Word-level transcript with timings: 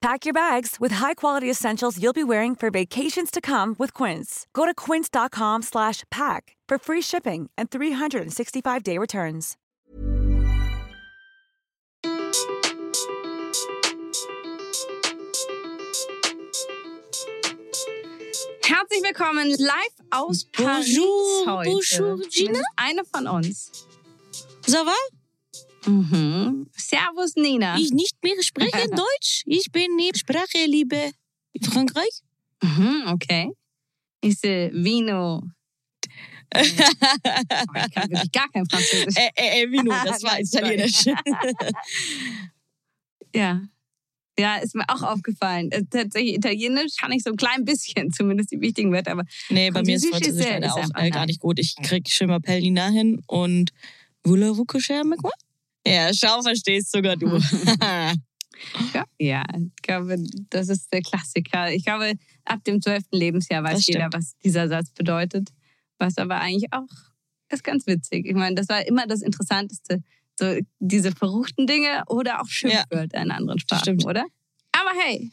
Pack 0.00 0.24
your 0.24 0.32
bags 0.32 0.76
with 0.80 0.92
high-quality 0.92 1.50
essentials 1.50 2.02
you'll 2.02 2.14
be 2.14 2.24
wearing 2.24 2.54
for 2.56 2.70
vacations 2.70 3.30
to 3.30 3.38
come 3.42 3.76
with 3.78 3.92
Quince. 3.92 4.46
Go 4.54 4.64
to 4.64 4.72
quince.com 4.72 5.60
slash 5.60 6.04
pack 6.10 6.56
for 6.66 6.78
free 6.78 7.02
shipping 7.02 7.50
and 7.58 7.70
365-day 7.70 8.96
returns. 8.96 9.58
Herzlich 18.62 19.02
willkommen 19.02 19.50
live 19.58 19.94
aus 20.10 20.44
Paris 20.44 20.96
Bonjour, 20.96 21.46
heute. 21.46 21.70
bonjour, 21.70 22.18
Gina. 22.30 22.60
Eine 22.76 23.04
von 23.04 23.26
uns. 23.26 23.86
Ça 24.66 24.84
va? 24.84 24.94
Mhm. 25.86 26.68
Servus, 26.76 27.36
Nina. 27.36 27.78
Ich 27.78 27.90
nicht 27.90 28.16
mehr 28.22 28.34
spreche 28.40 28.88
Deutsch. 28.90 29.42
Ich 29.46 29.70
bin 29.72 29.96
neben 29.96 30.16
Sprache 30.16 30.64
liebe 30.66 31.10
Frankreich. 31.62 32.22
Mhm, 32.62 33.04
okay. 33.08 33.50
Ich 34.20 34.38
sehe 34.38 34.70
Vino. 34.72 35.42
Oh, 36.52 36.58
ich 36.62 36.76
kann 37.94 38.10
wirklich 38.10 38.32
gar 38.32 38.48
kein 38.50 38.66
Französisch. 38.68 39.14
Äh, 39.16 39.30
äh, 39.36 39.62
äh, 39.62 39.70
Vino, 39.70 39.94
das 40.04 40.20
war 40.24 40.40
italienisch. 40.40 41.04
Ja. 43.32 43.62
Ja, 44.36 44.56
ist 44.56 44.74
mir 44.74 44.84
auch 44.88 45.02
aufgefallen. 45.02 45.70
Äh, 45.70 45.84
Tatsächlich 45.88 46.34
Italienisch 46.34 46.96
kann 46.96 47.12
ich 47.12 47.22
so 47.22 47.30
ein 47.30 47.36
klein 47.36 47.64
bisschen, 47.64 48.10
zumindest 48.12 48.50
die 48.50 48.60
wichtigen 48.60 48.90
Wörter, 48.90 49.12
aber 49.12 49.24
nee, 49.48 49.70
bei 49.70 49.82
mir 49.82 49.94
ist 49.94 50.08
Französisch 50.08 50.40
ist 50.40 50.48
leider 50.48 50.66
ist 50.66 50.96
auch 50.96 51.00
äh, 51.00 51.10
gar 51.10 51.26
nicht 51.26 51.40
gut. 51.40 51.60
Ich 51.60 51.76
krieg 51.76 52.08
Schimmer 52.08 52.40
Nina 52.44 52.88
hin 52.88 53.22
und 53.26 53.72
Voulez-vous 54.24 54.66
coucher 54.66 55.00
avec 55.00 55.22
moi? 55.22 55.32
Ja, 55.86 56.10
schau, 56.12 56.42
verstehst 56.42 56.92
sogar 56.92 57.16
du. 57.16 57.38
ja, 58.94 59.04
ja, 59.18 59.44
ich 59.56 59.82
glaube, 59.82 60.16
das 60.50 60.68
ist 60.68 60.92
der 60.92 61.02
Klassiker. 61.02 61.72
Ich 61.72 61.84
glaube, 61.84 62.12
ab 62.44 62.62
dem 62.64 62.80
12. 62.80 63.04
Lebensjahr 63.12 63.62
weiß 63.62 63.86
jeder, 63.86 64.08
was 64.12 64.36
dieser 64.44 64.68
Satz 64.68 64.90
bedeutet. 64.90 65.48
Was 65.98 66.18
aber 66.18 66.40
eigentlich 66.40 66.72
auch 66.72 66.88
ist 67.52 67.64
ganz 67.64 67.86
witzig. 67.86 68.26
Ich 68.26 68.34
meine, 68.34 68.54
das 68.54 68.68
war 68.68 68.86
immer 68.86 69.06
das 69.06 69.22
Interessanteste. 69.22 70.02
So 70.38 70.58
diese 70.78 71.12
verruchten 71.12 71.66
Dinge 71.66 72.02
oder 72.06 72.40
auch 72.40 72.46
Schimpfwörter 72.46 73.20
in 73.20 73.30
anderen 73.30 73.58
Sprachen, 73.58 74.02
oder? 74.04 74.24
Aber 74.72 74.90
hey, 74.98 75.30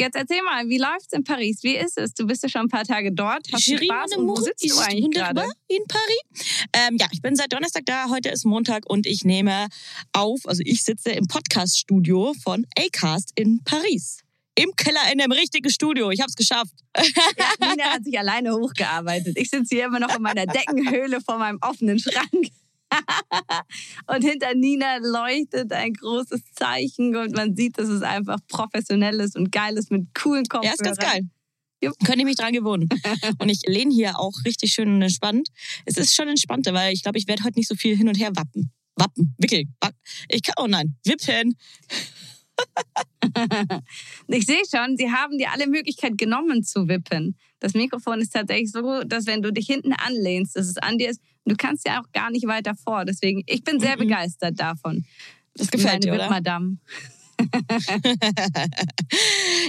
jetzt 0.00 0.16
erzähl 0.16 0.42
mal, 0.42 0.68
wie 0.68 0.78
läuft's 0.78 1.12
in 1.12 1.24
Paris? 1.24 1.62
Wie 1.62 1.76
ist 1.76 1.98
es? 1.98 2.14
Du 2.14 2.26
bist 2.26 2.42
ja 2.42 2.48
schon 2.48 2.62
ein 2.62 2.68
paar 2.68 2.84
Tage 2.84 3.12
dort. 3.12 3.46
Hast 3.52 3.66
du 3.68 3.76
Spaß? 3.76 4.16
Und 4.16 4.28
wo 4.28 4.36
sitzt 4.36 4.68
du 4.68 4.78
eigentlich 4.78 5.10
gerade? 5.10 5.44
in 5.68 5.82
Paris. 5.86 6.64
Ähm, 6.72 6.96
ja, 6.98 7.06
ich 7.12 7.22
bin 7.22 7.36
seit 7.36 7.52
Donnerstag 7.52 7.86
da. 7.86 8.08
Heute 8.08 8.30
ist 8.30 8.44
Montag 8.44 8.88
und 8.88 9.06
ich 9.06 9.24
nehme 9.24 9.68
auf, 10.12 10.40
also 10.46 10.62
ich 10.64 10.82
sitze 10.82 11.10
im 11.10 11.26
Podcast-Studio 11.26 12.34
von 12.42 12.66
Acast 12.76 13.32
in 13.36 13.62
Paris. 13.64 14.20
Im 14.56 14.72
Keller 14.76 15.00
in 15.12 15.20
einem 15.20 15.32
richtigen 15.32 15.70
Studio. 15.70 16.10
Ich 16.10 16.20
habe 16.20 16.28
es 16.28 16.36
geschafft. 16.36 16.74
Ja, 16.96 17.68
Nina 17.70 17.84
hat 17.84 18.04
sich 18.04 18.18
alleine 18.18 18.52
hochgearbeitet. 18.52 19.36
Ich 19.38 19.48
sitze 19.48 19.76
hier 19.76 19.86
immer 19.86 20.00
noch 20.00 20.14
in 20.14 20.22
meiner 20.22 20.46
Deckenhöhle 20.46 21.20
vor 21.20 21.38
meinem 21.38 21.58
offenen 21.62 21.98
Schrank. 21.98 22.48
und 24.06 24.22
hinter 24.22 24.54
Nina 24.54 24.96
leuchtet 24.98 25.72
ein 25.72 25.92
großes 25.92 26.40
Zeichen 26.54 27.14
und 27.16 27.36
man 27.36 27.54
sieht, 27.54 27.78
dass 27.78 27.88
es 27.88 28.02
einfach 28.02 28.38
professionell 28.48 29.20
ist 29.20 29.36
und 29.36 29.52
geil 29.52 29.76
ist 29.76 29.90
mit 29.90 30.14
coolen 30.14 30.46
Kopfhörern. 30.46 30.76
Ja, 30.84 30.90
ist 30.90 30.98
ganz 30.98 30.98
geil. 30.98 31.28
Jupp. 31.82 31.94
Könnte 32.04 32.20
ich 32.20 32.26
mich 32.26 32.36
dran 32.36 32.52
gewöhnen. 32.52 32.88
Und 33.38 33.48
ich 33.48 33.62
lehne 33.66 33.92
hier 33.92 34.18
auch 34.18 34.32
richtig 34.44 34.72
schön 34.72 34.94
und 34.94 35.00
entspannt. 35.00 35.48
Es 35.86 35.96
ist 35.96 36.14
schon 36.14 36.28
entspannter, 36.28 36.74
weil 36.74 36.92
ich 36.92 37.02
glaube, 37.02 37.16
ich 37.16 37.26
werde 37.26 37.42
heute 37.42 37.58
nicht 37.58 37.68
so 37.68 37.74
viel 37.74 37.96
hin 37.96 38.06
und 38.06 38.18
her 38.18 38.32
wappen. 38.34 38.70
Wappen, 38.96 39.34
wickeln. 39.38 39.74
Ich 40.28 40.42
kann, 40.42 40.54
oh 40.58 40.66
nein, 40.66 40.96
wippen. 41.04 41.56
Ich 44.28 44.44
sehe 44.44 44.62
schon, 44.70 44.96
sie 44.98 45.10
haben 45.10 45.38
dir 45.38 45.50
alle 45.50 45.66
Möglichkeit 45.66 46.18
genommen 46.18 46.62
zu 46.62 46.88
wippen. 46.88 47.36
Das 47.58 47.74
Mikrofon 47.74 48.20
ist 48.20 48.34
tatsächlich 48.34 48.70
so, 48.70 49.02
dass 49.04 49.26
wenn 49.26 49.42
du 49.42 49.52
dich 49.52 49.66
hinten 49.66 49.92
anlehnst, 49.92 50.56
dass 50.56 50.66
es 50.66 50.76
an 50.76 50.98
dir 50.98 51.10
ist, 51.10 51.20
du 51.44 51.56
kannst 51.56 51.86
ja 51.86 52.00
auch 52.00 52.10
gar 52.12 52.30
nicht 52.30 52.46
weiter 52.46 52.74
vor. 52.74 53.04
Deswegen, 53.04 53.42
ich 53.46 53.64
bin 53.64 53.80
sehr 53.80 53.96
Mhm. 53.96 54.00
begeistert 54.00 54.58
davon. 54.60 55.04
Das 55.54 55.70
gefällt 55.70 56.04
dir, 56.04 56.12
Meine 56.12 56.22
oder? 56.22 56.30
Wippmadame. 56.30 56.78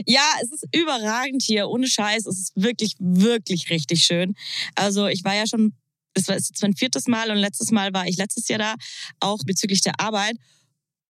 ja, 0.05 0.23
es 0.43 0.51
ist 0.51 0.67
überragend 0.75 1.41
hier, 1.41 1.67
ohne 1.69 1.87
Scheiß. 1.87 2.25
Es 2.25 2.37
ist 2.37 2.51
wirklich, 2.55 2.95
wirklich 2.99 3.69
richtig 3.69 4.03
schön. 4.03 4.35
Also 4.75 5.07
ich 5.07 5.23
war 5.23 5.35
ja 5.35 5.47
schon, 5.47 5.73
es 6.13 6.27
war 6.27 6.35
jetzt 6.35 6.61
mein 6.61 6.75
viertes 6.75 7.07
Mal 7.07 7.31
und 7.31 7.37
letztes 7.37 7.71
Mal 7.71 7.93
war 7.93 8.07
ich 8.07 8.17
letztes 8.17 8.47
Jahr 8.47 8.59
da, 8.59 8.75
auch 9.19 9.39
bezüglich 9.45 9.81
der 9.81 9.99
Arbeit. 9.99 10.35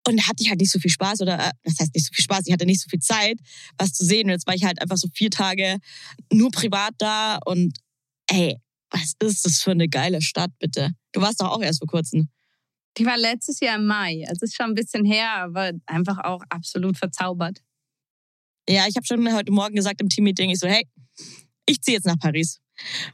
Und 0.08 0.18
da 0.18 0.28
hatte 0.28 0.44
ich 0.44 0.50
halt 0.50 0.59
nicht 0.59 0.72
so 0.72 0.80
viel 0.80 0.92
Spaß 0.92 1.22
oder, 1.22 1.47
äh, 1.47 1.52
das 1.63 1.80
heißt 1.80 1.96
nicht 1.96 2.06
so 2.06 2.13
viel 2.13 2.24
Spaß, 2.24 2.42
ich 2.46 2.53
hatte 2.53 2.66
nicht 2.66 2.81
so 2.81 2.90
viel 2.90 3.00
Zeit, 3.00 3.40
was 3.78 3.94
zu 3.94 4.06
sehen. 4.06 4.25
Und 4.25 4.31
jetzt 4.31 4.47
war 4.47 4.56
ich 4.56 4.63
halt 4.63 4.81
einfach 4.81 4.97
so 4.97 5.08
vier 5.13 5.30
Tage 5.30 5.78
nur 6.31 6.52
privat 6.52 6.94
da 6.97 7.40
und 7.46 7.78
ey, 8.28 8.58
was 8.94 9.14
ist 9.22 9.46
das 9.46 9.62
für 9.62 9.72
eine 9.72 9.90
geile 9.90 10.22
Stadt, 10.22 10.52
bitte? 10.59 10.92
Du 11.12 11.22
warst 11.22 11.42
doch 11.42 11.50
auch 11.50 11.62
erst 11.62 11.80
vor 11.80 11.88
kurzem. 11.88 12.30
Die 12.98 13.06
war 13.06 13.18
letztes 13.18 13.59
Jahr 13.59 13.78
im 13.78 13.88
Mai. 13.88 14.24
Also 14.28 14.46
ist 14.46 14.56
schon 14.56 14.68
ein 14.68 14.76
bisschen 14.76 15.04
her, 15.04 15.31
aber 15.38 15.72
einfach 15.86 16.20
auch 16.24 16.44
absolut 16.50 16.98
verzaubert. 16.98 17.59
Ja, 18.70 18.86
ich 18.88 18.96
habe 18.96 19.06
schon 19.06 19.34
heute 19.34 19.52
Morgen 19.52 19.76
gesagt 19.76 20.00
im 20.02 20.09
Teammeeting, 20.09 20.52
ich 20.52 20.59
so, 20.59 20.68
hey, 20.68 20.88
ich 21.66 21.81
ziehe 21.81 21.98
jetzt 21.98 22.06
nach 22.06 22.20
Paris. 22.20 22.62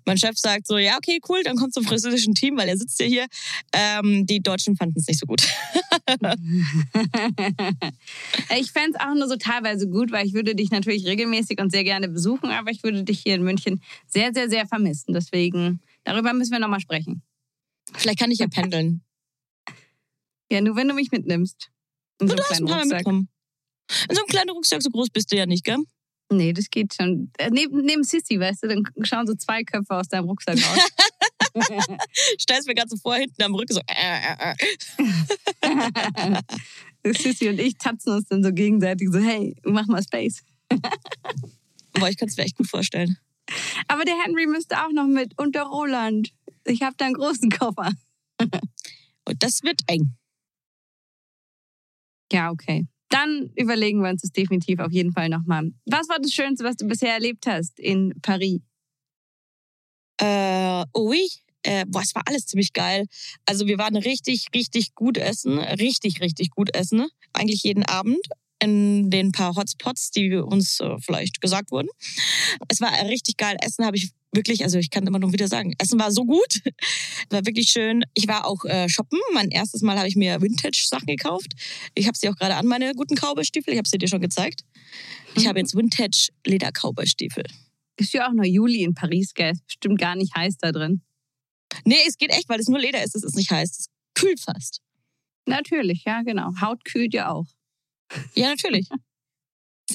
Mein 0.05 0.17
Chef 0.17 0.37
sagt 0.37 0.67
so, 0.67 0.77
ja, 0.77 0.97
okay, 0.97 1.19
cool, 1.27 1.43
dann 1.43 1.57
komm 1.57 1.71
zum 1.71 1.83
französischen 1.83 2.33
Team, 2.33 2.57
weil 2.57 2.69
er 2.69 2.77
sitzt 2.77 2.99
ja 2.99 3.05
hier. 3.05 3.27
Ähm, 3.73 4.25
die 4.25 4.41
Deutschen 4.41 4.75
fanden 4.75 4.97
es 4.99 5.07
nicht 5.07 5.19
so 5.19 5.25
gut. 5.25 5.41
ich 8.57 8.71
fände 8.71 8.97
es 8.97 8.99
auch 8.99 9.13
nur 9.15 9.27
so 9.27 9.35
teilweise 9.35 9.87
gut, 9.87 10.11
weil 10.11 10.25
ich 10.25 10.33
würde 10.33 10.55
dich 10.55 10.71
natürlich 10.71 11.05
regelmäßig 11.05 11.59
und 11.59 11.71
sehr 11.71 11.83
gerne 11.83 12.07
besuchen, 12.07 12.49
aber 12.49 12.71
ich 12.71 12.83
würde 12.83 13.03
dich 13.03 13.21
hier 13.21 13.35
in 13.35 13.43
München 13.43 13.81
sehr, 14.07 14.33
sehr, 14.33 14.49
sehr 14.49 14.65
vermissen. 14.67 15.13
Deswegen, 15.13 15.81
darüber 16.03 16.33
müssen 16.33 16.51
wir 16.51 16.59
nochmal 16.59 16.79
sprechen. 16.79 17.21
Vielleicht 17.95 18.19
kann 18.19 18.31
ich 18.31 18.39
ja 18.39 18.47
pendeln. 18.47 19.01
Ja, 20.51 20.61
nur 20.61 20.75
wenn 20.75 20.87
du 20.87 20.95
mich 20.95 21.11
mitnimmst. 21.11 21.69
In 22.19 22.27
so 22.27 22.35
Du 22.35 22.41
hast 22.41 22.59
ein 22.59 22.65
paar 22.65 22.79
Rucksack. 22.79 22.97
mitkommen. 22.97 23.29
In 24.09 24.15
so 24.15 24.21
einem 24.23 24.29
kleinen 24.29 24.49
Rucksack, 24.49 24.81
so 24.81 24.89
groß 24.89 25.09
bist 25.11 25.31
du 25.31 25.37
ja 25.37 25.45
nicht, 25.45 25.63
gell? 25.63 25.77
Nee, 26.31 26.53
das 26.53 26.69
geht 26.69 26.93
schon. 26.93 27.31
Äh, 27.37 27.49
Neben, 27.49 27.81
neben 27.81 28.03
Sissy, 28.03 28.39
weißt 28.39 28.63
du, 28.63 28.67
dann 28.67 28.83
schauen 29.03 29.25
so 29.25 29.33
zwei 29.33 29.63
Köpfe 29.63 29.95
aus 29.95 30.07
deinem 30.07 30.25
Rucksack 30.25 30.57
raus. 30.57 30.87
Stellst 32.39 32.67
mir 32.67 32.75
gerade 32.75 32.89
so 32.89 32.97
vor, 32.97 33.15
hinten 33.15 33.41
am 33.41 33.55
Rücken 33.55 33.73
so. 33.73 33.81
Äh, 33.87 34.53
äh. 35.63 36.43
Sissy 37.13 37.49
und 37.49 37.59
ich 37.59 37.77
tatzen 37.77 38.13
uns 38.13 38.27
dann 38.27 38.43
so 38.43 38.51
gegenseitig 38.51 39.09
so, 39.11 39.19
hey, 39.19 39.55
mach 39.63 39.87
mal 39.87 40.03
Space. 40.03 40.43
Boah, 41.93 42.09
ich 42.09 42.17
kann 42.17 42.27
es 42.27 42.37
mir 42.37 42.43
echt 42.43 42.57
gut 42.57 42.67
vorstellen. 42.67 43.17
Aber 43.87 44.05
der 44.05 44.15
Henry 44.23 44.45
müsste 44.45 44.77
auch 44.77 44.91
noch 44.91 45.07
mit 45.07 45.37
und 45.39 45.55
der 45.55 45.63
Roland. 45.63 46.31
Ich 46.65 46.83
habe 46.83 46.95
da 46.97 47.05
einen 47.05 47.15
großen 47.15 47.49
Koffer. 47.49 47.91
Und 49.25 49.43
das 49.43 49.63
wird 49.63 49.81
eng. 49.87 50.15
Ja, 52.31 52.51
okay. 52.51 52.87
Dann 53.09 53.51
überlegen 53.55 54.01
wir 54.01 54.09
uns 54.09 54.21
das 54.21 54.31
definitiv 54.31 54.79
auf 54.79 54.91
jeden 54.91 55.11
Fall 55.11 55.29
nochmal. 55.29 55.71
Was 55.85 56.07
war 56.09 56.19
das 56.19 56.31
Schönste, 56.31 56.63
was 56.63 56.75
du 56.75 56.87
bisher 56.87 57.13
erlebt 57.13 57.45
hast 57.47 57.79
in 57.79 58.13
Paris? 58.21 58.61
Äh, 60.21 60.85
oui. 60.95 61.27
Äh, 61.63 61.85
boah, 61.87 62.01
es 62.01 62.15
war 62.15 62.23
alles 62.25 62.45
ziemlich 62.45 62.71
geil. 62.71 63.05
Also 63.45 63.67
wir 63.67 63.77
waren 63.77 63.97
richtig, 63.97 64.47
richtig 64.55 64.95
gut 64.95 65.17
essen. 65.17 65.59
Richtig, 65.59 66.21
richtig 66.21 66.51
gut 66.51 66.73
essen. 66.73 67.07
Eigentlich 67.33 67.63
jeden 67.63 67.83
Abend 67.83 68.25
in 68.61 69.09
den 69.09 69.31
paar 69.31 69.55
Hotspots, 69.55 70.11
die 70.11 70.35
uns 70.35 70.79
äh, 70.79 70.97
vielleicht 71.01 71.41
gesagt 71.41 71.71
wurden. 71.71 71.89
Es 72.67 72.81
war 72.81 72.91
richtig 73.07 73.37
geil. 73.37 73.57
Essen 73.61 73.85
habe 73.85 73.97
ich 73.97 74.11
wirklich, 74.31 74.63
also 74.63 74.77
ich 74.77 74.89
kann 74.89 75.05
immer 75.07 75.19
nur 75.19 75.33
wieder 75.33 75.47
sagen, 75.47 75.73
Essen 75.77 75.99
war 75.99 76.11
so 76.11 76.25
gut. 76.25 76.61
War 77.29 77.45
wirklich 77.45 77.69
schön. 77.69 78.03
Ich 78.15 78.27
war 78.27 78.47
auch 78.47 78.65
äh, 78.65 78.89
shoppen. 78.89 79.19
Mein 79.33 79.49
erstes 79.49 79.81
Mal 79.81 79.97
habe 79.97 80.07
ich 80.07 80.15
mir 80.15 80.41
Vintage-Sachen 80.41 81.05
gekauft. 81.05 81.53
Ich 81.93 82.07
habe 82.07 82.17
sie 82.17 82.27
auch 82.27 82.35
gerade 82.35 82.55
an, 82.55 82.65
meine 82.65 82.93
guten 82.95 83.15
Cowboy-Stiefel. 83.15 83.73
Ich 83.73 83.77
habe 83.77 83.87
sie 83.87 83.99
dir 83.99 84.07
schon 84.07 84.21
gezeigt. 84.21 84.63
Ich 85.35 85.45
habe 85.45 85.59
jetzt 85.59 85.75
Vintage-Leder-Cowboy-Stiefel. 85.75 87.43
Ist 87.97 88.13
ja 88.13 88.27
auch 88.27 88.33
noch 88.33 88.45
Juli 88.45 88.83
in 88.83 88.95
Paris, 88.95 89.33
gell? 89.35 89.51
Ist 89.51 89.67
Bestimmt 89.67 89.99
gar 89.99 90.15
nicht 90.15 90.33
heiß 90.35 90.57
da 90.57 90.71
drin. 90.71 91.01
Nee, 91.85 91.99
es 92.07 92.17
geht 92.17 92.31
echt, 92.31 92.49
weil 92.49 92.59
es 92.59 92.67
nur 92.67 92.79
Leder 92.79 93.03
ist. 93.03 93.15
Es 93.15 93.23
ist 93.23 93.35
nicht 93.35 93.51
heiß. 93.51 93.77
Es 93.77 93.85
kühlt 94.15 94.39
fast. 94.39 94.81
Natürlich, 95.45 96.03
ja, 96.05 96.23
genau. 96.23 96.51
Haut 96.61 96.83
kühlt 96.83 97.13
ja 97.13 97.31
auch. 97.31 97.47
Ja, 98.33 98.49
natürlich. 98.49 98.87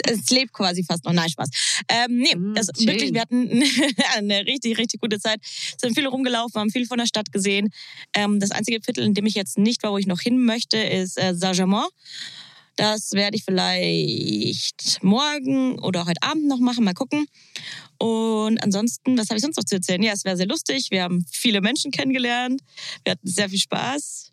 Es 0.07 0.31
lebt 0.31 0.53
quasi 0.53 0.85
fast 0.85 1.05
noch. 1.05 1.13
Nein, 1.13 1.29
Spaß. 1.29 1.49
Ähm, 1.89 2.19
nee, 2.19 2.35
Mm, 2.35 2.55
das, 2.55 2.69
schön. 2.77 2.87
wirklich, 2.89 3.13
wir 3.15 3.21
hatten 3.21 3.51
eine 4.17 4.47
richtig, 4.47 4.79
richtig 4.79 5.01
gute 5.01 5.19
Zeit. 5.19 5.41
Sind 5.81 5.95
viel 5.95 6.07
rumgelaufen, 6.07 6.61
haben 6.61 6.71
viel 6.71 6.87
von 6.87 6.99
der 6.99 7.07
Stadt 7.07 7.33
gesehen. 7.33 7.71
Ähm, 8.15 8.41
das 8.41 8.51
einzige 8.51 8.81
Viertel, 8.83 9.05
in 9.05 9.15
dem 9.15 9.27
ich 9.27 9.35
jetzt 9.35 9.59
nicht 9.59 9.83
war, 9.83 9.93
wo 9.93 9.99
ich 9.99 10.07
noch 10.07 10.21
hin 10.21 10.45
möchte, 10.45 10.79
ist 10.79 11.19
äh, 11.21 11.35
Saint-Germain. 11.35 11.87
Das 12.77 13.13
werde 13.13 13.37
ich 13.37 13.45
vielleicht 13.45 14.99
morgen 15.03 15.79
oder 15.79 16.07
heute 16.07 16.21
Abend 16.23 16.49
noch 16.49 16.59
machen, 16.59 16.83
mal 16.85 16.93
gucken. 16.93 17.27
Und 17.99 18.61
ansonsten, 18.63 19.17
was 19.17 19.29
habe 19.29 19.37
ich 19.39 19.43
sonst 19.45 19.57
noch 19.57 19.65
zu 19.65 19.77
erzählen? 19.77 20.03
Ja, 20.03 20.13
es 20.13 20.25
wäre 20.25 20.37
sehr 20.37 20.47
lustig. 20.49 20.89
Wir 20.91 21.05
haben 21.05 21.25
viele 21.31 21.61
Menschen 21.61 21.93
kennengelernt. 21.93 22.61
Wir 23.05 23.13
hatten 23.13 23.29
sehr 23.29 23.49
viel 23.49 23.61
Spaß. 23.61 24.33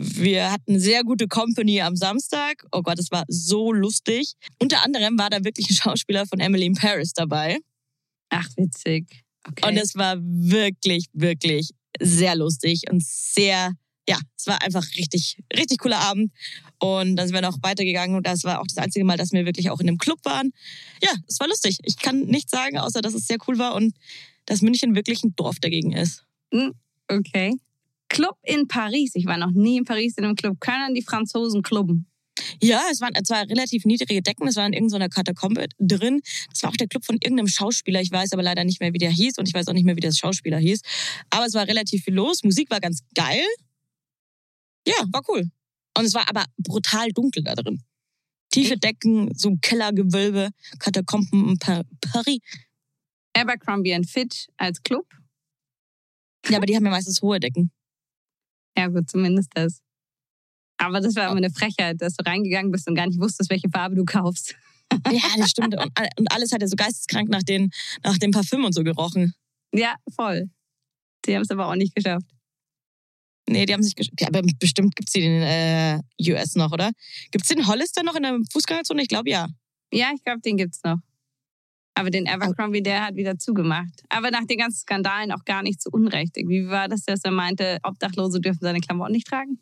Wir 0.00 0.52
hatten 0.52 0.78
sehr 0.78 1.02
gute 1.02 1.26
Company 1.26 1.80
am 1.80 1.96
Samstag. 1.96 2.64
Oh 2.70 2.82
Gott, 2.82 3.00
es 3.00 3.10
war 3.10 3.24
so 3.26 3.72
lustig. 3.72 4.34
Unter 4.60 4.84
anderem 4.84 5.18
war 5.18 5.28
da 5.28 5.42
wirklich 5.42 5.68
ein 5.70 5.74
Schauspieler 5.74 6.24
von 6.24 6.38
Emily 6.38 6.66
in 6.66 6.74
Paris 6.74 7.12
dabei. 7.14 7.58
Ach, 8.28 8.46
witzig. 8.56 9.24
Okay. 9.48 9.68
Und 9.68 9.76
es 9.76 9.96
war 9.96 10.16
wirklich, 10.20 11.06
wirklich 11.14 11.70
sehr 12.00 12.36
lustig 12.36 12.82
und 12.88 13.02
sehr, 13.04 13.72
ja, 14.08 14.18
es 14.36 14.46
war 14.46 14.62
einfach 14.62 14.84
richtig, 14.96 15.42
richtig 15.56 15.78
cooler 15.78 15.98
Abend. 15.98 16.32
Und 16.78 17.16
dann 17.16 17.26
sind 17.26 17.34
wir 17.34 17.42
noch 17.42 17.58
weitergegangen 17.62 18.16
und 18.16 18.24
das 18.24 18.44
war 18.44 18.60
auch 18.60 18.66
das 18.68 18.78
einzige 18.78 19.04
Mal, 19.04 19.16
dass 19.16 19.32
wir 19.32 19.46
wirklich 19.46 19.68
auch 19.70 19.80
in 19.80 19.88
einem 19.88 19.98
Club 19.98 20.20
waren. 20.22 20.52
Ja, 21.02 21.10
es 21.26 21.40
war 21.40 21.48
lustig. 21.48 21.78
Ich 21.82 21.96
kann 21.96 22.20
nichts 22.20 22.52
sagen, 22.52 22.78
außer 22.78 23.00
dass 23.00 23.14
es 23.14 23.26
sehr 23.26 23.38
cool 23.48 23.58
war 23.58 23.74
und 23.74 23.96
dass 24.46 24.62
München 24.62 24.94
wirklich 24.94 25.24
ein 25.24 25.34
Dorf 25.34 25.58
dagegen 25.58 25.92
ist. 25.92 26.24
okay. 27.08 27.56
Club 28.08 28.36
in 28.42 28.68
Paris. 28.68 29.12
Ich 29.14 29.26
war 29.26 29.36
noch 29.36 29.50
nie 29.52 29.76
in 29.78 29.84
Paris 29.84 30.16
in 30.16 30.24
einem 30.24 30.34
Club. 30.34 30.60
Können 30.60 30.94
die 30.94 31.02
Franzosen 31.02 31.62
klubben? 31.62 32.06
Ja, 32.62 32.82
es 32.90 33.00
waren 33.00 33.12
zwar 33.24 33.48
relativ 33.48 33.84
niedrige 33.84 34.22
Decken, 34.22 34.46
es 34.46 34.56
war 34.56 34.66
in 34.66 34.72
irgendeiner 34.72 35.08
Katakombe 35.08 35.66
drin. 35.78 36.20
Das 36.50 36.62
war 36.62 36.70
auch 36.70 36.76
der 36.76 36.86
Club 36.86 37.04
von 37.04 37.16
irgendeinem 37.16 37.48
Schauspieler. 37.48 38.00
Ich 38.00 38.12
weiß 38.12 38.32
aber 38.32 38.42
leider 38.44 38.64
nicht 38.64 38.80
mehr, 38.80 38.92
wie 38.92 38.98
der 38.98 39.10
hieß 39.10 39.38
und 39.38 39.48
ich 39.48 39.54
weiß 39.54 39.66
auch 39.68 39.72
nicht 39.72 39.84
mehr, 39.84 39.96
wie 39.96 40.00
der 40.00 40.12
Schauspieler 40.12 40.58
hieß. 40.58 40.80
Aber 41.30 41.46
es 41.46 41.54
war 41.54 41.66
relativ 41.66 42.04
viel 42.04 42.14
los. 42.14 42.44
Musik 42.44 42.70
war 42.70 42.80
ganz 42.80 43.00
geil. 43.14 43.44
Ja, 44.86 44.94
war 45.12 45.22
cool. 45.28 45.50
Und 45.96 46.04
es 46.04 46.14
war 46.14 46.28
aber 46.28 46.44
brutal 46.58 47.10
dunkel 47.12 47.42
da 47.42 47.54
drin. 47.56 47.82
Tiefe 48.50 48.76
Decken, 48.78 49.34
so 49.34 49.56
Kellergewölbe, 49.60 50.50
Katakomben 50.78 51.50
in 51.50 51.58
Pa- 51.58 51.82
Paris. 52.00 52.38
Abercrombie 53.34 53.94
and 53.94 54.08
Fitch 54.08 54.46
als 54.56 54.82
Club? 54.82 55.06
Ja, 56.48 56.56
aber 56.56 56.66
die 56.66 56.76
haben 56.76 56.84
ja 56.84 56.90
meistens 56.90 57.20
hohe 57.20 57.40
Decken. 57.40 57.70
Ja, 58.78 58.86
gut, 58.86 59.10
zumindest 59.10 59.50
das. 59.54 59.80
Aber 60.80 61.00
das 61.00 61.16
war 61.16 61.26
immer 61.28 61.38
eine 61.38 61.50
Frechheit, 61.50 62.00
dass 62.00 62.14
du 62.14 62.24
reingegangen 62.24 62.70
bist 62.70 62.86
und 62.88 62.94
gar 62.94 63.06
nicht 63.08 63.20
wusstest, 63.20 63.50
welche 63.50 63.68
Farbe 63.68 63.96
du 63.96 64.04
kaufst. 64.04 64.54
Ja, 65.10 65.20
das 65.36 65.50
stimmt. 65.50 65.74
Und, 65.74 65.90
all- 65.96 66.08
und 66.18 66.30
alles 66.32 66.52
hat 66.52 66.62
ja 66.62 66.68
so 66.68 66.76
geisteskrank 66.76 67.28
nach, 67.28 67.42
den, 67.42 67.70
nach 68.04 68.16
dem 68.18 68.30
Parfüm 68.30 68.64
und 68.64 68.72
so 68.74 68.84
gerochen. 68.84 69.34
Ja, 69.74 69.96
voll. 70.14 70.48
Die 71.26 71.34
haben 71.34 71.42
es 71.42 71.50
aber 71.50 71.66
auch 71.66 71.74
nicht 71.74 71.94
geschafft. 71.94 72.24
Nee, 73.48 73.66
die 73.66 73.72
haben 73.72 73.82
sich 73.82 73.94
gesch- 73.94 74.12
ja, 74.20 74.28
aber 74.28 74.42
bestimmt 74.60 74.94
gibt's 74.94 75.12
die 75.12 75.24
in 75.24 75.42
äh, 75.42 76.00
US 76.30 76.54
noch, 76.54 76.70
oder? 76.72 76.90
Gibt's 77.32 77.48
den 77.48 77.66
Hollister 77.66 78.02
noch 78.02 78.14
in 78.14 78.22
der 78.22 78.38
Fußgängerzone? 78.52 79.02
Ich 79.02 79.08
glaube 79.08 79.28
ja. 79.30 79.48
Ja, 79.92 80.10
ich 80.14 80.22
glaube, 80.22 80.40
den 80.42 80.56
gibt's 80.56 80.80
noch. 80.84 80.98
Aber 81.98 82.10
den 82.10 82.28
Abercrombie, 82.28 82.82
der 82.82 83.06
hat 83.06 83.16
wieder 83.16 83.38
zugemacht. 83.38 84.04
Aber 84.08 84.30
nach 84.30 84.44
den 84.44 84.58
ganzen 84.58 84.78
Skandalen 84.78 85.32
auch 85.32 85.44
gar 85.44 85.62
nicht 85.62 85.82
zu 85.82 85.90
Unrecht. 85.90 86.36
Wie 86.36 86.68
war 86.68 86.88
das, 86.88 87.04
dass 87.04 87.24
er 87.24 87.32
meinte, 87.32 87.78
Obdachlose 87.82 88.40
dürfen 88.40 88.60
seine 88.60 88.80
Klamotten 88.80 89.12
nicht 89.12 89.26
tragen? 89.26 89.58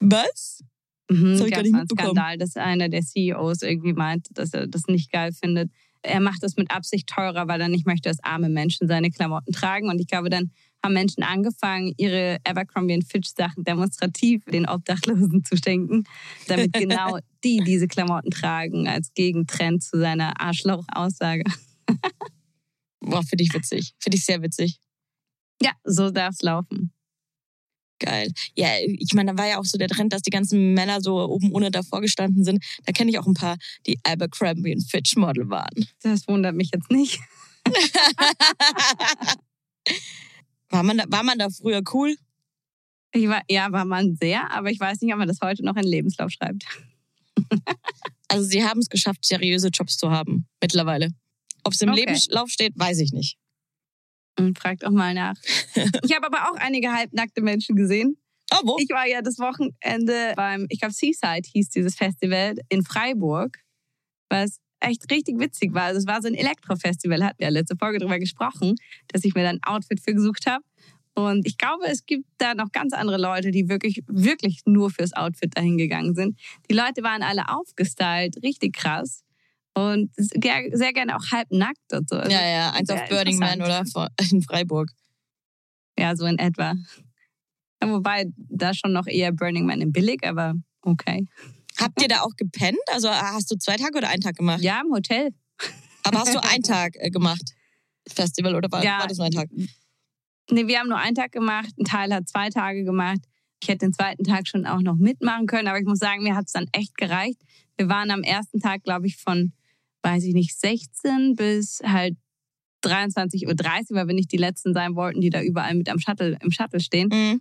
Was? 0.00 0.64
Mhm, 1.10 1.36
Das 1.36 1.46
ich 1.46 1.50
gar 1.52 1.62
nicht 1.62 1.74
mitbekommen. 1.74 2.14
Skandal, 2.14 2.38
dass 2.38 2.56
einer 2.56 2.88
der 2.88 3.02
CEOs 3.02 3.62
irgendwie 3.62 3.92
meint, 3.92 4.28
dass 4.32 4.54
er 4.54 4.66
das 4.66 4.86
nicht 4.88 5.12
geil 5.12 5.32
findet. 5.32 5.70
Er 6.02 6.20
macht 6.20 6.42
das 6.42 6.56
mit 6.56 6.70
Absicht 6.70 7.08
teurer, 7.08 7.48
weil 7.48 7.60
er 7.60 7.68
nicht 7.68 7.86
möchte, 7.86 8.08
dass 8.08 8.22
arme 8.22 8.48
Menschen 8.48 8.88
seine 8.88 9.10
Klamotten 9.10 9.52
tragen. 9.52 9.90
Und 9.90 10.00
ich 10.00 10.06
glaube, 10.06 10.30
dann 10.30 10.50
haben 10.84 10.94
Menschen 10.94 11.22
angefangen, 11.22 11.92
ihre 11.96 12.38
Abercrombie 12.44 13.02
Fitch 13.02 13.30
Sachen 13.36 13.64
demonstrativ 13.64 14.44
den 14.44 14.68
Obdachlosen 14.68 15.44
zu 15.44 15.56
schenken, 15.56 16.04
damit 16.46 16.72
genau 16.72 17.18
die 17.44 17.60
diese 17.64 17.88
Klamotten 17.88 18.30
tragen, 18.30 18.88
als 18.88 19.12
Gegentrend 19.14 19.82
zu 19.82 19.98
seiner 19.98 20.40
Arschloch-Aussage. 20.40 21.44
Boah, 23.00 23.22
finde 23.22 23.44
ich 23.44 23.54
witzig. 23.54 23.94
Finde 23.98 24.16
ich 24.16 24.24
sehr 24.24 24.42
witzig. 24.42 24.78
Ja, 25.62 25.72
so 25.84 26.10
darf 26.10 26.34
es 26.34 26.42
laufen. 26.42 26.92
Geil. 28.00 28.30
Ja, 28.54 28.68
ich 28.80 29.12
meine, 29.14 29.32
da 29.32 29.38
war 29.38 29.48
ja 29.48 29.58
auch 29.58 29.64
so 29.64 29.76
der 29.76 29.88
Trend, 29.88 30.12
dass 30.12 30.22
die 30.22 30.30
ganzen 30.30 30.72
Männer 30.74 31.00
so 31.00 31.18
oben 31.18 31.52
ohne 31.52 31.72
davor 31.72 32.00
gestanden 32.00 32.44
sind. 32.44 32.64
Da 32.84 32.92
kenne 32.92 33.10
ich 33.10 33.18
auch 33.18 33.26
ein 33.26 33.34
paar, 33.34 33.56
die 33.86 33.98
Abercrombie 34.04 34.74
und 34.74 34.88
Fitch 34.88 35.16
Model 35.16 35.48
waren. 35.50 35.86
Das 36.02 36.28
wundert 36.28 36.54
mich 36.54 36.70
jetzt 36.72 36.90
nicht. 36.92 37.18
war, 40.70 40.82
man 40.82 40.98
da, 40.98 41.04
war 41.08 41.22
man 41.22 41.38
da 41.38 41.48
früher 41.50 41.82
cool? 41.92 42.16
Ich 43.12 43.28
war, 43.28 43.42
ja, 43.48 43.72
war 43.72 43.84
man 43.84 44.16
sehr, 44.20 44.50
aber 44.52 44.70
ich 44.70 44.78
weiß 44.78 45.00
nicht, 45.00 45.12
ob 45.12 45.18
man 45.18 45.28
das 45.28 45.38
heute 45.42 45.64
noch 45.64 45.76
in 45.76 45.82
den 45.82 45.90
Lebenslauf 45.90 46.30
schreibt. 46.30 46.64
Also 48.30 48.44
sie 48.44 48.62
haben 48.62 48.80
es 48.80 48.90
geschafft, 48.90 49.24
seriöse 49.24 49.68
Jobs 49.68 49.96
zu 49.96 50.10
haben. 50.10 50.46
Mittlerweile. 50.60 51.14
Ob 51.64 51.72
es 51.72 51.80
im 51.80 51.88
Okay. 51.88 52.00
Lebenslauf 52.00 52.50
steht, 52.50 52.74
weiß 52.76 52.98
ich 52.98 53.12
nicht. 53.12 53.38
Und 54.38 54.58
fragt 54.58 54.84
auch 54.84 54.90
mal 54.90 55.14
nach. 55.14 55.34
Ich 56.04 56.14
habe 56.14 56.26
aber 56.26 56.50
auch 56.50 56.56
einige 56.56 56.92
halbnackte 56.92 57.40
Menschen 57.40 57.74
gesehen. 57.74 58.18
Oh, 58.52 58.60
wo? 58.64 58.76
Ich 58.78 58.90
war 58.90 59.06
ja 59.06 59.22
das 59.22 59.38
Wochenende 59.38 60.34
beim, 60.36 60.66
ich 60.68 60.78
glaube, 60.78 60.92
Seaside 60.92 61.48
hieß 61.50 61.70
dieses 61.70 61.96
Festival 61.96 62.56
in 62.68 62.84
Freiburg, 62.84 63.58
was 64.28 64.60
echt 64.80 65.10
richtig 65.10 65.38
witzig 65.38 65.74
war. 65.74 65.84
Also 65.84 65.98
es 65.98 66.06
war 66.06 66.22
so 66.22 66.28
ein 66.28 66.34
Elektrofestival, 66.34 67.24
hatten 67.24 67.38
wir 67.38 67.46
ja 67.46 67.52
letzte 67.52 67.76
Folge 67.76 67.98
drüber 67.98 68.18
gesprochen, 68.18 68.74
dass 69.08 69.24
ich 69.24 69.34
mir 69.34 69.42
da 69.42 69.50
ein 69.50 69.62
Outfit 69.62 70.00
für 70.00 70.14
gesucht 70.14 70.46
habe. 70.46 70.64
Und 71.14 71.46
ich 71.48 71.58
glaube, 71.58 71.84
es 71.86 72.06
gibt 72.06 72.26
da 72.38 72.54
noch 72.54 72.70
ganz 72.70 72.92
andere 72.92 73.18
Leute, 73.18 73.50
die 73.50 73.68
wirklich, 73.68 74.04
wirklich 74.06 74.60
nur 74.66 74.90
fürs 74.90 75.12
Outfit 75.14 75.56
dahin 75.56 75.76
gegangen 75.76 76.14
sind. 76.14 76.38
Die 76.70 76.74
Leute 76.74 77.02
waren 77.02 77.22
alle 77.22 77.48
aufgestylt, 77.48 78.36
richtig 78.44 78.76
krass. 78.76 79.24
Und 79.74 80.10
sehr, 80.16 80.70
sehr 80.72 80.92
gerne 80.92 81.16
auch 81.16 81.32
halbnackt 81.32 81.92
und 81.92 82.08
so. 82.08 82.16
Also, 82.16 82.30
ja, 82.30 82.48
ja, 82.48 82.70
eins 82.70 82.88
auf 82.90 83.08
Burning 83.08 83.38
Man 83.38 83.60
oder 83.60 83.84
in 84.30 84.42
Freiburg. 84.42 84.90
Ja, 85.98 86.14
so 86.14 86.24
in 86.26 86.38
etwa. 86.38 86.74
Ja, 87.82 87.90
wobei 87.90 88.26
da 88.36 88.72
schon 88.72 88.92
noch 88.92 89.06
eher 89.08 89.32
Burning 89.32 89.66
Man 89.66 89.80
in 89.80 89.92
billig, 89.92 90.24
aber 90.24 90.54
okay. 90.82 91.26
Habt 91.80 92.00
ihr 92.02 92.08
da 92.08 92.20
auch 92.22 92.34
gepennt? 92.36 92.78
Also 92.88 93.08
hast 93.10 93.50
du 93.50 93.56
zwei 93.56 93.76
Tage 93.76 93.98
oder 93.98 94.08
einen 94.08 94.20
Tag 94.20 94.36
gemacht? 94.36 94.60
Ja, 94.62 94.80
im 94.84 94.92
Hotel. 94.92 95.30
Aber 96.02 96.20
hast 96.20 96.34
du 96.34 96.42
einen 96.42 96.62
Tag 96.62 96.94
äh, 96.96 97.10
gemacht? 97.10 97.54
Festival 98.08 98.54
oder 98.54 98.70
war, 98.70 98.82
Ja. 98.82 99.00
war 99.00 99.06
das 99.06 99.18
nur 99.18 99.26
ein 99.26 99.32
Tag? 99.32 99.48
Nee, 100.50 100.66
wir 100.66 100.78
haben 100.78 100.88
nur 100.88 100.98
einen 100.98 101.14
Tag 101.14 101.32
gemacht. 101.32 101.70
Ein 101.78 101.84
Teil 101.84 102.12
hat 102.12 102.28
zwei 102.28 102.48
Tage 102.50 102.84
gemacht. 102.84 103.20
Ich 103.62 103.68
hätte 103.68 103.86
den 103.86 103.92
zweiten 103.92 104.24
Tag 104.24 104.46
schon 104.48 104.66
auch 104.66 104.80
noch 104.80 104.96
mitmachen 104.96 105.46
können, 105.46 105.68
aber 105.68 105.78
ich 105.78 105.84
muss 105.84 105.98
sagen, 105.98 106.22
mir 106.22 106.34
hat 106.36 106.46
es 106.46 106.52
dann 106.52 106.66
echt 106.72 106.96
gereicht. 106.96 107.40
Wir 107.76 107.88
waren 107.88 108.10
am 108.10 108.22
ersten 108.22 108.60
Tag, 108.60 108.82
glaube 108.82 109.06
ich, 109.06 109.16
von, 109.16 109.52
weiß 110.02 110.24
ich 110.24 110.32
nicht, 110.34 110.58
16 110.58 111.34
bis 111.34 111.80
halt 111.84 112.16
23.30 112.84 113.46
Uhr, 113.46 113.96
weil 113.96 114.06
wir 114.08 114.14
nicht 114.14 114.32
die 114.32 114.36
Letzten 114.36 114.72
sein 114.72 114.94
wollten, 114.94 115.20
die 115.20 115.30
da 115.30 115.42
überall 115.42 115.74
mit 115.74 115.88
am 115.88 115.98
Shuttle, 115.98 116.38
im 116.40 116.50
Shuttle 116.50 116.80
stehen. 116.80 117.08
Mhm. 117.12 117.40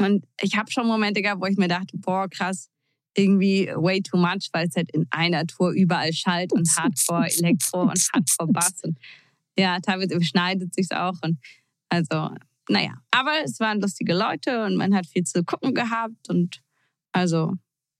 Und 0.00 0.26
ich 0.40 0.56
habe 0.56 0.70
schon 0.70 0.86
Momente 0.86 1.22
gehabt, 1.22 1.40
wo 1.40 1.46
ich 1.46 1.58
mir 1.58 1.68
dachte, 1.68 1.96
boah, 1.98 2.28
krass, 2.28 2.70
irgendwie 3.14 3.68
way 3.74 4.00
too 4.00 4.16
much, 4.16 4.48
weil 4.52 4.68
es 4.68 4.76
halt 4.76 4.90
in 4.92 5.06
einer 5.10 5.46
Tour 5.46 5.72
überall 5.72 6.12
schallt 6.12 6.52
und 6.52 6.68
Hardcore 6.76 7.28
Elektro 7.28 7.82
und 7.82 8.08
Hardcore 8.12 8.52
Bass. 8.52 8.74
Und 8.82 8.98
ja, 9.58 9.78
teilweise 9.80 10.14
überschneidet 10.14 10.74
sich's 10.74 10.90
auch. 10.90 11.16
Und 11.22 11.38
also, 11.88 12.30
naja. 12.68 12.94
Aber 13.10 13.42
es 13.44 13.60
waren 13.60 13.80
lustige 13.80 14.14
Leute 14.14 14.64
und 14.64 14.76
man 14.76 14.94
hat 14.94 15.06
viel 15.06 15.24
zu 15.24 15.44
gucken 15.44 15.74
gehabt. 15.74 16.28
Und 16.28 16.62
also 17.12 17.54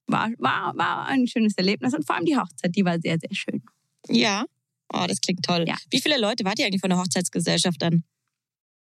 war, 0.07 0.31
war, 0.39 0.77
war 0.77 1.07
ein 1.07 1.27
schönes 1.27 1.55
Erlebnis. 1.57 1.95
Und 1.95 2.07
vor 2.07 2.17
allem 2.17 2.25
die 2.25 2.37
Hochzeit, 2.37 2.75
die 2.75 2.85
war 2.85 2.99
sehr, 3.01 3.19
sehr 3.19 3.35
schön. 3.35 3.63
Ja. 4.09 4.45
Oh, 4.93 5.05
das 5.07 5.21
klingt 5.21 5.45
toll. 5.45 5.65
Ja. 5.67 5.77
Wie 5.91 6.01
viele 6.01 6.19
Leute 6.19 6.45
wart 6.45 6.59
ihr 6.59 6.67
eigentlich 6.67 6.81
von 6.81 6.91
der 6.91 6.99
Hochzeitsgesellschaft 6.99 7.81
dann 7.81 8.05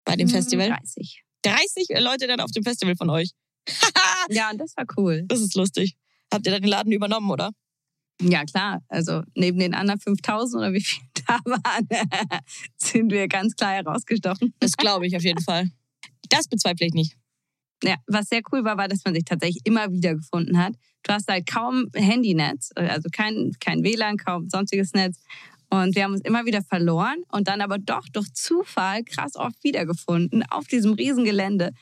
bei 0.05 0.17
dem 0.17 0.29
Festival? 0.29 0.69
30. 0.69 1.23
30 1.43 1.89
Leute 2.01 2.27
dann 2.27 2.41
auf 2.41 2.51
dem 2.51 2.65
Festival 2.65 2.97
von 2.97 3.11
euch. 3.11 3.31
Ja, 4.31 4.51
und 4.51 4.59
das 4.59 4.77
war 4.77 4.85
cool. 4.99 5.25
Das 5.27 5.41
ist 5.41 5.55
lustig. 5.55 5.97
Habt 6.33 6.47
ihr 6.47 6.53
dann 6.53 6.63
den 6.63 6.71
Laden 6.71 6.93
übernommen, 6.93 7.31
oder? 7.31 7.51
Ja, 8.21 8.45
klar. 8.45 8.83
Also 8.89 9.23
neben 9.35 9.59
den 9.59 9.75
anderen 9.75 10.01
5000 10.01 10.61
oder 10.61 10.73
wie 10.73 10.81
viele 10.81 11.07
da 11.27 11.39
waren, 11.45 11.89
sind 12.77 13.11
wir 13.13 13.29
ganz 13.29 13.55
klar 13.55 13.73
herausgestochen. 13.73 14.55
Das 14.61 14.77
glaube 14.77 15.07
ich 15.07 15.17
auf 15.17 15.23
jeden 15.23 15.43
Fall. 15.43 15.71
Das 16.29 16.49
bezweifle 16.49 16.87
ich 16.87 16.95
nicht. 16.95 17.17
Ja, 17.83 17.95
was 18.07 18.29
sehr 18.29 18.43
cool 18.53 18.65
war, 18.65 18.77
war, 18.77 18.89
dass 18.89 19.05
man 19.05 19.15
sich 19.15 19.25
tatsächlich 19.25 19.65
immer 19.65 19.93
wieder 19.93 20.17
gefunden 20.17 20.59
hat. 20.59 20.75
Du 21.05 21.13
hast 21.13 21.29
halt 21.29 21.47
kaum 21.47 21.87
Handynetz, 21.95 22.71
also 22.75 23.09
kein, 23.13 23.53
kein 23.61 23.85
WLAN, 23.85 24.17
kaum 24.17 24.49
sonstiges 24.49 24.93
Netz. 24.95 25.21
Und 25.71 25.95
wir 25.95 26.05
haben 26.05 26.13
uns 26.13 26.23
immer 26.23 26.45
wieder 26.47 26.63
verloren 26.63 27.19
und 27.31 27.47
dann 27.47 27.61
aber 27.61 27.79
doch 27.79 28.07
durch 28.13 28.33
Zufall 28.33 29.05
krass 29.05 29.37
oft 29.37 29.63
wiedergefunden 29.63 30.43
auf 30.51 30.67
diesem 30.67 30.95
Riesengelände. 30.95 31.73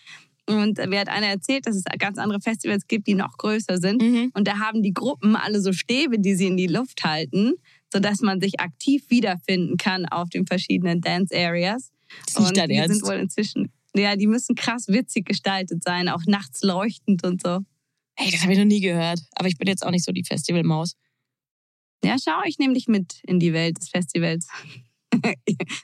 Und 0.49 0.79
mir 0.89 1.01
hat 1.01 1.09
einer 1.09 1.27
erzählt, 1.27 1.67
dass 1.67 1.75
es 1.75 1.85
ganz 1.99 2.19
andere 2.19 2.41
Festivals 2.41 2.87
gibt, 2.87 3.09
die 3.09 3.15
noch 3.15 3.37
größer 3.37 3.79
sind. 3.79 4.01
Mhm. 4.01 4.31
Und 4.35 4.47
da 4.47 4.59
haben 4.59 4.83
die 4.83 4.93
Gruppen 4.93 5.35
alle 5.35 5.61
so 5.61 5.73
Stäbe, 5.73 6.21
die 6.21 6.35
sie 6.35 6.47
in 6.47 6.57
die 6.57 6.69
Luft 6.69 7.03
halten, 7.03 7.55
sodass 7.93 8.21
man 8.21 8.41
sich 8.41 8.61
aktiv 8.61 9.05
wiederfinden 9.09 9.77
kann 9.77 10.07
auf 10.07 10.29
den 10.29 10.47
verschiedenen 10.47 11.01
Dance 11.01 11.35
Areas. 11.37 11.91
Das 12.27 12.45
ist 12.45 12.49
und 12.49 12.57
die 12.57 12.75
Ernst. 12.75 13.01
sind 13.01 13.09
wohl 13.09 13.17
inzwischen, 13.17 13.73
ja, 13.97 14.15
die 14.15 14.29
müssen 14.29 14.55
krass 14.55 14.87
witzig 14.87 15.27
gestaltet 15.27 15.83
sein, 15.83 16.09
auch 16.09 16.25
nachts 16.27 16.63
leuchtend 16.63 17.25
und 17.25 17.43
so. 17.43 17.61
Hey, 18.15 18.31
das 18.31 18.43
habe 18.43 18.53
ich 18.53 18.59
noch 18.59 18.65
nie 18.65 18.81
gehört. 18.81 19.21
Aber 19.35 19.49
ich 19.49 19.59
bin 19.59 19.67
jetzt 19.67 19.85
auch 19.85 19.91
nicht 19.91 20.05
so 20.05 20.13
die 20.13 20.25
Festivalmaus. 20.25 20.97
Ja, 22.05 22.17
schau, 22.23 22.41
ich 22.47 22.59
nehme 22.59 22.75
dich 22.75 22.87
mit 22.87 23.21
in 23.25 23.41
die 23.41 23.53
Welt 23.53 23.79
des 23.79 23.89
Festivals. 23.89 24.47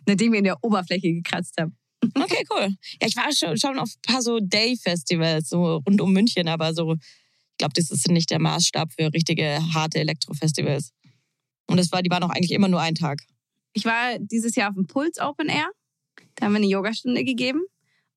Nachdem 0.07 0.33
wir 0.33 0.39
in 0.39 0.45
der 0.45 0.63
Oberfläche 0.63 1.13
gekratzt 1.13 1.55
haben. 1.61 1.77
Okay, 2.15 2.45
cool. 2.51 2.69
Ja, 3.01 3.09
ich 3.09 3.17
war 3.17 3.33
schon, 3.33 3.57
schon 3.57 3.79
auf 3.79 3.89
ein 3.89 4.13
paar 4.13 4.23
so 4.23 4.39
Day-Festivals, 4.41 5.49
so 5.49 5.77
rund 5.87 6.01
um 6.01 6.13
München, 6.13 6.49
aber 6.49 6.75
so, 6.75 6.95
ich 6.95 7.59
glaube, 7.59 7.75
das 7.75 7.91
ist 7.91 8.09
nicht 8.09 8.31
der 8.31 8.41
Maßstab 8.41 8.93
für 8.93 9.13
richtige 9.13 9.59
harte 9.73 9.99
Elektro-Festivals. 9.99 10.93
Und 11.67 11.79
das 11.79 11.93
war, 11.93 12.03
die 12.03 12.11
waren 12.11 12.23
auch 12.23 12.31
eigentlich 12.31 12.53
immer 12.53 12.69
nur 12.69 12.81
ein 12.81 12.95
Tag. 12.95 13.23
Ich 13.73 13.85
war 13.85 14.19
dieses 14.19 14.55
Jahr 14.57 14.71
auf 14.71 14.75
dem 14.75 14.87
Puls 14.87 15.19
Open 15.21 15.49
Air. 15.49 15.71
Da 16.35 16.47
haben 16.47 16.53
wir 16.53 16.59
eine 16.59 16.67
Yogastunde 16.67 17.25
gegeben. 17.25 17.63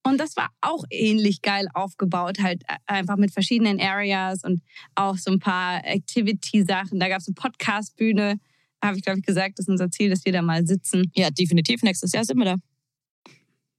Und 0.04 0.20
das 0.20 0.36
war 0.36 0.50
auch 0.62 0.84
ähnlich 0.92 1.42
geil 1.42 1.68
aufgebaut, 1.74 2.38
halt 2.40 2.62
einfach 2.86 3.18
mit 3.18 3.32
verschiedenen 3.32 3.80
Areas 3.80 4.44
und 4.44 4.62
auch 4.94 5.18
so 5.18 5.32
ein 5.32 5.40
paar 5.40 5.84
Activity-Sachen. 5.84 7.00
Da 7.00 7.08
gab 7.08 7.22
es 7.22 7.28
eine 7.28 7.34
Podcast-Bühne. 7.34 8.40
Da 8.82 8.88
habe 8.88 8.98
ich, 8.98 9.04
glaube 9.04 9.20
ich, 9.20 9.26
gesagt, 9.26 9.58
das 9.58 9.66
ist 9.66 9.70
unser 9.70 9.90
Ziel, 9.90 10.12
dass 10.12 10.24
wir 10.24 10.32
da 10.32 10.44
mal 10.44 10.68
sitzen. 10.68 11.12
Ja, 11.16 11.32
definitiv. 11.32 11.82
Nächstes 11.82 12.12
Jahr 12.12 12.24
sind 12.24 12.38
wir 12.38 12.46
da. 12.46 12.56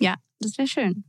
Ja, 0.01 0.17
das 0.41 0.57
wäre 0.59 0.69
schön. 0.69 1.05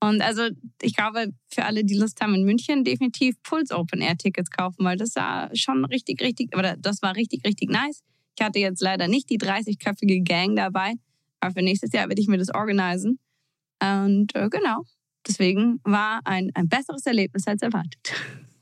Und 0.00 0.20
also 0.20 0.48
ich 0.80 0.96
glaube, 0.96 1.32
für 1.48 1.64
alle, 1.64 1.84
die 1.84 1.96
Lust 1.96 2.20
haben 2.20 2.34
in 2.34 2.44
München, 2.44 2.82
definitiv 2.82 3.40
Puls 3.44 3.70
Open 3.70 4.00
Air 4.00 4.16
Tickets 4.16 4.50
kaufen, 4.50 4.84
weil 4.84 4.96
das 4.96 5.14
war 5.14 5.54
schon 5.54 5.84
richtig, 5.84 6.20
richtig, 6.20 6.56
oder 6.56 6.76
das 6.76 7.02
war 7.02 7.14
richtig, 7.14 7.44
richtig 7.46 7.70
nice. 7.70 8.00
Ich 8.36 8.44
hatte 8.44 8.58
jetzt 8.58 8.82
leider 8.82 9.06
nicht 9.06 9.30
die 9.30 9.38
30-köpfige 9.38 10.24
Gang 10.24 10.56
dabei, 10.56 10.94
aber 11.38 11.52
für 11.52 11.62
nächstes 11.62 11.92
Jahr 11.92 12.08
werde 12.08 12.20
ich 12.20 12.26
mir 12.26 12.38
das 12.38 12.52
organisieren. 12.52 13.20
Und 13.80 14.34
äh, 14.34 14.48
genau, 14.48 14.82
deswegen 15.26 15.80
war 15.84 16.20
ein, 16.24 16.50
ein 16.54 16.68
besseres 16.68 17.06
Erlebnis 17.06 17.46
als 17.46 17.62
erwartet. 17.62 18.12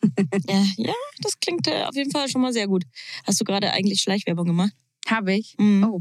Ja, 0.48 0.64
ja 0.78 0.94
das 1.20 1.38
klingt 1.40 1.66
äh, 1.68 1.82
auf 1.84 1.94
jeden 1.94 2.10
Fall 2.10 2.26
schon 2.28 2.40
mal 2.40 2.54
sehr 2.54 2.66
gut. 2.66 2.84
Hast 3.26 3.38
du 3.38 3.44
gerade 3.44 3.70
eigentlich 3.70 4.00
Schleichwerbung 4.00 4.46
gemacht? 4.46 4.72
Habe 5.06 5.34
ich? 5.34 5.54
Mhm. 5.58 5.84
Oh. 5.84 6.00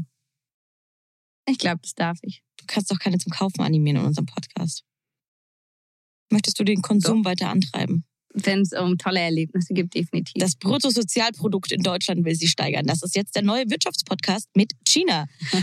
Ich 1.46 1.58
glaube, 1.58 1.80
das 1.82 1.94
darf 1.94 2.18
ich. 2.22 2.42
Du 2.60 2.64
kannst 2.66 2.90
doch 2.90 2.98
keine 2.98 3.18
zum 3.18 3.32
Kaufen 3.32 3.62
animieren 3.62 4.00
in 4.00 4.06
unserem 4.06 4.26
Podcast. 4.26 4.84
Möchtest 6.30 6.60
du 6.60 6.64
den 6.64 6.82
Konsum 6.82 7.24
weiter 7.24 7.48
antreiben? 7.48 8.04
Wenn 8.32 8.60
es 8.60 8.72
um 8.72 8.96
tolle 8.96 9.18
Erlebnisse 9.18 9.74
gibt, 9.74 9.94
definitiv. 9.94 10.34
Das 10.36 10.54
Bruttosozialprodukt 10.54 11.72
in 11.72 11.82
Deutschland 11.82 12.24
will 12.24 12.36
sie 12.36 12.46
steigern. 12.46 12.86
Das 12.86 13.02
ist 13.02 13.16
jetzt 13.16 13.34
der 13.34 13.42
neue 13.42 13.68
Wirtschaftspodcast 13.68 14.48
mit 14.54 14.72
China. 14.86 15.26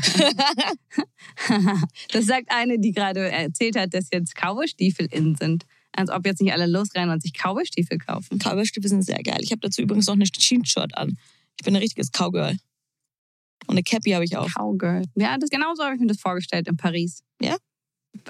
das 2.12 2.26
sagt 2.26 2.52
eine, 2.52 2.78
die 2.78 2.92
gerade 2.92 3.32
erzählt 3.32 3.78
hat, 3.78 3.94
dass 3.94 4.10
jetzt 4.12 4.36
Cowboystiefel 4.36 5.08
in 5.12 5.36
sind. 5.36 5.64
Als 5.94 6.10
ob 6.10 6.26
jetzt 6.26 6.42
nicht 6.42 6.52
alle 6.52 6.68
losrennen 6.68 7.12
und 7.12 7.22
sich 7.22 7.32
Cowboystiefel 7.34 8.00
kaufen. 8.00 8.38
Cowboystiefel 8.38 8.90
sind 8.90 9.04
sehr 9.04 9.24
geil. 9.24 9.40
Ich 9.40 9.52
habe 9.52 9.62
dazu 9.62 9.82
übrigens 9.82 10.08
noch 10.08 10.16
eine 10.16 10.26
Jeans-Shirt 10.26 10.98
an. 10.98 11.18
Ich 11.58 11.64
bin 11.64 11.74
ein 11.74 11.82
richtiges 11.82 12.12
Cowgirl. 12.12 12.58
Und 13.66 13.72
eine 13.76 13.84
Cappy 13.84 14.12
habe 14.12 14.24
ich 14.24 14.38
auch. 14.38 14.48
Cowgirl. 14.54 15.04
Ja, 15.16 15.38
das 15.38 15.50
genauso 15.50 15.84
habe 15.84 15.96
ich 15.96 16.02
mir 16.02 16.08
das 16.08 16.20
vorgestellt 16.20 16.68
in 16.68 16.78
Paris. 16.78 17.24
Ja? 17.42 17.58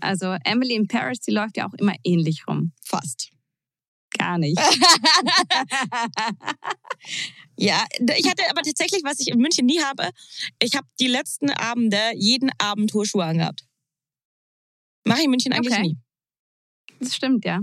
Also 0.01 0.35
Emily 0.43 0.75
in 0.75 0.87
Paris, 0.87 1.19
die 1.19 1.31
läuft 1.31 1.57
ja 1.57 1.67
auch 1.67 1.73
immer 1.75 1.93
ähnlich 2.03 2.47
rum. 2.47 2.71
Fast. 2.83 3.29
Gar 4.17 4.37
nicht. 4.37 4.57
Ja, 7.59 7.83
ich 8.15 8.29
hatte 8.29 8.43
aber 8.51 8.61
tatsächlich, 8.61 9.01
was 9.03 9.19
ich 9.19 9.29
in 9.29 9.39
München 9.39 9.65
nie 9.65 9.81
habe, 9.81 10.11
ich 10.61 10.75
habe 10.75 10.87
die 10.99 11.07
letzten 11.07 11.49
Abende 11.49 11.99
jeden 12.15 12.51
Abend 12.59 12.93
hohe 12.93 13.05
Schuhe 13.05 13.25
angehabt. 13.25 13.63
Mache 15.05 15.19
ich 15.19 15.25
in 15.25 15.31
München 15.31 15.53
eigentlich 15.53 15.73
Okay. 15.73 15.81
nie. 15.81 15.97
Das 16.99 17.15
stimmt, 17.15 17.45
ja. 17.45 17.61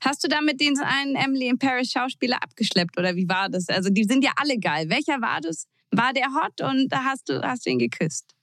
Hast 0.00 0.24
du 0.24 0.28
da 0.28 0.40
mit 0.40 0.60
den 0.60 0.78
einen 0.78 1.16
Emily 1.16 1.48
in 1.48 1.58
Paris 1.58 1.90
Schauspieler 1.92 2.42
abgeschleppt 2.42 2.98
oder 2.98 3.14
wie 3.14 3.28
war 3.28 3.50
das? 3.50 3.68
Also 3.68 3.90
die 3.90 4.04
sind 4.04 4.24
ja 4.24 4.32
alle 4.36 4.58
geil. 4.58 4.88
Welcher 4.88 5.20
war 5.20 5.40
das? 5.42 5.66
War 5.90 6.12
der 6.12 6.26
hot 6.34 6.60
und 6.60 6.88
da 6.88 7.04
hast 7.04 7.28
du, 7.28 7.42
hast 7.42 7.66
du 7.66 7.70
ihn 7.70 7.78
geküsst? 7.78 8.34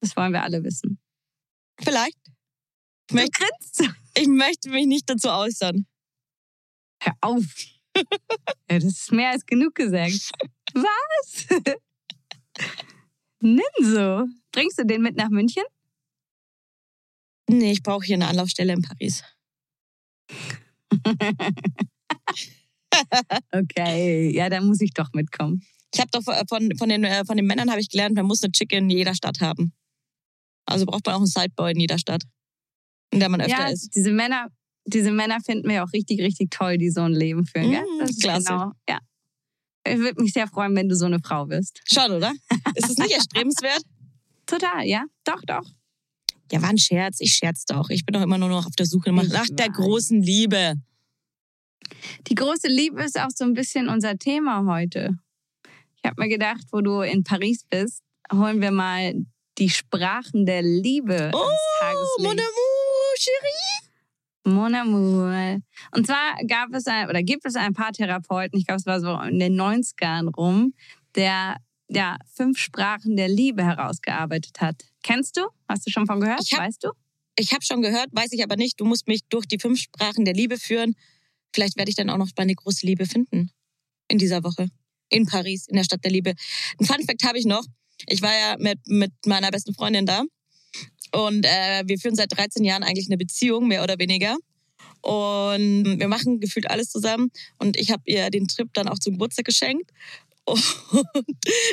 Das 0.00 0.16
wollen 0.16 0.32
wir 0.32 0.42
alle 0.42 0.62
wissen. 0.64 0.98
Vielleicht. 1.80 2.18
Ich 2.26 2.32
Du 3.08 3.14
möchte, 3.14 3.30
grinst. 3.30 3.94
ich 4.18 4.28
möchte 4.28 4.70
mich 4.70 4.86
nicht 4.86 5.08
dazu 5.08 5.28
äußern. 5.28 5.86
Hör 7.02 7.14
auf. 7.20 7.44
ja, 7.96 8.78
das 8.78 8.84
ist 8.84 9.12
mehr 9.12 9.30
als 9.30 9.46
genug 9.46 9.74
gesagt. 9.74 10.30
Was? 10.74 11.46
Nimm 13.40 13.60
so. 13.80 14.26
Bringst 14.52 14.78
du 14.78 14.84
den 14.84 15.02
mit 15.02 15.16
nach 15.16 15.28
München? 15.30 15.64
Nee, 17.48 17.72
ich 17.72 17.82
brauche 17.82 18.04
hier 18.04 18.16
eine 18.16 18.26
Anlaufstelle 18.26 18.74
in 18.74 18.82
Paris. 18.82 19.22
Okay, 23.52 24.30
ja, 24.30 24.48
dann 24.48 24.66
muss 24.66 24.80
ich 24.80 24.92
doch 24.92 25.12
mitkommen. 25.12 25.62
Ich 25.94 26.00
habe 26.00 26.10
doch 26.12 26.22
von, 26.22 26.70
von, 26.76 26.88
den, 26.88 27.04
äh, 27.04 27.24
von 27.24 27.36
den 27.36 27.46
Männern 27.46 27.70
habe 27.70 27.80
ich 27.80 27.88
gelernt, 27.88 28.14
man 28.16 28.26
muss 28.26 28.42
eine 28.42 28.52
Chick 28.52 28.72
in 28.72 28.90
jeder 28.90 29.14
Stadt 29.14 29.40
haben. 29.40 29.72
Also 30.66 30.84
braucht 30.84 31.06
man 31.06 31.14
auch 31.14 31.20
einen 31.20 31.26
Sideboy 31.26 31.72
in 31.72 31.80
jeder 31.80 31.98
Stadt, 31.98 32.24
in 33.10 33.20
der 33.20 33.28
man 33.30 33.40
öfter 33.40 33.52
ja, 33.52 33.68
ist. 33.68 33.94
diese 33.94 34.12
Männer, 34.12 34.48
diese 34.84 35.10
Männer 35.10 35.38
finden 35.40 35.68
wir 35.68 35.82
auch 35.82 35.92
richtig, 35.92 36.20
richtig 36.20 36.50
toll, 36.50 36.76
die 36.76 36.90
so 36.90 37.00
ein 37.00 37.12
Leben 37.12 37.46
führen. 37.46 37.70
gell? 37.70 37.82
Mm, 37.82 37.98
Das 38.00 38.10
ist 38.10 38.22
klasse. 38.22 38.44
genau, 38.48 38.72
ja. 38.88 38.98
Ich 39.86 39.98
würde 39.98 40.22
mich 40.22 40.34
sehr 40.34 40.46
freuen, 40.46 40.76
wenn 40.76 40.88
du 40.88 40.96
so 40.96 41.06
eine 41.06 41.18
Frau 41.20 41.46
bist. 41.46 41.80
Schon, 41.90 42.10
oder? 42.12 42.32
Ist 42.74 42.90
es 42.90 42.98
nicht 42.98 43.12
erstrebenswert? 43.14 43.82
Total, 44.44 44.84
ja. 44.84 45.04
Doch, 45.24 45.40
doch. 45.46 45.64
Ja, 46.52 46.62
war 46.62 46.70
ein 46.70 46.78
Scherz. 46.78 47.20
Ich 47.20 47.32
scherz 47.32 47.64
doch. 47.64 47.88
Ich 47.90 48.04
bin 48.04 48.14
doch 48.14 48.22
immer 48.22 48.38
nur 48.38 48.48
noch 48.48 48.66
auf 48.66 48.76
der 48.76 48.86
Suche 48.86 49.12
nach 49.12 49.26
nach 49.28 49.46
der 49.50 49.68
großen 49.70 50.22
Liebe. 50.22 50.74
Die 52.26 52.34
große 52.34 52.68
Liebe 52.68 53.02
ist 53.02 53.18
auch 53.18 53.30
so 53.34 53.44
ein 53.44 53.54
bisschen 53.54 53.88
unser 53.88 54.16
Thema 54.16 54.64
heute. 54.66 55.18
Ich 56.02 56.08
habe 56.10 56.20
mir 56.22 56.28
gedacht, 56.28 56.64
wo 56.72 56.80
du 56.80 57.00
in 57.00 57.24
Paris 57.24 57.64
bist, 57.68 58.02
holen 58.32 58.60
wir 58.60 58.70
mal 58.70 59.14
die 59.58 59.70
Sprachen 59.70 60.46
der 60.46 60.62
Liebe 60.62 61.30
Oh, 61.34 61.48
mon 62.20 62.30
amour, 62.32 63.14
chérie. 63.18 63.88
Mon 64.44 64.74
amour. 64.74 65.58
Und 65.94 66.06
zwar 66.06 66.36
gab 66.46 66.72
es 66.72 66.86
ein, 66.86 67.08
oder 67.08 67.22
gibt 67.22 67.44
es 67.44 67.56
ein 67.56 67.74
paar 67.74 67.92
Therapeuten, 67.92 68.58
ich 68.58 68.66
glaube, 68.66 68.78
es 68.80 68.86
war 68.86 69.00
so 69.00 69.18
in 69.28 69.38
den 69.38 69.60
90ern 69.60 70.32
rum, 70.34 70.72
der 71.16 71.56
ja 71.88 72.16
fünf 72.34 72.58
Sprachen 72.58 73.16
der 73.16 73.28
Liebe 73.28 73.64
herausgearbeitet 73.64 74.60
hat. 74.60 74.84
Kennst 75.02 75.36
du? 75.36 75.48
Hast 75.68 75.86
du 75.86 75.90
schon 75.90 76.06
von 76.06 76.20
gehört? 76.20 76.40
Hab- 76.52 76.60
weißt 76.60 76.84
du? 76.84 76.90
Ich 77.36 77.52
habe 77.52 77.64
schon 77.64 77.82
gehört, 77.82 78.08
weiß 78.12 78.32
ich 78.32 78.42
aber 78.42 78.56
nicht. 78.56 78.80
Du 78.80 78.84
musst 78.84 79.06
mich 79.06 79.20
durch 79.28 79.46
die 79.46 79.58
fünf 79.58 79.78
Sprachen 79.80 80.24
der 80.24 80.34
Liebe 80.34 80.58
führen. 80.58 80.94
Vielleicht 81.54 81.76
werde 81.76 81.88
ich 81.90 81.96
dann 81.96 82.10
auch 82.10 82.16
noch 82.18 82.28
meine 82.36 82.54
große 82.54 82.84
Liebe 82.86 83.06
finden. 83.06 83.50
In 84.08 84.18
dieser 84.18 84.42
Woche. 84.42 84.68
In 85.10 85.26
Paris, 85.26 85.66
in 85.68 85.76
der 85.76 85.84
Stadt 85.84 86.04
der 86.04 86.10
Liebe. 86.10 86.34
Ein 86.78 86.86
Fun 86.86 87.04
Fact 87.04 87.24
habe 87.24 87.38
ich 87.38 87.46
noch. 87.46 87.64
Ich 88.06 88.22
war 88.22 88.32
ja 88.32 88.56
mit, 88.58 88.78
mit 88.86 89.12
meiner 89.26 89.50
besten 89.50 89.74
Freundin 89.74 90.06
da. 90.06 90.22
Und 91.12 91.44
äh, 91.46 91.82
wir 91.86 91.98
führen 91.98 92.14
seit 92.14 92.36
13 92.36 92.64
Jahren 92.64 92.82
eigentlich 92.82 93.08
eine 93.08 93.16
Beziehung, 93.16 93.66
mehr 93.66 93.82
oder 93.82 93.98
weniger. 93.98 94.36
Und 95.00 95.98
wir 95.98 96.08
machen 96.08 96.40
gefühlt 96.40 96.70
alles 96.70 96.90
zusammen. 96.90 97.30
Und 97.58 97.76
ich 97.78 97.90
habe 97.90 98.02
ihr 98.06 98.30
den 98.30 98.48
Trip 98.48 98.68
dann 98.74 98.88
auch 98.88 98.98
zum 98.98 99.14
Geburtstag 99.14 99.46
geschenkt. 99.46 99.90
Und 100.50 100.62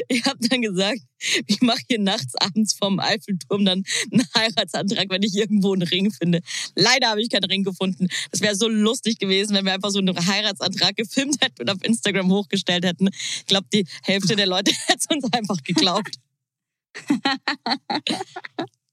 ich 0.08 0.25
habe 0.25 0.38
dann 0.48 0.62
gesagt, 0.62 1.00
ich 1.48 1.62
mache 1.62 1.82
hier 1.88 2.00
nachts 2.00 2.36
abends 2.36 2.74
vom 2.74 3.00
Eiffelturm 3.00 3.65
dann 3.65 3.84
einen 4.12 4.25
Heiratsantrag, 4.36 5.10
wenn 5.10 5.24
ich 5.24 5.36
irgendwo 5.36 5.74
einen 5.74 5.88
Ring 5.88 6.12
finde. 6.12 6.41
Leider 6.75 7.10
habe 7.10 7.22
ich 7.22 7.29
keinen 7.29 7.46
Ring 7.46 7.63
gefunden. 7.63 8.08
Das 8.32 8.41
wäre 8.41 8.55
so 8.55 8.67
lustig 8.67 9.20
gewesen, 9.20 9.55
wenn 9.55 9.65
wir 9.65 9.74
einfach 9.74 9.91
so 9.91 10.00
einen 10.00 10.15
Heiratsantrag 10.15 10.96
gefilmt 10.96 11.41
hätten 11.41 11.62
und 11.62 11.70
auf 11.70 11.84
Instagram 11.84 12.32
hochgestellt 12.32 12.86
hätten. 12.86 13.08
Ich 13.08 13.46
glaube, 13.46 13.67
die 13.74 13.86
Hälfte 14.03 14.36
der 14.36 14.48
Leute 14.48 14.72
hätte 14.88 15.00
es 15.00 15.15
uns 15.15 15.32
einfach 15.34 15.58
geglaubt. 15.63 16.15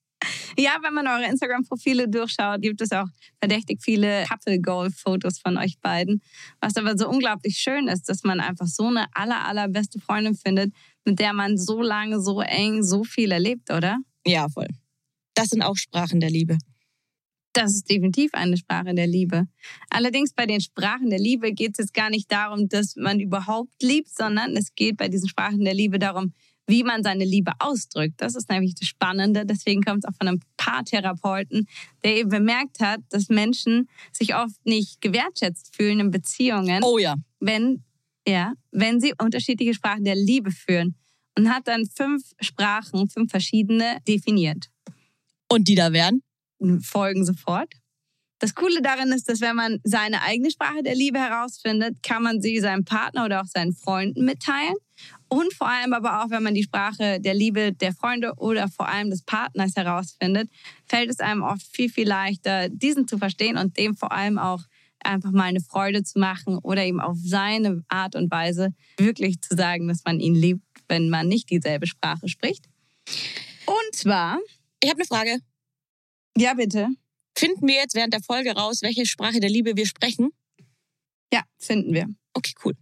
Ja, 0.59 0.77
wenn 0.83 0.95
man 0.95 1.07
eure 1.07 1.31
Instagram-Profile 1.31 2.09
durchschaut, 2.09 2.61
gibt 2.61 2.81
es 2.81 2.93
auch 2.93 3.07
verdächtig 3.39 3.81
viele 3.83 4.25
Couple-Goal-Fotos 4.29 5.39
von 5.39 5.57
euch 5.57 5.79
beiden. 5.81 6.23
Was 6.61 6.77
aber 6.77 6.97
so 6.97 7.09
unglaublich 7.09 7.57
schön 7.57 7.89
ist, 7.89 8.09
dass 8.09 8.23
man 8.23 8.41
einfach 8.41 8.67
so 8.67 8.87
eine 8.87 9.07
aller, 9.15 9.45
allerbeste 9.47 9.99
Freundin 10.01 10.35
findet, 10.35 10.73
mit 11.05 11.19
der 11.19 11.33
man 11.33 11.57
so 11.57 11.81
lange, 11.81 12.21
so 12.21 12.41
eng, 12.41 12.83
so 12.83 13.05
viel 13.05 13.33
erlebt, 13.33 13.71
oder? 13.71 13.99
Ja, 14.27 14.49
voll. 14.49 14.69
Das 15.35 15.49
sind 15.49 15.63
auch 15.63 15.77
Sprachen 15.77 16.21
der 16.21 16.31
Liebe. 16.31 16.59
Das 17.55 17.75
ist 17.75 17.91
definitiv 17.91 18.33
eine 18.33 18.57
Sprache 18.57 18.95
der 18.95 19.07
Liebe. 19.07 19.47
Allerdings 19.91 20.33
bei 20.33 20.47
den 20.47 20.61
Sprachen 20.61 21.11
der 21.11 21.19
Liebe 21.19 21.53
geht 21.53 21.73
es 21.73 21.85
jetzt 21.85 21.95
gar 21.95 22.09
nicht 22.09 22.33
darum, 22.33 22.69
dass 22.69 22.97
man 22.97 23.21
überhaupt 23.21 23.83
liebt, 23.83 24.09
sondern 24.09 24.57
es 24.57 24.75
geht 24.75 24.97
bei 24.97 25.09
diesen 25.09 25.29
Sprachen 25.29 25.65
der 25.65 25.75
Liebe 25.75 25.99
darum, 25.99 26.33
wie 26.67 26.85
man 26.85 27.03
seine 27.03 27.25
Liebe 27.25 27.53
ausdrückt. 27.59 28.15
Das 28.19 28.35
ist 28.37 28.49
nämlich 28.49 28.75
das 28.75 28.89
Spannende. 28.89 29.45
Deswegen 29.45 29.83
kommt 29.83 30.05
es 30.05 30.09
auch 30.09 30.17
von 30.17 30.29
einem 30.29 30.41
Paartherapeuten, 30.57 31.67
der 32.05 32.17
eben 32.17 32.31
bemerkt 32.31 32.81
hat, 32.81 33.01
dass 33.11 33.29
Menschen 33.29 33.89
sich 34.13 34.35
oft 34.35 34.65
nicht 34.65 35.01
gewertschätzt 35.01 35.75
fühlen 35.75 36.01
in 36.01 36.11
Beziehungen, 36.11 36.83
Oh 36.85 36.99
ja. 36.99 37.17
wenn, 37.41 37.83
ja, 38.27 38.53
wenn 38.71 39.01
sie 39.01 39.13
unterschiedliche 39.21 39.75
Sprachen 39.75 40.05
der 40.05 40.17
Liebe 40.17 40.51
führen. 40.51 40.95
und 41.37 41.49
hat 41.49 41.67
dann 41.67 41.87
fünf 41.87 42.23
Sprachen, 42.41 43.09
fünf 43.09 43.31
verschiedene 43.31 43.99
definiert. 44.07 44.67
Und 45.49 45.67
die 45.69 45.75
da 45.75 45.93
wären? 45.93 46.23
Folgen 46.83 47.25
sofort. 47.25 47.73
Das 48.39 48.55
Coole 48.55 48.83
darin 48.83 49.13
ist, 49.13 49.29
dass 49.29 49.41
wenn 49.41 49.57
man 49.57 49.79
seine 49.85 50.23
eigene 50.23 50.51
Sprache 50.51 50.83
der 50.83 50.95
Liebe 50.95 51.19
herausfindet, 51.19 52.03
kann 52.03 52.23
man 52.23 52.43
sie 52.43 52.59
seinem 52.61 52.85
Partner 52.85 53.25
oder 53.25 53.41
auch 53.41 53.47
seinen 53.47 53.73
Freunden 53.73 54.25
mitteilen. 54.25 54.75
Und 55.33 55.55
vor 55.55 55.67
allem 55.67 55.95
aber 55.95 56.23
auch, 56.23 56.29
wenn 56.29 56.43
man 56.43 56.53
die 56.53 56.63
Sprache 56.63 57.19
der 57.19 57.33
Liebe 57.33 57.73
der 57.73 57.95
Freunde 57.95 58.35
oder 58.37 58.69
vor 58.69 58.87
allem 58.87 59.09
des 59.09 59.23
Partners 59.23 59.75
herausfindet, 59.77 60.51
fällt 60.85 61.09
es 61.09 61.21
einem 61.21 61.43
oft 61.43 61.67
viel, 61.75 61.89
viel 61.89 62.07
leichter, 62.07 62.69
diesen 62.69 63.09
zu 63.09 63.17
verstehen 63.17 63.57
und 63.57 63.79
dem 63.79 63.97
vor 63.97 64.13
allem 64.13 64.37
auch 64.37 64.61
einfach 65.03 65.31
mal 65.31 65.45
eine 65.45 65.63
Freude 65.63 66.03
zu 66.03 66.19
machen 66.19 66.59
oder 66.59 66.85
ihm 66.85 67.01
auf 67.01 67.17
seine 67.19 67.83
Art 67.89 68.15
und 68.15 68.31
Weise 68.31 68.75
wirklich 68.99 69.41
zu 69.41 69.57
sagen, 69.57 69.89
dass 69.89 70.05
man 70.05 70.21
ihn 70.21 70.35
liebt, 70.35 70.67
wenn 70.87 71.09
man 71.09 71.29
nicht 71.29 71.49
dieselbe 71.49 71.87
Sprache 71.87 72.29
spricht. 72.29 72.67
Und 73.65 73.95
zwar. 73.95 74.39
Ich 74.83 74.91
habe 74.91 75.01
eine 75.01 75.07
Frage. 75.07 75.39
Ja, 76.37 76.53
bitte. 76.53 76.89
Finden 77.39 77.67
wir 77.67 77.77
jetzt 77.77 77.95
während 77.95 78.13
der 78.13 78.23
Folge 78.23 78.51
raus, 78.51 78.83
welche 78.83 79.07
Sprache 79.07 79.41
der 79.41 79.49
Liebe 79.49 79.79
wir 79.79 79.87
sprechen? 79.87 80.29
Ja, 81.33 81.41
finden 81.57 81.95
wir. 81.95 82.07
Okay, 82.35 82.53
cool. 82.67 82.75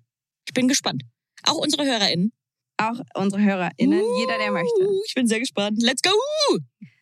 Ich 0.49 0.53
bin 0.53 0.67
gespannt. 0.67 1.05
Auch 1.45 1.59
unsere 1.59 1.85
HörerInnen. 1.85 2.33
Auch 2.81 2.99
unsere 3.15 3.43
HörerInnen, 3.43 4.01
uh, 4.01 4.21
jeder, 4.21 4.39
der 4.39 4.53
möchte. 4.53 4.89
Ich 5.07 5.15
bin 5.15 5.27
sehr 5.27 5.41
gespannt. 5.41 5.83
Let's 5.83 6.01
go! 6.01 6.11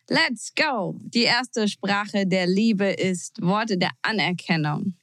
Let's 0.09 0.53
go! 0.53 0.99
Die 1.01 1.23
erste 1.23 1.69
Sprache 1.69 2.27
der 2.27 2.47
Liebe 2.47 2.85
ist 2.85 3.41
Worte 3.41 3.77
der 3.77 3.91
Anerkennung. 4.01 4.95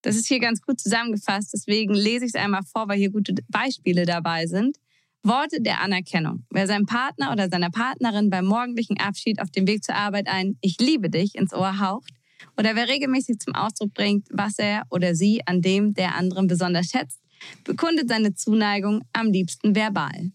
Das 0.00 0.16
ist 0.16 0.28
hier 0.28 0.38
ganz 0.38 0.62
gut 0.62 0.80
zusammengefasst, 0.80 1.52
deswegen 1.52 1.92
lese 1.92 2.24
ich 2.24 2.32
es 2.34 2.40
einmal 2.40 2.62
vor, 2.62 2.88
weil 2.88 2.96
hier 2.96 3.10
gute 3.10 3.34
Beispiele 3.48 4.06
dabei 4.06 4.46
sind. 4.46 4.78
Worte 5.22 5.60
der 5.60 5.80
Anerkennung. 5.80 6.46
Wer 6.50 6.66
seinem 6.66 6.86
Partner 6.86 7.32
oder 7.32 7.50
seiner 7.50 7.70
Partnerin 7.70 8.30
beim 8.30 8.46
morgendlichen 8.46 8.98
Abschied 8.98 9.42
auf 9.42 9.50
dem 9.50 9.66
Weg 9.66 9.84
zur 9.84 9.96
Arbeit 9.96 10.28
ein 10.28 10.56
Ich 10.62 10.78
liebe 10.80 11.10
dich 11.10 11.34
ins 11.34 11.52
Ohr 11.52 11.80
haucht 11.80 12.14
oder 12.56 12.76
wer 12.76 12.88
regelmäßig 12.88 13.40
zum 13.40 13.54
Ausdruck 13.54 13.92
bringt, 13.92 14.28
was 14.30 14.58
er 14.58 14.84
oder 14.90 15.14
sie 15.14 15.46
an 15.46 15.60
dem 15.60 15.92
der 15.92 16.14
anderen 16.14 16.46
besonders 16.46 16.86
schätzt, 16.86 17.20
bekundet 17.64 18.08
seine 18.08 18.34
Zuneigung 18.34 19.02
am 19.12 19.30
liebsten 19.30 19.74
verbal. 19.74 20.32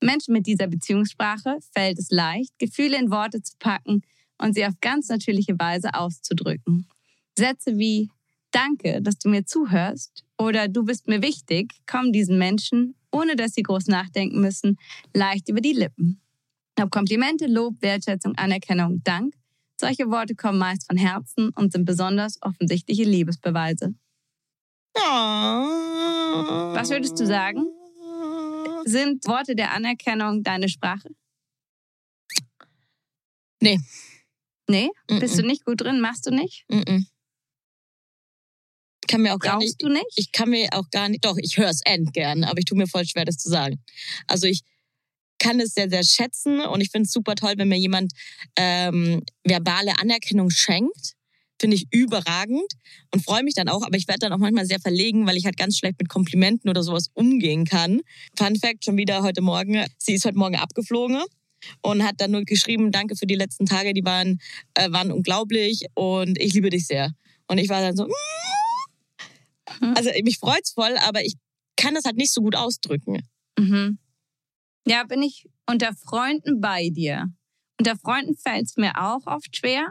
Menschen 0.00 0.32
mit 0.32 0.46
dieser 0.46 0.68
Beziehungssprache 0.68 1.58
fällt 1.72 1.98
es 1.98 2.10
leicht, 2.10 2.58
Gefühle 2.58 2.98
in 2.98 3.10
Worte 3.10 3.42
zu 3.42 3.54
packen 3.58 4.02
und 4.38 4.54
sie 4.54 4.64
auf 4.64 4.74
ganz 4.80 5.08
natürliche 5.08 5.58
Weise 5.58 5.94
auszudrücken. 5.94 6.86
Sätze 7.36 7.78
wie 7.78 8.08
Danke, 8.50 9.02
dass 9.02 9.18
du 9.18 9.28
mir 9.28 9.44
zuhörst 9.44 10.24
oder 10.38 10.68
du 10.68 10.84
bist 10.84 11.06
mir 11.06 11.20
wichtig 11.20 11.74
kommen 11.86 12.12
diesen 12.12 12.38
Menschen 12.38 12.94
ohne 13.10 13.36
dass 13.36 13.52
sie 13.54 13.62
groß 13.62 13.86
nachdenken 13.86 14.40
müssen, 14.40 14.76
leicht 15.14 15.48
über 15.48 15.60
die 15.60 15.72
Lippen. 15.72 16.20
Ob 16.80 16.90
Komplimente, 16.90 17.46
Lob, 17.46 17.80
Wertschätzung, 17.80 18.34
Anerkennung, 18.36 19.02
Dank, 19.04 19.34
solche 19.80 20.10
Worte 20.10 20.34
kommen 20.34 20.58
meist 20.58 20.86
von 20.86 20.96
Herzen 20.96 21.50
und 21.50 21.72
sind 21.72 21.84
besonders 21.84 22.38
offensichtliche 22.42 23.04
Liebesbeweise. 23.04 23.94
Was 26.74 26.90
würdest 26.90 27.18
du 27.18 27.26
sagen? 27.26 27.66
Sind 28.84 29.26
Worte 29.26 29.54
der 29.54 29.72
Anerkennung 29.72 30.42
deine 30.42 30.68
Sprache? 30.68 31.10
Nee. 33.60 33.80
Nee? 34.68 34.90
Mm 35.08 35.14
-mm. 35.14 35.20
Bist 35.20 35.38
du 35.38 35.42
nicht 35.42 35.64
gut 35.64 35.80
drin? 35.80 36.00
Machst 36.00 36.26
du 36.26 36.30
nicht? 36.30 36.64
Mm 36.68 37.04
kann 39.08 39.22
mir 39.22 39.34
auch 39.34 39.40
gar 39.40 39.58
nicht. 39.58 39.82
du 39.82 39.88
nicht? 39.88 40.06
Ich 40.14 40.30
kann 40.30 40.50
mir 40.50 40.68
auch 40.72 40.88
gar 40.90 41.08
nicht. 41.08 41.24
Doch, 41.24 41.36
ich 41.38 41.56
höre 41.56 41.70
es 41.70 41.80
end 41.84 42.12
gern, 42.12 42.44
aber 42.44 42.58
ich 42.58 42.66
tue 42.66 42.78
mir 42.78 42.86
voll 42.86 43.04
schwer, 43.06 43.24
das 43.24 43.38
zu 43.38 43.48
sagen. 43.48 43.82
Also 44.28 44.46
ich 44.46 44.60
kann 45.40 45.58
es 45.58 45.74
sehr, 45.74 45.88
sehr 45.88 46.04
schätzen 46.04 46.60
und 46.60 46.80
ich 46.80 46.90
finde 46.90 47.06
es 47.06 47.12
super 47.12 47.34
toll, 47.34 47.54
wenn 47.56 47.68
mir 47.68 47.78
jemand 47.78 48.12
ähm, 48.56 49.22
verbale 49.44 49.98
Anerkennung 49.98 50.50
schenkt. 50.50 51.14
Finde 51.60 51.76
ich 51.76 51.86
überragend 51.90 52.72
und 53.12 53.24
freue 53.24 53.42
mich 53.42 53.54
dann 53.54 53.68
auch, 53.68 53.82
aber 53.82 53.96
ich 53.96 54.06
werde 54.06 54.20
dann 54.20 54.32
auch 54.32 54.38
manchmal 54.38 54.66
sehr 54.66 54.80
verlegen, 54.80 55.26
weil 55.26 55.36
ich 55.36 55.44
halt 55.44 55.56
ganz 55.56 55.76
schlecht 55.76 55.98
mit 55.98 56.08
Komplimenten 56.08 56.70
oder 56.70 56.82
sowas 56.82 57.10
umgehen 57.14 57.64
kann. 57.64 58.00
Fun 58.36 58.56
Fact 58.56 58.84
schon 58.84 58.96
wieder 58.96 59.22
heute 59.22 59.42
Morgen. 59.42 59.84
Sie 59.98 60.14
ist 60.14 60.24
heute 60.24 60.38
Morgen 60.38 60.56
abgeflogen 60.56 61.20
und 61.82 62.04
hat 62.04 62.14
dann 62.18 62.30
nur 62.30 62.44
geschrieben, 62.44 62.92
danke 62.92 63.16
für 63.16 63.26
die 63.26 63.34
letzten 63.34 63.66
Tage, 63.66 63.92
die 63.92 64.04
waren, 64.04 64.38
äh, 64.74 64.90
waren 64.92 65.10
unglaublich 65.10 65.86
und 65.94 66.40
ich 66.40 66.54
liebe 66.54 66.70
dich 66.70 66.86
sehr. 66.86 67.12
Und 67.48 67.58
ich 67.58 67.68
war 67.68 67.80
dann 67.80 67.96
so, 67.96 68.04
mm, 68.04 68.12
Mhm. 69.80 69.94
Also 69.96 70.10
mich 70.22 70.38
freut's 70.38 70.72
voll, 70.72 70.96
aber 71.06 71.24
ich 71.24 71.34
kann 71.76 71.94
das 71.94 72.04
halt 72.04 72.16
nicht 72.16 72.32
so 72.32 72.40
gut 72.40 72.56
ausdrücken. 72.56 73.22
Mhm. 73.58 73.98
Ja, 74.86 75.04
bin 75.04 75.22
ich 75.22 75.46
unter 75.66 75.94
Freunden 75.94 76.60
bei 76.60 76.88
dir. 76.90 77.26
Unter 77.78 77.96
Freunden 77.96 78.36
fällt 78.36 78.66
es 78.66 78.76
mir 78.76 78.92
auch 78.96 79.26
oft 79.26 79.56
schwer. 79.56 79.86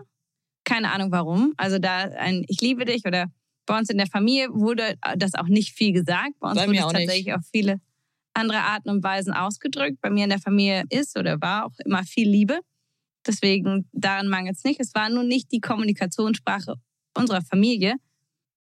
Keine 0.68 0.92
Ahnung 0.92 1.14
warum. 1.14 1.54
Also 1.56 1.80
da 1.80 2.00
ein 2.00 2.44
Ich 2.50 2.60
liebe 2.60 2.84
dich 2.84 3.06
oder 3.06 3.32
bei 3.66 3.78
uns 3.78 3.90
in 3.90 3.98
der 3.98 4.08
Familie 4.08 4.50
wurde 4.52 4.96
das 5.16 5.34
auch 5.34 5.48
nicht 5.48 5.74
viel 5.74 5.94
gesagt. 5.94 6.34
Bei 6.42 6.50
uns 6.50 6.58
bei 6.58 6.68
wurde 6.68 6.78
es 6.78 6.84
tatsächlich 6.84 7.26
nicht. 7.28 7.36
auf 7.36 7.44
viele 7.50 7.80
andere 8.34 8.60
Arten 8.60 8.90
und 8.90 9.02
Weisen 9.02 9.32
ausgedrückt. 9.32 10.02
Bei 10.02 10.10
mir 10.10 10.26
in 10.26 10.30
der 10.30 10.42
Familie 10.42 10.84
ist 10.90 11.18
oder 11.18 11.40
war 11.40 11.68
auch 11.68 11.80
immer 11.86 12.04
viel 12.04 12.30
Liebe. 12.30 12.60
Deswegen 13.26 13.88
daran 13.94 14.28
mangelt 14.28 14.58
es 14.58 14.66
nicht. 14.66 14.82
Es 14.82 14.94
war 14.94 15.10
nur 15.10 15.24
nicht 15.24 15.54
die 15.54 15.62
Kommunikationssprache 15.62 16.76
unserer 17.16 17.42
Familie. 17.42 17.96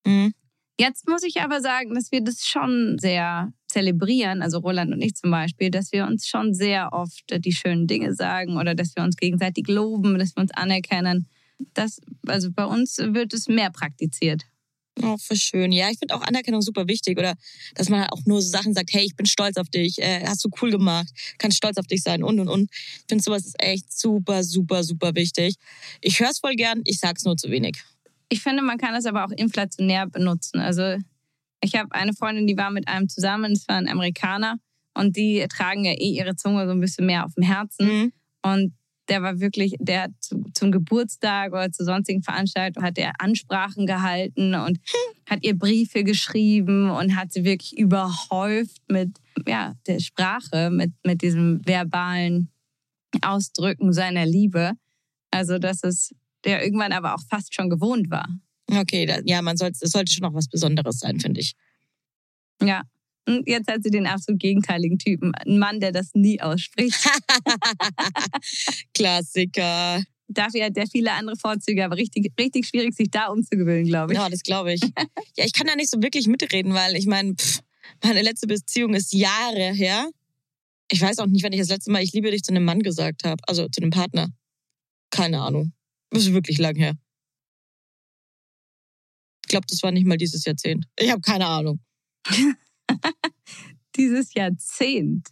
Mhm. 0.07 0.33
Jetzt 0.79 1.07
muss 1.07 1.23
ich 1.23 1.43
aber 1.43 1.61
sagen, 1.61 1.95
dass 1.95 2.11
wir 2.11 2.23
das 2.23 2.47
schon 2.47 2.97
sehr 2.99 3.53
zelebrieren, 3.69 4.41
also 4.41 4.59
Roland 4.61 4.91
und 4.91 5.03
ich 5.03 5.15
zum 5.15 5.31
Beispiel, 5.31 5.71
dass 5.71 5.93
wir 5.93 6.07
uns 6.07 6.27
schon 6.27 6.55
sehr 6.55 6.95
oft 6.95 7.25
die 7.45 7.53
schönen 7.53 7.87
Dinge 7.87 8.15
sagen 8.15 8.57
oder 8.57 8.75
dass 8.75 8.97
wir 8.97 9.03
uns 9.03 9.17
gegenseitig 9.17 9.69
loben, 9.69 10.19
dass 10.19 10.35
wir 10.35 10.41
uns 10.41 10.53
anerkennen. 10.53 11.29
Das, 11.75 12.01
also 12.27 12.51
bei 12.51 12.65
uns 12.65 12.99
wird 12.99 13.33
es 13.35 13.49
mehr 13.49 13.71
praktiziert. 13.71 14.45
Oh, 15.03 15.17
für 15.17 15.37
schön. 15.37 15.73
Ja, 15.73 15.89
ich 15.91 15.99
finde 15.99 16.15
auch 16.15 16.23
Anerkennung 16.23 16.63
super 16.63 16.87
wichtig. 16.89 17.19
Oder 17.19 17.35
dass 17.75 17.89
man 17.89 18.05
auch 18.11 18.25
nur 18.27 18.43
so 18.43 18.51
Sachen 18.51 18.75
sagt, 18.75 18.93
hey, 18.93 19.05
ich 19.05 19.17
bin 19.17 19.27
stolz 19.27 19.57
auf 19.57 19.69
dich, 19.69 19.99
äh, 19.99 20.27
hast 20.27 20.45
du 20.45 20.51
cool 20.61 20.71
gemacht, 20.71 21.09
kannst 21.39 21.57
stolz 21.57 21.79
auf 21.79 21.87
dich 21.87 22.03
sein 22.03 22.23
und 22.23 22.41
und 22.41 22.49
und. 22.49 22.71
Ich 22.73 23.05
finde 23.09 23.23
sowas 23.23 23.47
ist 23.47 23.63
echt 23.63 23.93
super, 23.97 24.43
super, 24.45 24.85
super 24.85 25.15
wichtig. 25.15 25.57
Ich 26.01 26.21
höre 26.21 26.31
es 26.31 26.41
voll 26.41 26.55
gern, 26.55 26.83
ich 26.85 26.99
sag's 26.99 27.25
nur 27.25 27.37
zu 27.37 27.51
wenig. 27.51 27.83
Ich 28.29 28.43
finde, 28.43 28.63
man 28.63 28.79
kann 28.79 28.95
es 28.95 29.07
aber 29.07 29.25
auch 29.25 29.31
inflationär 29.31 30.07
benutzen. 30.07 30.61
Also 30.61 30.97
ich 31.63 31.75
habe 31.75 31.93
eine 31.93 32.13
Freundin, 32.13 32.47
die 32.47 32.57
war 32.57 32.71
mit 32.71 32.89
einem 32.89 33.09
zusammen, 33.09 33.55
das 33.55 33.67
war 33.69 33.77
ein 33.77 33.89
Amerikaner, 33.89 34.59
und 34.95 35.17
die 35.17 35.47
tragen 35.49 35.85
ja 35.85 35.93
eh 35.93 36.11
ihre 36.11 36.37
Zunge 36.37 36.67
so 36.67 36.73
ein 36.73 36.81
bisschen 36.81 37.07
mehr 37.07 37.25
auf 37.25 37.35
dem 37.35 37.45
Herzen. 37.45 37.87
Mhm. 37.87 38.13
Und 38.43 38.75
der 39.11 39.23
war 39.23 39.41
wirklich, 39.41 39.75
der 39.81 40.05
hat 40.05 40.13
zum 40.55 40.73
Geburtstag 40.73 41.53
oder 41.53 41.71
zu 41.73 41.85
sonstigen 41.85 42.23
Veranstaltungen 42.23 42.87
hat 42.87 42.97
er 42.97 43.13
Ansprachen 43.19 43.87
gehalten 43.87 44.55
und 44.55 44.79
hat 45.29 45.43
ihr 45.43 45.59
Briefe 45.59 46.05
geschrieben 46.05 46.91
und 46.91 47.17
hat 47.17 47.33
sie 47.33 47.45
wirklich 47.45 47.77
überhäuft 47.77 48.81
mit 48.89 49.11
ja, 49.47 49.75
der 49.87 50.01
Sprache, 50.01 50.71
mit, 50.71 50.93
mit 51.05 51.23
diesem 51.23 51.61
verbalen 51.67 52.49
Ausdrücken 53.23 53.93
seiner 53.93 54.25
Liebe. 54.25 54.73
Also 55.31 55.59
das 55.59 55.83
ist 55.83 56.15
der 56.45 56.65
irgendwann 56.65 56.93
aber 56.93 57.15
auch 57.15 57.23
fast 57.29 57.55
schon 57.55 57.69
gewohnt 57.69 58.11
war. 58.11 58.29
Okay, 58.71 59.05
da, 59.07 59.19
ja, 59.25 59.43
man 59.43 59.57
sollte, 59.57 59.79
es 59.83 59.91
sollte 59.91 60.13
schon 60.13 60.23
noch 60.23 60.35
was 60.35 60.49
Besonderes 60.49 61.01
sein, 61.01 61.21
finde 61.21 61.41
ich. 61.41 61.55
Ja. 62.63 62.83
Und 63.31 63.49
jetzt 63.49 63.71
hat 63.71 63.85
sie 63.85 63.91
den 63.91 64.07
absolut 64.07 64.41
gegenteiligen 64.41 64.99
Typen. 64.99 65.33
Ein 65.35 65.59
Mann, 65.59 65.79
der 65.79 65.93
das 65.93 66.11
nie 66.15 66.41
ausspricht. 66.41 66.99
Klassiker. 68.95 70.03
Dafür 70.27 70.65
hat 70.65 70.77
der 70.77 70.89
viele 70.89 71.13
andere 71.13 71.37
Vorzüge, 71.37 71.85
aber 71.85 71.97
richtig, 71.97 72.33
richtig 72.39 72.67
schwierig, 72.67 72.95
sich 72.95 73.09
da 73.11 73.27
umzugewöhnen, 73.27 73.87
glaube 73.87 74.13
ich. 74.13 74.19
Ja, 74.19 74.29
das 74.29 74.43
glaube 74.43 74.73
ich. 74.73 74.81
ja, 75.37 75.45
ich 75.45 75.53
kann 75.53 75.69
da 75.69 75.77
nicht 75.77 75.91
so 75.91 76.03
wirklich 76.03 76.27
mitreden, 76.27 76.75
weil 76.75 76.97
ich 76.97 77.07
meine, 77.07 77.35
meine 78.03 78.23
letzte 78.23 78.49
Beziehung 78.49 78.95
ist 78.95 79.13
Jahre 79.13 79.73
her. 79.75 80.11
Ich 80.91 81.01
weiß 81.01 81.19
auch 81.19 81.27
nicht, 81.27 81.45
wenn 81.45 81.53
ich 81.53 81.61
das 81.61 81.69
letzte 81.69 81.93
Mal 81.93 82.03
Ich 82.03 82.13
liebe 82.13 82.33
dich 82.33 82.43
zu 82.43 82.53
einem 82.53 82.65
Mann 82.65 82.81
gesagt 82.81 83.23
habe, 83.23 83.41
also 83.47 83.69
zu 83.69 83.81
einem 83.81 83.91
Partner. 83.91 84.29
Keine 85.11 85.41
Ahnung. 85.41 85.73
Das 86.11 86.25
ist 86.25 86.33
wirklich 86.33 86.59
lang 86.59 86.75
her. 86.75 86.95
Ich 89.45 89.49
glaube, 89.49 89.67
das 89.69 89.83
war 89.85 89.93
nicht 89.93 90.07
mal 90.07 90.17
dieses 90.17 90.45
Jahrzehnt. 90.45 90.87
Ich 90.99 91.11
habe 91.11 91.21
keine 91.21 91.47
Ahnung. 91.47 91.81
dieses 93.97 94.35
Jahrzehnt. 94.35 95.29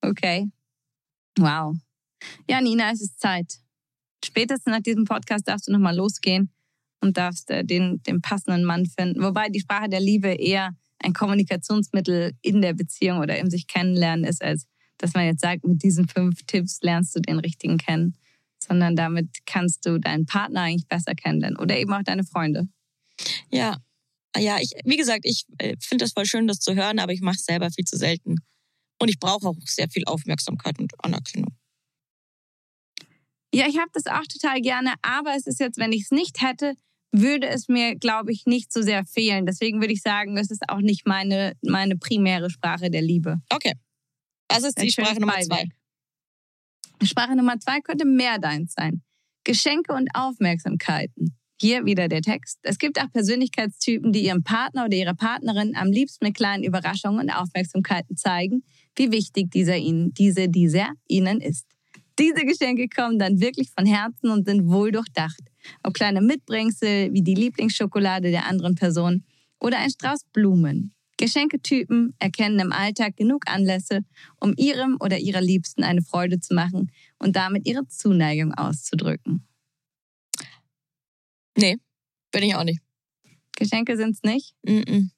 Okay. 0.00 0.50
Wow. 1.38 1.76
Ja, 2.48 2.60
Nina, 2.60 2.90
es 2.92 3.00
ist 3.00 3.20
Zeit. 3.20 3.58
Spätestens 4.24 4.72
nach 4.72 4.82
diesem 4.82 5.04
Podcast 5.04 5.48
darfst 5.48 5.68
du 5.68 5.72
nochmal 5.72 5.96
losgehen 5.96 6.50
und 7.00 7.16
darfst 7.16 7.50
äh, 7.50 7.64
den, 7.64 8.02
den 8.02 8.20
passenden 8.20 8.64
Mann 8.64 8.86
finden. 8.86 9.22
Wobei 9.22 9.48
die 9.48 9.60
Sprache 9.60 9.88
der 9.88 10.00
Liebe 10.00 10.28
eher 10.28 10.76
ein 10.98 11.12
Kommunikationsmittel 11.12 12.32
in 12.42 12.62
der 12.62 12.74
Beziehung 12.74 13.18
oder 13.18 13.38
im 13.38 13.50
sich 13.50 13.66
kennenlernen 13.66 14.24
ist, 14.24 14.42
als 14.42 14.66
dass 14.98 15.14
man 15.14 15.24
jetzt 15.24 15.40
sagt, 15.40 15.64
mit 15.64 15.82
diesen 15.82 16.06
fünf 16.06 16.44
Tipps 16.44 16.80
lernst 16.82 17.16
du 17.16 17.20
den 17.20 17.40
richtigen 17.40 17.76
kennen 17.76 18.16
sondern 18.66 18.96
damit 18.96 19.28
kannst 19.46 19.86
du 19.86 19.98
deinen 19.98 20.26
Partner 20.26 20.62
eigentlich 20.62 20.88
besser 20.88 21.14
kennenlernen 21.14 21.58
oder 21.58 21.76
eben 21.76 21.92
auch 21.92 22.02
deine 22.02 22.24
Freunde. 22.24 22.68
Ja, 23.50 23.76
ja, 24.38 24.58
ich, 24.60 24.72
wie 24.84 24.96
gesagt, 24.96 25.20
ich 25.24 25.44
äh, 25.58 25.76
finde 25.80 26.04
das 26.04 26.12
voll 26.12 26.26
schön, 26.26 26.46
das 26.46 26.58
zu 26.58 26.74
hören, 26.74 26.98
aber 26.98 27.12
ich 27.12 27.20
mache 27.20 27.36
es 27.36 27.44
selber 27.44 27.70
viel 27.70 27.84
zu 27.84 27.96
selten. 27.96 28.36
Und 29.00 29.08
ich 29.08 29.18
brauche 29.18 29.48
auch 29.48 29.56
sehr 29.64 29.88
viel 29.90 30.04
Aufmerksamkeit 30.06 30.78
und 30.78 30.92
Anerkennung. 31.04 31.56
Ja, 33.54 33.66
ich 33.66 33.78
habe 33.78 33.90
das 33.92 34.06
auch 34.06 34.26
total 34.26 34.60
gerne, 34.60 34.94
aber 35.02 35.34
es 35.36 35.46
ist 35.46 35.60
jetzt, 35.60 35.78
wenn 35.78 35.92
ich 35.92 36.04
es 36.04 36.10
nicht 36.10 36.40
hätte, 36.40 36.74
würde 37.10 37.48
es 37.48 37.68
mir, 37.68 37.96
glaube 37.96 38.32
ich, 38.32 38.46
nicht 38.46 38.72
so 38.72 38.80
sehr 38.80 39.04
fehlen. 39.04 39.44
Deswegen 39.44 39.80
würde 39.80 39.92
ich 39.92 40.00
sagen, 40.00 40.38
es 40.38 40.50
ist 40.50 40.62
auch 40.68 40.80
nicht 40.80 41.06
meine, 41.06 41.54
meine 41.62 41.96
primäre 41.98 42.48
Sprache 42.48 42.90
der 42.90 43.02
Liebe. 43.02 43.42
Okay. 43.50 43.74
Das 44.48 44.62
ist 44.62 44.80
die 44.80 44.90
Sprache 44.90 45.20
Nummer 45.20 45.38
zwei. 45.40 45.68
Sprache 47.02 47.36
Nummer 47.36 47.58
zwei 47.60 47.80
könnte 47.80 48.06
mehr 48.06 48.38
deins 48.38 48.72
sein. 48.74 49.02
Geschenke 49.44 49.92
und 49.92 50.08
Aufmerksamkeiten. 50.14 51.36
Hier 51.62 51.84
wieder 51.84 52.08
der 52.08 52.22
Text. 52.22 52.58
Es 52.64 52.76
gibt 52.76 53.00
auch 53.00 53.08
Persönlichkeitstypen, 53.12 54.12
die 54.12 54.24
ihrem 54.24 54.42
Partner 54.42 54.86
oder 54.86 54.96
ihrer 54.96 55.14
Partnerin 55.14 55.76
am 55.76 55.92
liebsten 55.92 56.24
mit 56.24 56.34
kleinen 56.34 56.64
Überraschungen 56.64 57.20
und 57.20 57.30
Aufmerksamkeiten 57.30 58.16
zeigen, 58.16 58.64
wie 58.96 59.12
wichtig 59.12 59.52
dieser 59.52 59.76
ihnen, 59.76 60.12
diese, 60.12 60.48
dieser 60.48 60.88
ihnen 61.06 61.40
ist. 61.40 61.68
Diese 62.18 62.44
Geschenke 62.44 62.88
kommen 62.88 63.20
dann 63.20 63.40
wirklich 63.40 63.70
von 63.70 63.86
Herzen 63.86 64.30
und 64.30 64.44
sind 64.44 64.66
wohl 64.66 64.90
durchdacht. 64.90 65.40
Ob 65.84 65.94
kleine 65.94 66.20
Mitbringsel 66.20 67.12
wie 67.12 67.22
die 67.22 67.36
Lieblingsschokolade 67.36 68.32
der 68.32 68.46
anderen 68.48 68.74
Person 68.74 69.22
oder 69.60 69.78
ein 69.78 69.90
Strauß 69.90 70.24
Blumen. 70.32 70.92
Geschenketypen 71.16 72.12
erkennen 72.18 72.58
im 72.58 72.72
Alltag 72.72 73.16
genug 73.16 73.44
Anlässe, 73.46 74.00
um 74.40 74.52
ihrem 74.56 74.96
oder 74.98 75.20
ihrer 75.20 75.40
Liebsten 75.40 75.84
eine 75.84 76.02
Freude 76.02 76.40
zu 76.40 76.54
machen 76.54 76.90
und 77.20 77.36
damit 77.36 77.68
ihre 77.68 77.86
Zuneigung 77.86 78.52
auszudrücken. 78.52 79.46
Nee, 81.56 81.76
bin 82.30 82.42
ich 82.42 82.54
auch 82.54 82.64
nicht. 82.64 82.80
Geschenke 83.56 83.96
sind's 83.96 84.22
nicht? 84.22 84.54
Mm 84.62 84.70
-mm. 84.70 85.10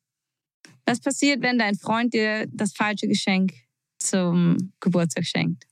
Was 0.87 1.01
passiert, 1.01 1.43
wenn 1.43 1.59
dein 1.59 1.77
Freund 1.77 2.13
dir 2.13 2.47
das 2.53 2.73
falsche 2.73 3.09
Geschenk 3.09 3.55
zum 3.99 4.73
Geburtstag 4.81 5.25
schenkt? 5.25 5.65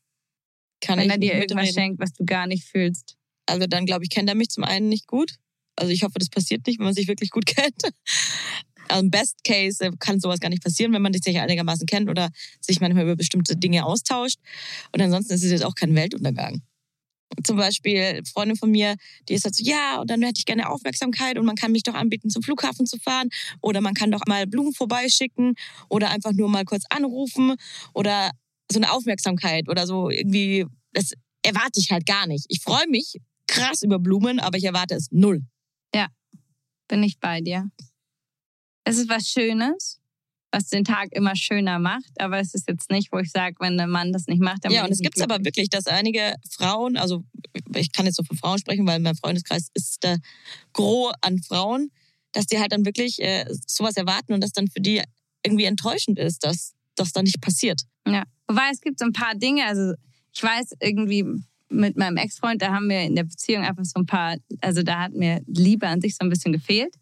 Kann 0.81 0.99
wenn 0.99 1.11
er 1.11 1.19
dir 1.19 1.35
irgendwas 1.35 1.67
mitreden. 1.67 1.75
schenkt, 1.75 2.01
was 2.01 2.13
du 2.13 2.25
gar 2.25 2.47
nicht 2.47 2.65
fühlst. 2.65 3.17
Also 3.47 3.67
dann 3.67 3.87
glaube 3.87 4.05
ich, 4.05 4.11
kennt 4.11 4.29
er 4.29 4.35
mich 4.35 4.49
zum 4.49 4.65
einen 4.65 4.89
nicht 4.89 5.07
gut. 5.07 5.37
Also 5.77 5.93
ich 5.93 6.03
hoffe, 6.03 6.19
das 6.19 6.29
passiert 6.29 6.67
nicht, 6.67 6.79
wenn 6.79 6.87
man 6.87 6.95
sich 6.95 7.09
wirklich 7.09 7.31
gut 7.31 7.47
kennt. 7.47 7.83
Also 8.89 9.05
im 9.05 9.11
Best 9.11 9.45
Case 9.45 9.91
kann 9.99 10.21
sowas 10.21 10.41
gar 10.41 10.49
nicht 10.49 10.63
passieren, 10.63 10.93
wenn 10.93 11.03
man 11.03 11.13
sich 11.13 11.39
einigermaßen 11.39 11.87
kennt 11.87 12.09
oder 12.09 12.31
sich 12.61 12.81
manchmal 12.81 13.05
über 13.05 13.17
bestimmte 13.17 13.57
Dinge 13.57 13.85
austauscht. 13.85 14.39
Und 14.93 15.01
ansonsten 15.01 15.35
ist 15.35 15.45
es 15.45 15.51
jetzt 15.51 15.65
auch 15.65 15.75
kein 15.75 15.95
Weltuntergang. 15.95 16.63
Zum 17.45 17.57
Beispiel 17.57 18.23
Freundin 18.33 18.57
von 18.57 18.71
mir, 18.71 18.97
die 19.29 19.35
ist 19.35 19.45
halt 19.45 19.55
so, 19.55 19.65
ja, 19.65 20.01
und 20.01 20.11
dann 20.11 20.23
hätte 20.23 20.39
ich 20.39 20.45
gerne 20.45 20.69
Aufmerksamkeit 20.69 21.39
und 21.39 21.47
man 21.47 21.57
kann 21.57 21.73
mich 21.73 21.83
doch 21.83 21.95
anbieten, 21.95 22.31
zum 22.31 22.43
Flughafen 22.43 22.87
zu 22.87 22.99
fahren 22.99 23.29
oder 23.61 23.81
man 23.81 23.95
kann 23.95 24.11
doch 24.11 24.23
mal 24.27 24.47
Blumen 24.47 24.73
vorbeischicken 24.73 25.55
oder 25.89 26.11
einfach 26.11 26.33
nur 26.33 26.49
mal 26.49 26.65
kurz 26.65 26.85
anrufen 26.91 27.55
oder 27.95 28.31
so 28.71 28.79
eine 28.79 28.93
Aufmerksamkeit 28.93 29.69
oder 29.69 29.87
so 29.87 30.11
irgendwie, 30.11 30.67
das 30.93 31.13
erwarte 31.43 31.81
ich 31.81 31.91
halt 31.91 32.07
gar 32.07 32.27
nicht. 32.27 32.45
Ich 32.49 32.61
freue 32.63 32.89
mich 32.89 33.17
krass 33.47 33.83
über 33.83 33.99
Blumen, 33.99 34.41
aber 34.41 34.59
ich 34.59 34.65
erwarte 34.65 34.95
es 34.95 35.09
null. 35.11 35.43
Bin 36.93 37.03
ich 37.05 37.19
bei 37.19 37.41
dir. 37.41 37.71
Es 38.85 38.99
ist 38.99 39.09
was 39.09 39.27
Schönes, 39.27 39.99
was 40.53 40.69
den 40.69 40.85
Tag 40.85 41.09
immer 41.13 41.35
schöner 41.35 41.79
macht, 41.79 42.21
aber 42.21 42.39
es 42.39 42.55
ist 42.55 42.69
jetzt 42.69 42.91
nicht, 42.91 43.11
wo 43.11 43.19
ich 43.19 43.31
sage, 43.31 43.57
wenn 43.59 43.81
ein 43.81 43.91
Mann 43.91 44.13
das 44.13 44.27
nicht 44.27 44.41
macht, 44.41 44.65
dann 44.65 44.73
Ja, 44.73 44.85
und 44.85 44.93
es 44.93 44.99
gibt 44.99 45.21
aber 45.21 45.43
wirklich, 45.45 45.71
dass 45.71 45.87
einige 45.87 46.35
Frauen, 46.51 46.97
also 46.97 47.25
ich 47.75 47.91
kann 47.93 48.05
jetzt 48.05 48.17
so 48.17 48.23
von 48.23 48.37
Frauen 48.37 48.59
sprechen, 48.59 48.87
weil 48.87 49.01
mein 49.01 49.17
Freundeskreis 49.17 49.71
ist 49.75 50.03
der 50.05 50.19
Gros 50.75 51.15
an 51.23 51.39
Frauen, 51.43 51.91
dass 52.33 52.47
die 52.47 52.59
halt 52.59 52.73
dann 52.73 52.85
wirklich 52.85 53.21
äh, 53.21 53.47
sowas 53.67 53.97
erwarten 53.97 54.35
und 54.35 54.43
das 54.43 54.53
dann 54.53 54.69
für 54.69 54.81
die 54.81 55.03
irgendwie 55.45 55.65
enttäuschend 55.65 56.19
ist, 56.19 56.45
dass 56.45 56.75
das 56.97 57.13
dann 57.13 57.25
nicht 57.25 57.41
passiert. 57.41 57.83
Ja. 58.07 58.25
Wobei 58.47 58.69
es 58.71 58.81
gibt 58.81 58.99
so 58.99 59.07
ein 59.07 59.13
paar 59.13 59.35
Dinge, 59.35 59.65
also 59.65 59.95
ich 60.35 60.43
weiß 60.43 60.75
irgendwie 60.81 61.25
mit 61.71 61.97
meinem 61.97 62.19
Ex-Freund, 62.19 62.61
da 62.61 62.73
haben 62.73 62.91
wir 62.91 63.01
in 63.01 63.17
der 63.17 63.25
Beziehung 63.25 63.65
einfach 63.65 63.85
so 63.85 63.99
ein 63.99 64.07
paar, 64.07 64.37
also 64.61 64.83
da 64.83 65.01
hat 65.01 65.15
mir 65.15 65.41
Liebe 65.47 65.87
an 65.87 66.03
sich 66.03 66.15
so 66.15 66.19
ein 66.21 66.29
bisschen 66.29 66.53
gefehlt. 66.53 66.95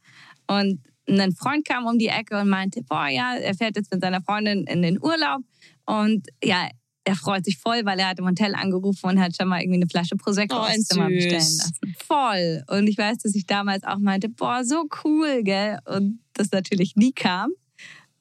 Und 0.47 0.81
ein 1.09 1.33
Freund 1.33 1.65
kam 1.67 1.87
um 1.87 1.99
die 1.99 2.09
Ecke 2.09 2.41
und 2.41 2.49
meinte, 2.49 2.83
boah, 2.83 3.09
ja, 3.09 3.35
er 3.35 3.55
fährt 3.55 3.77
jetzt 3.77 3.93
mit 3.93 4.01
seiner 4.01 4.21
Freundin 4.21 4.65
in 4.65 4.83
den 4.83 5.03
Urlaub 5.03 5.43
und 5.87 6.27
ja, 6.43 6.69
er 7.05 7.17
freut 7.17 7.45
sich 7.45 7.59
voll, 7.59 7.85
weil 7.85 7.99
er 7.99 8.09
hat 8.09 8.19
im 8.19 8.27
Hotel 8.27 8.55
angerufen 8.55 9.07
und 9.11 9.21
hat 9.21 9.35
schon 9.35 9.49
mal 9.49 9.61
irgendwie 9.61 9.79
eine 9.81 9.89
Flasche 9.89 10.17
Prosecco 10.17 10.57
Oh, 10.57 10.61
ein 10.61 10.83
Zimmer 10.83 11.09
bestellen 11.09 11.41
lassen. 11.41 11.95
Voll. 12.07 12.63
Und 12.69 12.89
ich 12.89 12.99
weiß, 12.99 13.19
dass 13.19 13.35
ich 13.35 13.47
damals 13.47 13.85
auch 13.85 13.99
meinte, 13.99 14.29
boah, 14.29 14.65
so 14.65 14.85
cool, 15.05 15.43
gell? 15.43 15.79
Und 15.87 16.21
das 16.35 16.53
natürlich 16.53 16.97
nie 16.97 17.13
kam. 17.13 17.51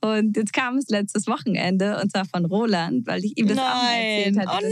Und 0.01 0.37
jetzt 0.37 0.53
kam 0.53 0.77
es 0.77 0.87
letztes 0.87 1.27
Wochenende 1.27 1.99
und 2.01 2.11
zwar 2.11 2.25
von 2.25 2.45
Roland, 2.45 3.05
weil 3.05 3.23
ich 3.25 3.37
ihm 3.37 3.47
das 3.47 3.57
auch 3.57 3.63
mal 3.63 3.95
erzählt 3.95 4.35
Nein. 4.35 4.47
hatte. 4.47 4.69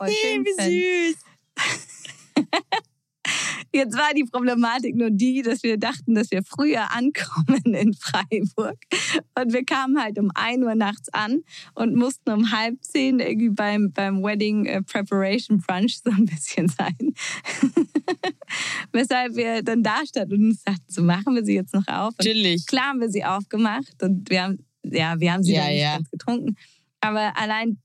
Oh 0.00 0.06
find. 0.06 0.46
Wie 0.46 1.12
süß. 1.12 1.16
Jetzt 3.72 3.96
war 3.96 4.12
die 4.14 4.24
Problematik 4.24 4.96
nur 4.96 5.10
die, 5.10 5.42
dass 5.42 5.62
wir 5.62 5.78
dachten, 5.78 6.14
dass 6.14 6.30
wir 6.30 6.42
früher 6.42 6.92
ankommen 6.92 7.62
in 7.74 7.94
Freiburg. 7.94 8.78
Und 9.38 9.52
wir 9.52 9.64
kamen 9.64 10.00
halt 10.02 10.18
um 10.18 10.30
1 10.34 10.64
Uhr 10.64 10.74
nachts 10.74 11.08
an 11.12 11.42
und 11.74 11.94
mussten 11.94 12.30
um 12.30 12.50
halb 12.50 12.82
zehn 12.82 13.20
irgendwie 13.20 13.50
beim, 13.50 13.92
beim 13.92 14.22
Wedding 14.22 14.66
äh, 14.66 14.82
Preparation 14.82 15.58
Brunch 15.58 16.00
so 16.02 16.10
ein 16.10 16.24
bisschen 16.24 16.68
sein. 16.68 16.96
Weshalb 18.92 19.36
wir 19.36 19.62
dann 19.62 19.82
da 19.82 20.04
standen 20.04 20.34
und 20.34 20.44
uns 20.50 20.62
dachten, 20.64 20.84
so 20.88 21.02
machen 21.02 21.34
wir 21.34 21.44
sie 21.44 21.54
jetzt 21.54 21.74
noch 21.74 21.86
auf. 21.86 22.14
Und 22.18 22.22
Chillig. 22.22 22.66
Klar 22.66 22.86
haben 22.90 23.00
wir 23.00 23.10
sie 23.10 23.24
aufgemacht 23.24 24.02
und 24.02 24.28
wir 24.30 24.42
haben, 24.42 24.64
ja, 24.84 25.18
wir 25.20 25.32
haben 25.32 25.42
sie 25.42 25.54
Ja, 25.54 25.62
dann 25.62 25.70
nicht 25.70 25.82
ja. 25.82 25.96
ganz 25.96 26.10
getrunken. 26.10 26.56
Aber 27.00 27.36
allein, 27.36 27.78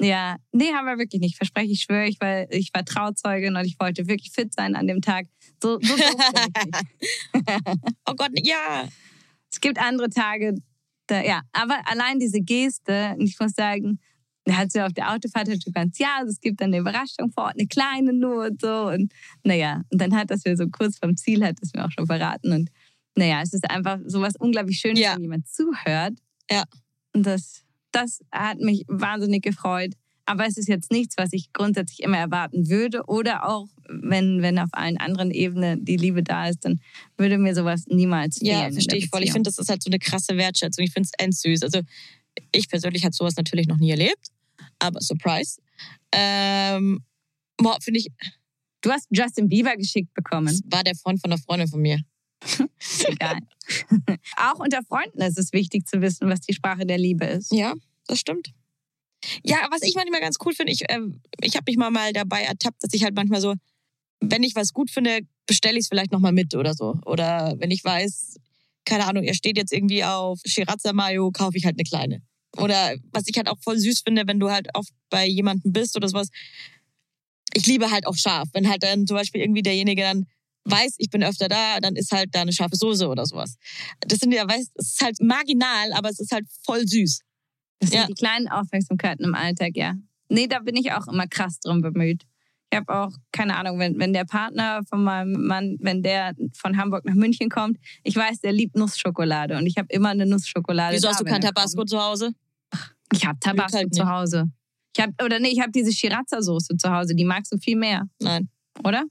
ja, 0.00 0.36
nee, 0.52 0.72
haben 0.72 0.86
wir 0.86 0.98
wirklich 0.98 1.20
nicht. 1.20 1.36
Verspreche 1.36 1.72
ich, 1.72 1.82
schwöre 1.82 2.06
ich, 2.08 2.16
weil 2.20 2.48
ich 2.50 2.70
war 2.72 2.84
Trauzeugin 2.84 3.56
und 3.56 3.64
ich 3.64 3.76
wollte 3.78 4.06
wirklich 4.08 4.32
fit 4.32 4.52
sein 4.52 4.74
an 4.74 4.86
dem 4.86 5.00
Tag. 5.00 5.26
So, 5.62 5.78
so 5.80 5.94
nicht. 5.94 6.16
Oh 8.06 8.14
Gott, 8.14 8.30
ja. 8.42 8.88
Es 9.52 9.60
gibt 9.60 9.78
andere 9.78 10.08
Tage, 10.10 10.54
da, 11.06 11.22
ja, 11.22 11.42
aber 11.52 11.80
allein 11.86 12.18
diese 12.18 12.40
Geste, 12.40 13.16
ich 13.18 13.36
muss 13.40 13.52
sagen, 13.52 13.98
da 14.44 14.56
hat 14.56 14.72
sie 14.72 14.80
auf 14.80 14.92
der 14.92 15.12
Autofahrt 15.12 15.48
hat 15.50 15.60
sie 15.62 15.72
ganz, 15.72 15.98
ja, 15.98 16.16
also 16.18 16.30
es 16.30 16.40
gibt 16.40 16.60
dann 16.60 16.68
eine 16.68 16.78
Überraschung 16.78 17.30
vor 17.32 17.44
Ort, 17.44 17.54
eine 17.58 17.66
kleine 17.66 18.12
nur 18.12 18.46
und 18.46 18.60
so. 18.60 18.86
Und 18.88 19.12
naja, 19.44 19.82
und 19.90 20.00
dann 20.00 20.14
hat 20.16 20.30
das 20.30 20.44
wir 20.44 20.56
so 20.56 20.66
kurz 20.68 20.98
vom 20.98 21.16
Ziel, 21.16 21.44
hat 21.44 21.56
das 21.60 21.72
mir 21.74 21.84
auch 21.84 21.90
schon 21.90 22.06
verraten. 22.06 22.52
Und 22.52 22.70
naja, 23.16 23.42
es 23.42 23.52
ist 23.52 23.68
einfach 23.70 23.98
so 24.06 24.20
was 24.20 24.36
unglaublich 24.36 24.78
Schönes, 24.78 25.00
Ja. 25.00 25.14
wenn 25.14 25.22
jemand 25.22 25.48
zuhört. 25.48 26.14
Ja. 26.50 26.64
Und 27.12 27.26
das, 27.26 27.64
das 27.92 28.20
hat 28.32 28.58
mich 28.60 28.84
wahnsinnig 28.88 29.42
gefreut. 29.42 29.94
Aber 30.26 30.46
es 30.46 30.56
ist 30.56 30.68
jetzt 30.68 30.92
nichts, 30.92 31.16
was 31.16 31.32
ich 31.32 31.52
grundsätzlich 31.52 32.00
immer 32.04 32.18
erwarten 32.18 32.68
würde. 32.68 33.04
Oder 33.06 33.48
auch, 33.48 33.66
wenn, 33.88 34.42
wenn 34.42 34.60
auf 34.60 34.68
allen 34.72 34.96
anderen 34.98 35.32
Ebenen 35.32 35.84
die 35.84 35.96
Liebe 35.96 36.22
da 36.22 36.48
ist, 36.48 36.64
dann 36.64 36.80
würde 37.16 37.36
mir 37.36 37.54
sowas 37.54 37.86
niemals 37.88 38.38
fehlen. 38.38 38.60
Ja, 38.60 38.70
verstehe 38.70 38.98
ich 39.00 39.08
voll. 39.08 39.24
Ich 39.24 39.32
finde, 39.32 39.48
das 39.48 39.58
ist 39.58 39.68
halt 39.68 39.82
so 39.82 39.90
eine 39.90 39.98
krasse 39.98 40.36
Wertschätzung. 40.36 40.84
Ich 40.84 40.92
finde 40.92 41.08
es 41.12 41.24
endsüß. 41.24 41.62
Also 41.64 41.80
ich 42.52 42.68
persönlich 42.68 43.04
habe 43.04 43.14
sowas 43.14 43.34
natürlich 43.36 43.66
noch 43.66 43.78
nie 43.78 43.90
erlebt, 43.90 44.28
aber 44.78 45.00
Surprise. 45.00 45.60
Ähm, 46.12 47.02
boah, 47.56 47.78
finde 47.80 47.98
ich, 47.98 48.08
Du 48.82 48.90
hast 48.90 49.08
Justin 49.10 49.48
Bieber 49.48 49.76
geschickt 49.76 50.14
bekommen. 50.14 50.46
das 50.46 50.60
war 50.70 50.82
der 50.82 50.94
Freund 50.94 51.20
von 51.20 51.30
einer 51.30 51.40
Freundin 51.40 51.68
von 51.68 51.80
mir. 51.80 51.98
Egal. 53.06 53.38
Auch 54.36 54.58
unter 54.58 54.82
Freunden 54.82 55.20
ist 55.20 55.38
es 55.38 55.52
wichtig 55.52 55.86
zu 55.86 56.00
wissen, 56.00 56.28
was 56.28 56.40
die 56.40 56.54
Sprache 56.54 56.86
der 56.86 56.98
Liebe 56.98 57.24
ist. 57.24 57.52
Ja, 57.52 57.74
das 58.06 58.20
stimmt. 58.20 58.52
Ja, 59.44 59.66
was 59.70 59.82
ich 59.82 59.94
manchmal 59.94 60.20
ganz 60.20 60.36
cool 60.44 60.54
finde, 60.54 60.72
ich, 60.72 60.84
ähm, 60.88 61.20
ich 61.42 61.54
habe 61.56 61.64
mich 61.68 61.76
mal, 61.76 61.90
mal 61.90 62.12
dabei 62.12 62.42
ertappt, 62.42 62.82
dass 62.82 62.94
ich 62.94 63.04
halt 63.04 63.14
manchmal 63.14 63.40
so, 63.40 63.54
wenn 64.20 64.42
ich 64.42 64.54
was 64.56 64.72
gut 64.72 64.90
finde, 64.90 65.20
bestelle 65.46 65.76
ich 65.78 65.84
es 65.84 65.88
vielleicht 65.88 66.12
nochmal 66.12 66.32
mit 66.32 66.54
oder 66.54 66.74
so. 66.74 66.98
Oder 67.04 67.54
wenn 67.58 67.70
ich 67.70 67.84
weiß, 67.84 68.36
keine 68.84 69.06
Ahnung, 69.06 69.24
er 69.24 69.34
steht 69.34 69.56
jetzt 69.56 69.72
irgendwie 69.72 70.04
auf 70.04 70.40
Shirazza 70.46 70.92
Mayo, 70.92 71.30
kaufe 71.32 71.56
ich 71.58 71.64
halt 71.64 71.76
eine 71.76 71.84
kleine. 71.84 72.22
Oder 72.56 72.96
was 73.12 73.24
ich 73.26 73.36
halt 73.36 73.48
auch 73.48 73.58
voll 73.62 73.78
süß 73.78 74.00
finde, 74.00 74.26
wenn 74.26 74.40
du 74.40 74.50
halt 74.50 74.68
oft 74.74 74.90
bei 75.10 75.26
jemandem 75.26 75.72
bist 75.72 75.96
oder 75.96 76.08
sowas. 76.08 76.28
Ich 77.52 77.66
liebe 77.66 77.90
halt 77.90 78.06
auch 78.06 78.16
scharf. 78.16 78.48
Wenn 78.52 78.68
halt 78.68 78.82
dann 78.82 79.06
zum 79.06 79.16
Beispiel 79.16 79.40
irgendwie 79.40 79.62
derjenige 79.62 80.02
dann 80.02 80.26
weiß, 80.64 80.94
ich 80.98 81.10
bin 81.10 81.22
öfter 81.22 81.48
da, 81.48 81.80
dann 81.80 81.96
ist 81.96 82.12
halt 82.12 82.28
da 82.34 82.42
eine 82.42 82.52
scharfe 82.52 82.76
Soße 82.76 83.08
oder 83.08 83.26
sowas. 83.26 83.56
Das 84.00 84.18
sind 84.18 84.32
ja, 84.32 84.46
weißt, 84.48 84.70
es 84.74 84.92
ist 84.92 85.02
halt 85.02 85.16
marginal, 85.20 85.92
aber 85.92 86.08
es 86.10 86.20
ist 86.20 86.32
halt 86.32 86.46
voll 86.64 86.86
süß. 86.86 87.20
Das 87.80 87.90
Ja. 87.92 88.00
sind 88.00 88.10
die 88.10 88.14
kleinen 88.22 88.48
Aufmerksamkeiten 88.48 89.24
im 89.24 89.34
Alltag, 89.34 89.72
ja. 89.74 89.94
Nee, 90.28 90.46
da 90.46 90.58
bin 90.60 90.76
ich 90.76 90.92
auch 90.92 91.08
immer 91.08 91.26
krass 91.26 91.58
drum 91.60 91.80
bemüht. 91.80 92.24
Ich 92.72 92.78
habe 92.78 92.94
auch, 92.94 93.10
keine 93.32 93.56
Ahnung, 93.56 93.80
wenn, 93.80 93.98
wenn 93.98 94.12
der 94.12 94.24
Partner 94.24 94.82
von 94.88 95.02
meinem 95.02 95.44
Mann, 95.44 95.76
wenn 95.80 96.02
der 96.02 96.34
von 96.54 96.76
Hamburg 96.76 97.04
nach 97.04 97.14
München 97.14 97.48
kommt, 97.48 97.78
ich 98.04 98.14
weiß, 98.14 98.40
der 98.42 98.52
liebt 98.52 98.76
Nussschokolade 98.76 99.56
und 99.58 99.66
ich 99.66 99.76
habe 99.76 99.88
immer 99.90 100.10
eine 100.10 100.24
Nussschokolade. 100.26 100.94
Wieso 100.94 101.08
da, 101.08 101.12
hast 101.14 101.20
du 101.20 101.24
kein 101.24 101.40
Tabasco 101.40 101.78
kommt. 101.78 101.90
zu 101.90 102.00
Hause? 102.00 102.30
Ich 103.12 103.26
habe 103.26 103.40
Tabasco 103.40 103.76
halt 103.78 103.92
zu. 103.92 104.08
Hause. 104.08 104.52
Ich 104.96 105.02
hab, 105.02 105.10
oder 105.22 105.40
nee, 105.40 105.48
ich 105.48 105.60
habe 105.60 105.72
diese 105.72 105.90
Shirazza-Soße 105.90 106.76
zu 106.76 106.90
Hause, 106.92 107.16
die 107.16 107.24
magst 107.24 107.52
du 107.52 107.58
viel 107.58 107.76
mehr, 107.76 108.04
Nein. 108.20 108.48
oder? 108.84 109.04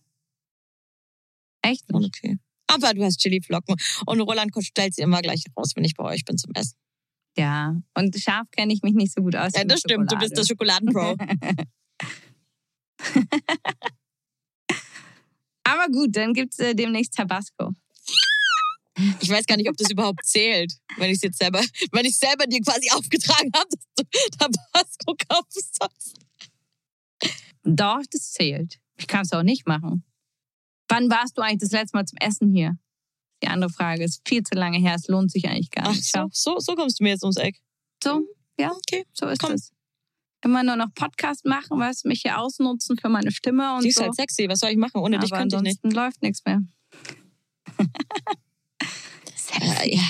Echt? 1.61 1.85
Okay. 1.91 2.37
Aber 2.67 2.93
du 2.93 3.03
hast 3.03 3.19
Chiliflocken. 3.19 3.75
Und 4.05 4.21
Roland 4.21 4.51
stellt 4.59 4.93
sie 4.93 5.01
immer 5.01 5.21
gleich 5.21 5.43
raus, 5.57 5.71
wenn 5.75 5.83
ich 5.83 5.95
bei 5.95 6.03
euch 6.03 6.23
bin 6.25 6.37
zum 6.37 6.51
Essen. 6.53 6.77
Ja, 7.37 7.75
und 7.95 8.19
scharf 8.19 8.47
kenne 8.51 8.73
ich 8.73 8.81
mich 8.81 8.93
nicht 8.93 9.13
so 9.13 9.21
gut 9.21 9.35
aus. 9.35 9.53
Ja, 9.55 9.63
das 9.63 9.79
stimmt. 9.79 10.11
Du 10.11 10.17
bist 10.17 10.37
der 10.37 10.43
Schokoladenpro. 10.43 11.15
Aber 15.63 15.87
gut, 15.91 16.15
dann 16.15 16.33
gibt 16.33 16.53
es 16.53 16.59
äh, 16.59 16.73
demnächst 16.73 17.13
Tabasco. 17.13 17.71
Ich 19.21 19.29
weiß 19.29 19.45
gar 19.45 19.55
nicht, 19.55 19.69
ob 19.69 19.77
das 19.77 19.89
überhaupt 19.89 20.25
zählt, 20.25 20.73
wenn 20.97 21.09
ich 21.09 21.17
es 21.17 21.21
jetzt 21.21 21.37
selber, 21.37 21.61
wenn 21.91 22.05
ich 22.05 22.17
selber 22.17 22.45
dir 22.47 22.59
quasi 22.59 22.89
aufgetragen 22.91 23.51
habe, 23.55 23.69
dass 23.69 23.85
du 23.95 24.03
Tabasco 24.37 25.15
kaufen 25.29 25.61
sollst. 25.79 26.19
Doch, 27.63 28.01
das 28.11 28.31
zählt. 28.31 28.79
Ich 28.97 29.07
kann 29.07 29.21
es 29.21 29.31
auch 29.31 29.43
nicht 29.43 29.67
machen. 29.67 30.03
Wann 30.89 31.09
warst 31.09 31.37
du 31.37 31.41
eigentlich 31.41 31.59
das 31.61 31.71
letzte 31.71 31.97
Mal 31.97 32.05
zum 32.05 32.17
Essen 32.19 32.53
hier? 32.53 32.77
Die 33.43 33.47
andere 33.47 33.69
Frage 33.71 34.03
ist 34.03 34.21
viel 34.27 34.43
zu 34.43 34.55
lange 34.55 34.79
her. 34.79 34.95
Es 34.95 35.07
lohnt 35.07 35.31
sich 35.31 35.47
eigentlich 35.47 35.71
gar 35.71 35.87
Ach 35.87 35.95
nicht. 35.95 36.11
so, 36.11 36.27
so, 36.31 36.59
so 36.59 36.75
kommst 36.75 36.99
du 36.99 37.03
mir 37.03 37.11
jetzt 37.11 37.23
ums 37.23 37.37
Eck. 37.37 37.59
So, 38.03 38.21
ja, 38.59 38.71
Okay. 38.71 39.05
so 39.13 39.27
ist 39.27 39.39
Komm. 39.39 39.53
es. 39.53 39.71
Immer 40.43 40.63
nur 40.63 40.75
noch 40.77 40.93
Podcast 40.95 41.45
machen, 41.45 41.77
du, 41.77 42.05
mich 42.05 42.21
hier 42.21 42.39
ausnutzen 42.39 42.97
für 42.97 43.09
meine 43.09 43.31
Stimme 43.31 43.75
und 43.75 43.83
Die 43.83 43.89
ist 43.89 43.97
so. 43.97 44.03
halt 44.03 44.15
sexy. 44.15 44.47
Was 44.49 44.59
soll 44.59 44.69
ich 44.71 44.77
machen? 44.77 45.01
Ohne 45.01 45.19
dich 45.19 45.31
Aber 45.31 45.39
könnte 45.41 45.57
ich 45.57 45.61
nicht. 45.61 45.93
läuft 45.93 46.21
nichts 46.21 46.43
mehr. 46.45 46.61
Äh, 49.61 49.95
ja. 49.95 50.01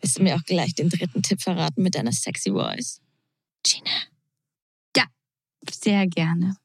Willst 0.00 0.18
du 0.18 0.22
mir 0.22 0.36
auch 0.36 0.42
gleich 0.44 0.74
den 0.74 0.88
dritten 0.88 1.22
Tipp 1.22 1.40
verraten 1.42 1.82
mit 1.82 1.94
deiner 1.94 2.12
sexy 2.12 2.50
Voice? 2.50 3.00
Gina. 3.64 3.90
Sehr 5.70 6.08
gerne. 6.08 6.56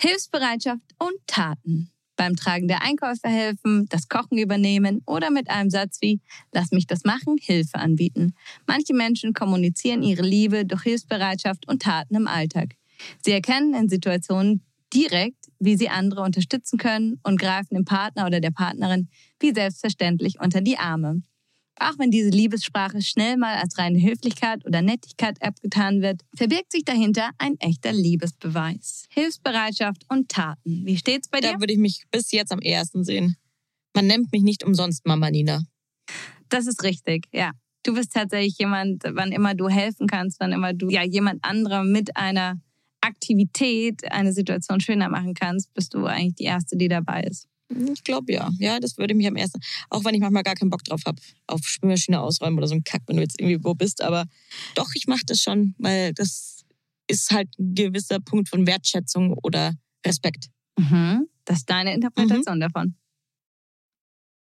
Hilfsbereitschaft 0.00 0.80
und 0.98 1.14
Taten. 1.26 1.90
Beim 2.24 2.36
Tragen 2.36 2.68
der 2.68 2.80
Einkäufe 2.80 3.28
helfen, 3.28 3.84
das 3.90 4.08
Kochen 4.08 4.38
übernehmen 4.38 5.02
oder 5.04 5.30
mit 5.30 5.50
einem 5.50 5.68
Satz 5.68 5.98
wie 6.00 6.22
Lass 6.52 6.70
mich 6.70 6.86
das 6.86 7.04
machen, 7.04 7.36
Hilfe 7.38 7.74
anbieten. 7.78 8.32
Manche 8.66 8.94
Menschen 8.94 9.34
kommunizieren 9.34 10.02
ihre 10.02 10.22
Liebe 10.22 10.64
durch 10.64 10.84
Hilfsbereitschaft 10.84 11.68
und 11.68 11.82
Taten 11.82 12.14
im 12.14 12.26
Alltag. 12.26 12.76
Sie 13.22 13.32
erkennen 13.32 13.74
in 13.74 13.90
Situationen 13.90 14.62
direkt, 14.94 15.50
wie 15.58 15.76
sie 15.76 15.90
andere 15.90 16.22
unterstützen 16.22 16.78
können 16.78 17.20
und 17.24 17.38
greifen 17.38 17.74
dem 17.74 17.84
Partner 17.84 18.24
oder 18.24 18.40
der 18.40 18.52
Partnerin 18.52 19.10
wie 19.38 19.52
selbstverständlich 19.52 20.40
unter 20.40 20.62
die 20.62 20.78
Arme. 20.78 21.20
Auch 21.78 21.98
wenn 21.98 22.10
diese 22.10 22.30
Liebessprache 22.30 23.02
schnell 23.02 23.36
mal 23.36 23.56
als 23.56 23.78
reine 23.78 24.00
Höflichkeit 24.00 24.64
oder 24.64 24.80
Nettigkeit 24.80 25.42
abgetan 25.42 26.02
wird, 26.02 26.22
verbirgt 26.36 26.70
sich 26.70 26.84
dahinter 26.84 27.30
ein 27.38 27.56
echter 27.58 27.92
Liebesbeweis. 27.92 29.06
Hilfsbereitschaft 29.10 30.04
und 30.08 30.28
Taten. 30.28 30.86
Wie 30.86 30.96
steht's 30.96 31.28
bei 31.28 31.40
dir? 31.40 31.54
Da 31.54 31.60
würde 31.60 31.72
ich 31.72 31.78
mich 31.78 32.04
bis 32.10 32.30
jetzt 32.30 32.52
am 32.52 32.60
ehesten 32.60 33.02
sehen. 33.04 33.36
Man 33.94 34.06
nennt 34.06 34.32
mich 34.32 34.42
nicht 34.42 34.64
umsonst 34.64 35.04
Mama 35.06 35.30
Nina. 35.30 35.62
Das 36.48 36.66
ist 36.66 36.82
richtig, 36.84 37.26
ja. 37.32 37.52
Du 37.82 37.94
bist 37.94 38.12
tatsächlich 38.12 38.56
jemand, 38.58 39.02
wann 39.04 39.32
immer 39.32 39.54
du 39.54 39.68
helfen 39.68 40.06
kannst, 40.06 40.40
wann 40.40 40.52
immer 40.52 40.72
du 40.72 40.88
ja 40.88 41.02
jemand 41.02 41.44
anderem 41.44 41.92
mit 41.92 42.16
einer 42.16 42.60
Aktivität 43.00 44.10
eine 44.10 44.32
Situation 44.32 44.80
schöner 44.80 45.10
machen 45.10 45.34
kannst, 45.34 45.74
bist 45.74 45.92
du 45.92 46.06
eigentlich 46.06 46.36
die 46.36 46.44
Erste, 46.44 46.76
die 46.76 46.88
dabei 46.88 47.22
ist. 47.24 47.48
Ich 47.68 48.04
glaube 48.04 48.32
ja. 48.32 48.50
Ja, 48.58 48.78
das 48.78 48.98
würde 48.98 49.14
mich 49.14 49.26
am 49.26 49.36
ersten. 49.36 49.60
Auch 49.90 50.04
wenn 50.04 50.14
ich 50.14 50.20
manchmal 50.20 50.42
gar 50.42 50.54
keinen 50.54 50.70
Bock 50.70 50.84
drauf 50.84 51.02
habe, 51.06 51.20
auf 51.46 51.62
Spülmaschine 51.64 52.20
ausräumen 52.20 52.58
oder 52.58 52.68
so 52.68 52.74
ein 52.74 52.84
Kack, 52.84 53.02
wenn 53.06 53.16
du 53.16 53.22
jetzt 53.22 53.40
irgendwie 53.40 53.62
wo 53.64 53.74
bist. 53.74 54.02
Aber 54.02 54.26
doch, 54.74 54.90
ich 54.94 55.06
mache 55.06 55.22
das 55.26 55.40
schon, 55.40 55.74
weil 55.78 56.12
das 56.12 56.64
ist 57.08 57.30
halt 57.30 57.48
ein 57.58 57.74
gewisser 57.74 58.20
Punkt 58.20 58.48
von 58.48 58.66
Wertschätzung 58.66 59.32
oder 59.42 59.74
Respekt. 60.06 60.48
Mhm. 60.78 61.26
Das 61.44 61.58
ist 61.58 61.70
deine 61.70 61.94
Interpretation 61.94 62.60
davon. 62.60 62.96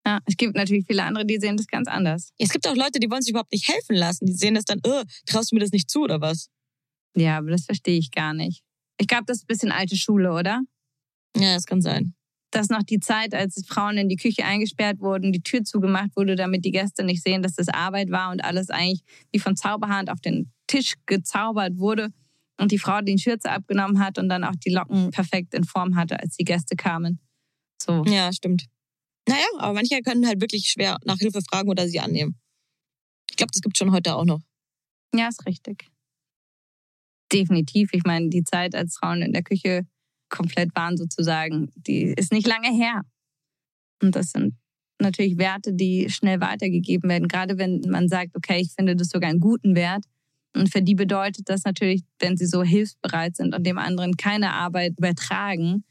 Ja, 0.06 0.20
es 0.26 0.38
gibt 0.38 0.56
natürlich 0.56 0.86
viele 0.86 1.04
andere, 1.04 1.26
die 1.26 1.40
sehen 1.40 1.58
das 1.58 1.66
ganz 1.68 1.88
anders. 1.88 2.32
Es 2.38 2.50
gibt 2.50 2.68
auch 2.68 2.76
Leute, 2.76 3.00
die 3.00 3.10
wollen 3.10 3.24
sich 3.24 3.32
überhaupt 3.32 3.52
nicht 3.52 3.68
helfen 3.68 3.96
lassen. 3.96 4.28
Die 4.28 4.34
sehen 4.34 4.54
das 4.54 4.66
dann, 4.66 4.80
oh, 4.86 5.02
traust 5.26 5.52
du 5.52 5.56
mir 5.56 5.62
das 5.62 5.72
nicht 5.72 5.90
zu 5.90 6.04
oder 6.04 6.22
was? 6.22 6.50
Ja, 7.16 7.38
aber 7.38 7.50
das 7.50 7.66
verstehe 7.66 7.98
ich 7.98 8.12
gar 8.12 8.34
nicht. 8.34 8.62
Ich 9.00 9.08
glaube, 9.08 9.24
das 9.26 9.38
ist 9.38 9.44
ein 9.44 9.48
bisschen 9.48 9.72
alte 9.72 9.98
Schule, 9.98 10.32
oder? 10.32 10.62
Ja, 11.36 11.56
das 11.56 11.66
kann 11.66 11.82
sein. 11.82 12.14
Das 12.56 12.68
ist 12.68 12.72
noch 12.72 12.84
die 12.84 13.02
Zeit, 13.02 13.34
als 13.34 13.62
Frauen 13.68 13.98
in 13.98 14.08
die 14.08 14.16
Küche 14.16 14.46
eingesperrt 14.46 15.02
wurden, 15.02 15.34
die 15.34 15.42
Tür 15.42 15.66
zugemacht 15.66 16.16
wurde, 16.16 16.38
damit 16.38 16.64
die 16.64 16.72
Gäste 16.72 17.04
nicht 17.04 17.22
sehen, 17.22 17.44
dass 17.44 17.56
das 17.56 17.68
Arbeit 17.68 18.12
war 18.12 18.32
und 18.32 18.42
alles 18.46 18.70
eigentlich 18.70 19.04
wie 19.34 19.40
von 19.40 19.58
Zauberhand 19.58 20.10
auf 20.10 20.22
den 20.22 20.50
Tisch 20.66 20.94
gezaubert 21.06 21.78
wurde 21.78 22.14
und 22.58 22.72
die 22.72 22.80
Frau 22.80 23.02
die 23.02 23.18
Schürze 23.18 23.52
abgenommen 23.52 24.00
hat 24.00 24.18
und 24.18 24.30
dann 24.30 24.46
auch 24.46 24.56
die 24.56 24.70
Locken 24.70 25.12
perfekt 25.12 25.54
in 25.54 25.66
Form 25.66 25.98
hatte, 25.98 26.18
als 26.18 26.38
die 26.38 26.46
Gäste 26.46 26.78
kamen. 26.78 27.20
So. 27.82 28.06
Ja, 28.06 28.32
stimmt. 28.32 28.68
Naja, 29.28 29.48
aber 29.58 29.74
manche 29.74 30.00
können 30.02 30.26
halt 30.26 30.40
wirklich 30.40 30.70
schwer 30.70 30.96
nach 31.04 31.18
Hilfe 31.18 31.42
fragen 31.42 31.68
oder 31.68 31.90
sie 31.90 32.00
annehmen. 32.00 32.40
Ich 33.30 33.36
glaube, 33.36 33.52
das 33.52 33.62
gibt 33.62 33.78
schon 33.78 33.92
heute 33.92 34.16
auch 34.16 34.24
noch. 34.24 34.40
Ja, 35.14 35.28
ist 35.28 35.46
richtig. 35.46 35.90
Definitiv. 37.34 37.90
Ich 37.92 38.06
meine, 38.06 38.30
die 38.30 38.44
Zeit, 38.46 38.76
als 38.76 38.96
Frauen 38.96 39.22
in 39.24 39.34
der 39.34 39.44
Küche 39.44 39.86
komplett 40.36 40.76
waren, 40.76 40.98
sozusagen, 40.98 41.72
die 41.76 42.14
ist 42.16 42.32
nicht 42.32 42.48
lange 42.48 42.72
her. 42.72 43.02
Und 44.02 44.16
das 44.16 44.32
sind 44.32 44.56
natürlich 45.00 45.38
Werte, 45.38 45.74
die 45.74 46.10
schnell 46.10 46.40
weitergegeben 46.42 47.10
werden. 47.10 47.28
Gerade 47.28 47.58
wenn 47.58 47.82
man 47.88 48.08
sagt, 48.08 48.36
okay, 48.36 48.60
ich 48.62 48.74
finde 48.74 48.96
das 48.96 49.10
sogar 49.10 49.30
einen 49.30 49.40
guten 49.40 49.76
Wert. 49.76 50.04
Und 50.56 50.72
für 50.72 50.82
die 50.82 50.96
bedeutet 50.96 51.50
das 51.50 51.64
natürlich, 51.66 52.04
wenn 52.20 52.38
sie 52.38 52.46
so 52.46 52.64
hilfsbereit 52.64 53.36
sind 53.36 53.54
und 53.54 53.66
dem 53.66 53.78
anderen 53.78 54.16
keine 54.16 54.54
Arbeit 54.54 54.94
übertragen, 54.98 55.84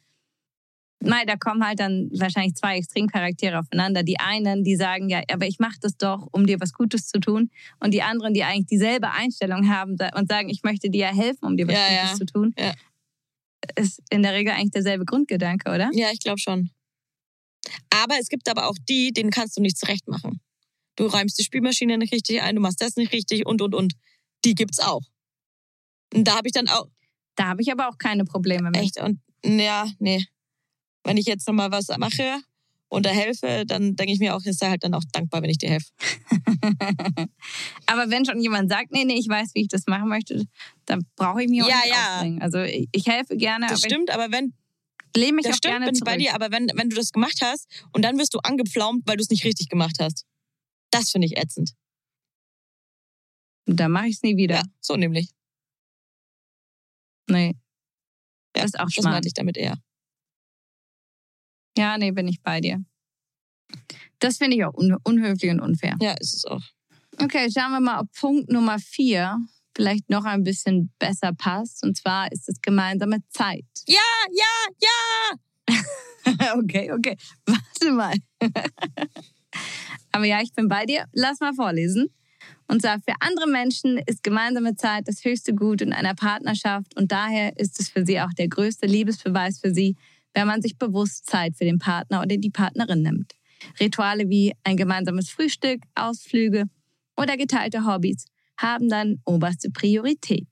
Nein, 1.07 1.27
da 1.27 1.37
kommen 1.37 1.65
halt 1.65 1.81
dann 1.81 2.09
wahrscheinlich 2.13 2.55
zwei 2.55 2.79
Extremcharaktere 2.79 3.59
aufeinander. 3.59 4.03
Die 4.03 4.19
einen, 4.21 4.65
die 4.65 4.77
sagen, 4.77 5.09
ja, 5.09 5.23
aber 5.31 5.47
ich 5.47 5.59
mache 5.59 5.77
das 5.81 5.97
doch, 5.97 6.29
um 6.33 6.47
dir 6.47 6.61
was 6.61 6.73
Gutes 6.73 7.09
zu 7.09 7.21
tun. 7.21 7.51
Und 7.81 7.93
die 7.93 8.03
anderen, 8.03 8.33
die 8.33 8.43
eigentlich 8.43 8.67
dieselbe 8.67 9.11
Einstellung 9.11 9.69
haben 9.69 9.97
und 10.17 10.29
sagen, 10.31 10.49
ich 10.49 10.63
möchte 10.63 10.91
dir 10.91 11.07
ja 11.09 11.15
helfen, 11.15 11.45
um 11.45 11.57
dir 11.57 11.69
was 11.69 11.75
Ja, 11.75 11.89
Gutes 11.89 12.11
ja. 12.11 12.17
zu 12.17 12.27
tun. 12.27 12.55
Ja. 12.59 12.73
Ist 13.77 14.01
in 14.11 14.23
der 14.23 14.33
Regel 14.33 14.53
eigentlich 14.53 14.73
derselbe 14.73 15.05
Grundgedanke, 15.05 15.71
oder? 15.71 15.91
Ja, 15.93 16.11
ich 16.13 16.21
glaube 16.21 16.39
schon. 16.39 16.71
Aber 17.91 18.19
es 18.19 18.29
gibt 18.29 18.49
aber 18.49 18.69
auch 18.69 18.77
die, 18.89 19.13
denen 19.13 19.31
kannst 19.31 19.57
du 19.57 19.63
nicht 19.63 19.79
zurecht 19.79 20.07
machen. 20.09 20.41
Du 20.97 21.07
räumst 21.07 21.39
die 21.39 21.45
Spülmaschine 21.45 21.99
nicht 21.99 22.13
richtig 22.13 22.43
ein, 22.43 22.55
du 22.55 22.61
machst 22.61 22.81
das 22.81 22.97
nicht 22.97 23.13
richtig 23.13 23.47
und, 23.47 23.63
und, 23.63 23.75
und. 23.75 23.95
Die 24.45 24.55
gibt's 24.55 24.79
auch. 24.79 25.03
Und 26.13 26.25
da 26.29 26.37
habe 26.37 26.49
ich 26.49 26.53
dann 26.53 26.69
auch, 26.69 26.87
Da 27.37 27.47
habe 27.47 27.63
ich 27.63 27.73
aber 27.73 27.89
auch 27.89 27.99
keine 27.99 28.25
Probleme 28.25 28.71
mit. 28.71 28.81
echt, 28.81 29.01
und 29.01 29.21
ja, 29.45 29.91
nee. 29.99 30.25
Wenn 31.03 31.17
ich 31.17 31.27
jetzt 31.27 31.47
nochmal 31.49 31.71
was 31.71 31.89
mache 31.99 32.41
und 32.95 33.05
da 33.07 33.11
helfe, 33.11 33.65
dann 33.67 33.97
denke 33.97 34.13
ich 34.13 34.19
mir 34.21 34.35
auch, 34.35 34.43
ist 34.45 34.63
er 34.63 34.71
halt 34.71 34.85
dann 34.85 34.95
auch 34.95 35.03
dankbar, 35.13 35.43
wenn 35.43 35.51
ich 35.51 35.59
dir 35.59 35.71
helfe. 35.71 35.91
aber 37.87 38.11
wenn 38.11 38.25
schon 38.25 38.41
jemand 38.41 38.71
sagt, 38.71 38.93
nee, 38.93 39.05
nee, 39.05 39.19
ich 39.19 39.29
weiß, 39.29 39.51
wie 39.55 39.63
ich 39.63 39.69
das 39.69 39.87
machen 39.87 40.09
möchte, 40.09 40.45
dann 40.87 41.05
brauche 41.17 41.43
ich 41.43 41.49
mich 41.49 41.63
auch 41.63 41.69
Ja, 41.69 41.81
nicht 41.85 41.91
ja. 41.95 42.15
aufdrängen. 42.15 42.43
Also 42.43 42.59
ich, 42.61 42.89
ich 42.93 43.07
helfe 43.07 43.37
gerne, 43.37 43.67
Das 43.69 43.83
aber 43.83 43.91
stimmt, 43.91 44.11
aber 44.11 44.31
wenn, 44.33 44.55
ich 45.15 45.21
lehne 45.21 45.35
mich 45.35 45.45
das 45.45 45.55
auch 45.55 45.57
stimmt, 45.59 45.73
gerne 45.73 45.87
bin 45.87 45.95
ich 45.95 45.99
zurück. 46.01 46.13
bei 46.13 46.17
dir, 46.19 46.35
aber 46.35 46.51
wenn, 46.51 46.71
wenn 46.75 46.89
du 46.91 46.97
das 46.97 47.11
gemacht 47.11 47.39
hast 47.43 47.69
und 47.93 48.03
dann 48.05 48.19
wirst 48.19 48.35
du 48.35 48.39
angepflaumt, 48.39 49.03
weil 49.07 49.17
du 49.17 49.23
es 49.23 49.31
nicht 49.31 49.45
richtig 49.45 49.69
gemacht 49.69 49.97
hast. 50.01 50.25
Das 50.91 51.11
finde 51.11 51.27
ich 51.27 51.37
ätzend. 51.37 51.73
Dann 53.67 53.91
mache 53.93 54.07
ich 54.09 54.17
es 54.17 54.23
nie 54.23 54.37
wieder. 54.37 54.57
Ja, 54.57 54.63
so 54.81 54.97
nämlich. 54.97 55.29
Nee. 57.29 57.55
Ja, 58.57 58.63
das 58.63 58.67
ist 58.67 58.79
auch 58.79 58.85
Das 58.85 58.95
schmarrn. 58.95 59.13
meinte 59.15 59.29
ich 59.29 59.35
damit 59.35 59.57
eher. 59.57 59.77
Ja, 61.77 61.99
nee, 61.99 62.13
bin 62.13 62.29
ich 62.29 62.43
bei 62.43 62.61
dir. 62.61 62.85
Das 64.19 64.39
finde 64.39 64.57
ich 64.57 64.65
auch 64.65 64.75
un 64.75 64.97
unhöflich 65.05 65.51
und 65.51 65.61
unfair. 65.61 65.97
Ja, 66.01 66.13
ist 66.13 66.35
es 66.35 66.45
auch. 66.45 66.63
Okay, 67.21 67.49
schauen 67.53 67.73
wir 67.73 67.81
mal, 67.81 68.01
ob 68.01 68.13
Punkt 68.13 68.51
Nummer 68.51 68.79
vier 68.79 69.39
vielleicht 69.77 70.09
noch 70.09 70.25
ein 70.25 70.45
bisschen 70.45 70.93
besser 70.99 71.33
passt. 71.33 71.83
Und 71.83 71.97
zwar 71.97 72.31
ist 72.33 72.49
es 72.49 72.61
gemeinsame 72.61 73.19
Zeit. 73.29 73.65
Ja, 73.87 73.99
ja, 74.33 74.89
ja! 75.69 76.55
okay, 76.59 76.93
okay. 76.93 77.17
Warte 77.47 77.93
mal. 77.93 78.15
Aber 80.13 80.25
ja, 80.25 80.41
ich 80.41 80.53
bin 80.53 80.69
bei 80.69 80.87
dir. 80.87 81.07
Lass 81.13 81.41
mal 81.41 81.55
vorlesen. 81.55 82.09
Und 82.67 82.83
zwar 82.83 82.99
für 83.01 83.15
andere 83.21 83.47
Menschen 83.47 83.99
ist 83.99 84.23
gemeinsame 84.23 84.75
Zeit 84.77 85.07
das 85.07 85.25
höchste 85.25 85.55
Gut 85.55 85.83
in 85.83 85.93
einer 85.93 86.15
Partnerschaft 86.15 86.97
und 86.97 87.13
daher 87.13 87.59
ist 87.59 87.79
es 87.79 87.91
für 87.91 88.07
sie 88.07 88.21
auch 88.21 88.33
der 88.39 88.49
größte 88.49 88.87
Liebesbeweis 88.87 89.61
für 89.61 89.75
sie, 89.75 89.97
wenn 90.35 90.47
man 90.47 90.61
sich 90.61 90.77
bewusst 90.77 91.27
Zeit 91.27 91.57
für 91.57 91.65
den 91.65 91.79
Partner 91.79 92.21
oder 92.21 92.37
die 92.37 92.51
Partnerin 92.51 93.03
nimmt. 93.03 93.33
Rituale 93.81 94.29
wie 94.29 94.53
ein 94.65 94.77
gemeinsames 94.77 95.31
Frühstück, 95.31 95.83
Ausflüge 95.95 96.65
oder 97.17 97.37
geteilte 97.37 97.87
Hobbys 97.87 98.27
haben 98.57 98.89
dann 98.89 99.21
oberste 99.25 99.71
Priorität. 99.71 100.49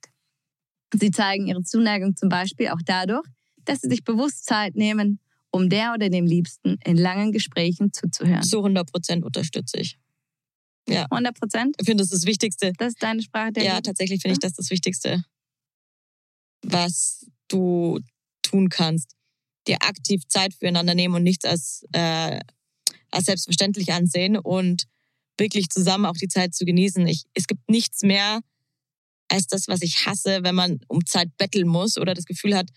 Sie 0.93 1.11
zeigen 1.11 1.47
ihre 1.47 1.63
Zuneigung 1.63 2.15
zum 2.15 2.29
Beispiel 2.29 2.69
auch 2.69 2.81
dadurch, 2.85 3.25
dass 3.65 3.81
sie 3.81 3.89
sich 3.89 4.03
bewusst 4.03 4.45
Zeit 4.45 4.75
nehmen, 4.75 5.19
um 5.51 5.69
der 5.69 5.93
oder 5.93 6.09
dem 6.09 6.25
Liebsten 6.25 6.77
in 6.83 6.97
langen 6.97 7.31
Gesprächen 7.31 7.93
zuzuhören. 7.93 8.43
So 8.43 8.59
100 8.59 8.91
Prozent 8.91 9.23
unterstütze 9.23 9.79
ich. 9.79 9.97
100 11.09 11.39
Prozent? 11.39 11.75
Ich 11.79 11.85
finde, 11.85 12.03
das 12.03 12.11
ist 12.11 12.23
das 12.23 12.27
Wichtigste. 12.27 12.73
Das 12.77 12.89
ist 12.89 13.03
deine 13.03 13.21
Sprache 13.21 13.53
der 13.53 13.63
ja, 13.63 13.71
Liebe? 13.73 13.83
tatsächlich 13.83 14.21
finde 14.21 14.33
ich 14.33 14.39
das 14.39 14.53
das 14.53 14.69
Wichtigste, 14.69 15.23
was 16.61 17.25
du 17.47 17.99
tun 18.41 18.69
kannst. 18.69 19.15
Dir 19.67 19.77
aktiv 19.81 20.21
Zeit 20.27 20.53
füreinander 20.53 20.95
nehmen 20.95 21.15
und 21.15 21.23
nichts 21.23 21.45
als, 21.45 21.85
äh, 21.93 22.39
als 23.11 23.25
selbstverständlich 23.25 23.93
ansehen. 23.93 24.37
Und 24.37 24.85
wirklich 25.37 25.69
zusammen 25.69 26.05
auch 26.05 26.15
die 26.15 26.27
Zeit 26.27 26.53
zu 26.53 26.65
genießen. 26.65 27.05
Ich, 27.07 27.23
es 27.33 27.47
gibt 27.47 27.69
nichts 27.69 28.01
mehr 28.03 28.41
als 29.29 29.47
das, 29.47 29.67
was 29.67 29.81
ich 29.81 30.05
hasse, 30.05 30.39
wenn 30.43 30.55
man 30.55 30.79
um 30.87 31.05
Zeit 31.05 31.29
betteln 31.37 31.67
muss 31.67 31.97
oder 31.97 32.13
das 32.13 32.25
Gefühl 32.25 32.55
hat. 32.55 32.69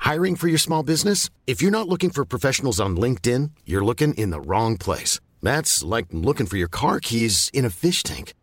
Hiring 0.00 0.36
for 0.36 0.48
your 0.48 0.58
small 0.58 0.84
business? 0.84 1.30
If 1.46 1.60
you're 1.60 1.70
not 1.70 1.88
looking 1.88 2.10
for 2.10 2.24
professionals 2.24 2.78
on 2.78 2.96
LinkedIn, 2.96 3.50
you're 3.64 3.84
looking 3.84 4.14
in 4.14 4.30
the 4.30 4.40
wrong 4.40 4.76
place. 4.76 5.20
That's 5.42 5.82
like 5.82 6.06
looking 6.12 6.46
for 6.46 6.56
your 6.56 6.68
car 6.68 7.00
keys 7.00 7.50
in 7.52 7.64
a 7.64 7.70
fish 7.70 8.02
tank. 8.02 8.34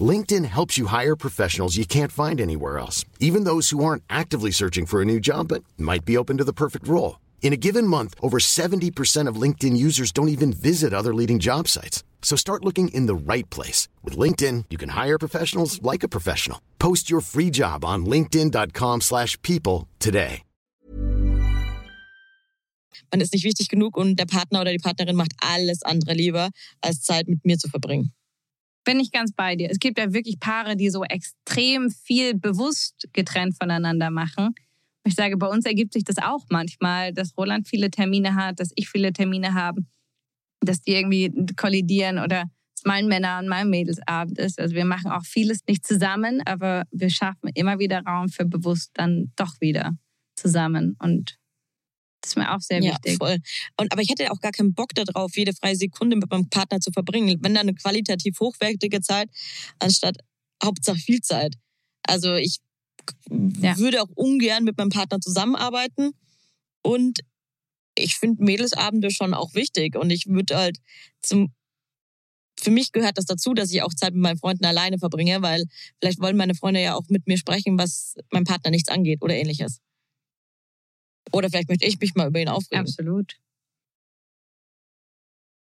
LinkedIn 0.00 0.44
helps 0.44 0.78
you 0.78 0.86
hire 0.86 1.16
professionals 1.16 1.76
you 1.76 1.84
can't 1.84 2.12
find 2.12 2.40
anywhere 2.40 2.78
else, 2.78 3.04
even 3.18 3.42
those 3.42 3.70
who 3.70 3.82
aren't 3.82 4.04
actively 4.08 4.52
searching 4.52 4.86
for 4.86 5.02
a 5.02 5.04
new 5.04 5.18
job 5.18 5.48
but 5.48 5.64
might 5.76 6.04
be 6.04 6.16
open 6.16 6.36
to 6.36 6.46
the 6.48 6.52
perfect 6.52 6.86
role. 6.86 7.18
In 7.42 7.52
a 7.52 7.56
given 7.56 7.84
month, 7.84 8.14
over 8.22 8.38
70% 8.38 9.26
of 9.26 9.42
LinkedIn 9.42 9.76
users 9.76 10.12
don't 10.12 10.28
even 10.28 10.52
visit 10.52 10.94
other 10.94 11.12
leading 11.12 11.40
job 11.40 11.66
sites. 11.66 12.04
So 12.22 12.36
start 12.36 12.64
looking 12.64 12.94
in 12.94 13.06
the 13.06 13.32
right 13.32 13.48
place. 13.50 13.88
With 14.04 14.16
LinkedIn, 14.16 14.66
you 14.70 14.78
can 14.78 14.90
hire 14.90 15.18
professionals 15.18 15.82
like 15.82 16.04
a 16.04 16.08
professional. 16.08 16.60
Post 16.78 17.10
your 17.10 17.22
free 17.22 17.50
job 17.50 17.84
on 17.84 18.06
linkedin.com 18.06 19.00
slash 19.00 19.36
people 19.42 19.88
today. 19.98 20.42
Man 23.12 23.20
ist 23.20 23.32
nicht 23.32 23.44
wichtig 23.44 23.68
genug 23.68 23.96
und 23.96 24.16
der 24.20 24.26
Partner 24.26 24.60
oder 24.60 24.70
die 24.70 24.78
Partnerin 24.78 25.16
macht 25.16 25.32
alles 25.40 25.82
andere 25.82 26.14
lieber, 26.14 26.50
als 26.80 27.02
Zeit 27.02 27.26
mit 27.26 27.44
mir 27.44 27.58
zu 27.58 27.68
verbringen. 27.68 28.12
Bin 28.90 28.98
ich 28.98 29.12
ganz 29.12 29.30
bei 29.30 29.54
dir. 29.54 29.70
Es 29.70 29.78
gibt 29.78 30.00
ja 30.00 30.12
wirklich 30.12 30.40
Paare, 30.40 30.74
die 30.74 30.90
so 30.90 31.04
extrem 31.04 31.92
viel 31.92 32.34
bewusst 32.34 33.08
getrennt 33.12 33.54
voneinander 33.56 34.10
machen. 34.10 34.52
Ich 35.04 35.14
sage, 35.14 35.36
bei 35.36 35.46
uns 35.46 35.64
ergibt 35.64 35.92
sich 35.92 36.02
das 36.02 36.18
auch 36.18 36.44
manchmal, 36.50 37.12
dass 37.12 37.36
Roland 37.38 37.68
viele 37.68 37.92
Termine 37.92 38.34
hat, 38.34 38.58
dass 38.58 38.72
ich 38.74 38.88
viele 38.88 39.12
Termine 39.12 39.54
habe, 39.54 39.82
dass 40.58 40.82
die 40.82 40.90
irgendwie 40.90 41.32
kollidieren 41.54 42.18
oder 42.18 42.50
es 42.76 42.82
mein 42.84 43.06
Männer- 43.06 43.38
und 43.38 43.46
mein 43.46 43.70
Mädelsabend 43.70 44.40
ist. 44.40 44.58
Also 44.58 44.74
wir 44.74 44.84
machen 44.84 45.12
auch 45.12 45.24
vieles 45.24 45.60
nicht 45.68 45.86
zusammen, 45.86 46.42
aber 46.44 46.82
wir 46.90 47.10
schaffen 47.10 47.48
immer 47.54 47.78
wieder 47.78 48.02
Raum 48.02 48.28
für 48.28 48.44
bewusst 48.44 48.90
dann 48.94 49.30
doch 49.36 49.60
wieder 49.60 49.92
zusammen. 50.34 50.96
Und 50.98 51.38
das 52.20 52.32
ist 52.32 52.36
mir 52.36 52.54
auch 52.54 52.60
sehr 52.60 52.80
wichtig. 52.82 53.12
Ja, 53.12 53.18
voll. 53.18 53.38
Und, 53.78 53.92
aber 53.92 54.02
ich 54.02 54.10
hätte 54.10 54.30
auch 54.30 54.40
gar 54.40 54.52
keinen 54.52 54.74
Bock 54.74 54.94
darauf, 54.94 55.36
jede 55.36 55.52
freie 55.54 55.76
Sekunde 55.76 56.16
mit 56.16 56.30
meinem 56.30 56.48
Partner 56.48 56.80
zu 56.80 56.90
verbringen. 56.92 57.38
Wenn 57.42 57.54
dann 57.54 57.68
eine 57.68 57.74
qualitativ 57.74 58.38
hochwertige 58.40 59.00
Zeit, 59.00 59.30
anstatt 59.78 60.18
Hauptsache 60.62 60.98
viel 60.98 61.20
Zeit. 61.20 61.54
Also 62.02 62.34
ich 62.34 62.58
ja. 63.30 63.78
würde 63.78 64.02
auch 64.02 64.10
ungern 64.14 64.64
mit 64.64 64.76
meinem 64.76 64.90
Partner 64.90 65.20
zusammenarbeiten. 65.20 66.10
Und 66.82 67.20
ich 67.96 68.16
finde 68.16 68.44
Mädelsabende 68.44 69.10
schon 69.10 69.34
auch 69.34 69.54
wichtig. 69.54 69.96
Und 69.96 70.10
ich 70.10 70.26
würde 70.26 70.56
halt 70.56 70.78
zum 71.22 71.52
für 72.58 72.70
mich 72.70 72.92
gehört 72.92 73.16
das 73.16 73.24
dazu, 73.24 73.54
dass 73.54 73.72
ich 73.72 73.80
auch 73.82 73.94
Zeit 73.94 74.12
mit 74.12 74.22
meinen 74.22 74.36
Freunden 74.36 74.66
alleine 74.66 74.98
verbringe, 74.98 75.40
weil 75.40 75.64
vielleicht 75.98 76.20
wollen 76.20 76.36
meine 76.36 76.54
Freunde 76.54 76.82
ja 76.82 76.94
auch 76.94 77.08
mit 77.08 77.26
mir 77.26 77.38
sprechen, 77.38 77.78
was 77.78 78.16
meinem 78.30 78.44
Partner 78.44 78.70
nichts 78.70 78.90
angeht 78.90 79.22
oder 79.22 79.34
ähnliches. 79.34 79.80
Oder 81.32 81.48
vielleicht 81.48 81.68
möchte 81.68 81.86
ich 81.86 81.98
mich 82.00 82.14
mal 82.14 82.28
über 82.28 82.40
ihn 82.40 82.48
aufregen. 82.48 82.84
Absolut. 82.84 83.36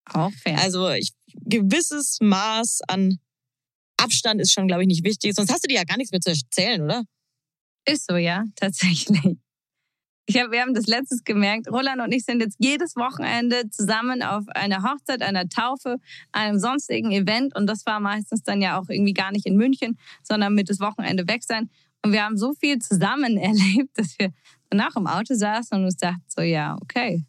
Auch 0.06 0.32
fair. 0.32 0.60
Also 0.60 0.90
ich, 0.90 1.12
gewisses 1.46 2.18
Maß 2.22 2.82
an 2.88 3.20
Abstand 3.98 4.42
ist 4.42 4.54
schon, 4.54 4.68
glaube 4.68 4.84
ich, 4.84 4.88
nicht 4.88 5.04
wichtig. 5.04 5.34
Sonst 5.36 5.52
hast 5.52 5.64
du 5.64 5.68
dir 5.68 5.76
ja 5.76 5.84
gar 5.84 5.98
nichts 5.98 6.12
mehr 6.12 6.22
zu 6.22 6.30
erzählen, 6.30 6.82
oder? 6.82 7.04
Ist 7.86 8.06
so, 8.08 8.16
ja, 8.16 8.46
tatsächlich. 8.56 9.38
Ich 10.26 10.38
hab, 10.38 10.52
wir 10.52 10.62
haben 10.62 10.76
das 10.76 10.86
letztes 10.86 11.24
gemerkt. 11.24 11.68
Roland 11.72 12.02
und 12.02 12.12
ich 12.12 12.24
sind 12.24 12.40
jetzt 12.42 12.58
jedes 12.60 12.96
Wochenende 12.96 13.68
zusammen 13.72 14.22
auf 14.22 14.48
einer 14.50 14.84
Hochzeit, 14.84 15.24
einer 15.24 15.50
Taufe, 15.50 15.98
einem 16.32 16.60
sonstigen 16.60 17.12
Event. 17.12 17.56
Und 17.56 17.66
das 17.66 17.86
war 17.88 18.00
meistens 18.00 18.44
dann 18.44 18.62
ja 18.62 18.80
auch 18.80 18.90
irgendwie 18.90 19.14
gar 19.14 19.32
nicht 19.32 19.48
in 19.48 19.56
München, 19.56 19.98
sondern 20.22 20.54
mit 20.54 20.70
das 20.70 20.80
Wochenende 20.80 21.28
weg 21.28 21.44
sein. 21.44 21.70
Und 22.06 22.12
wir 22.14 22.24
haben 22.24 22.38
so 22.38 22.54
viel 22.54 22.78
zusammen 22.78 23.38
erlebt, 23.38 23.98
dass 23.98 24.18
wir 24.20 24.32
danach 24.70 24.96
im 24.96 25.08
Auto 25.08 25.34
saßen 25.36 25.78
und 25.78 25.86
uns 25.86 25.98
dachten 25.98 26.24
so, 26.28 26.42
ja, 26.42 26.78
okay, 26.82 27.26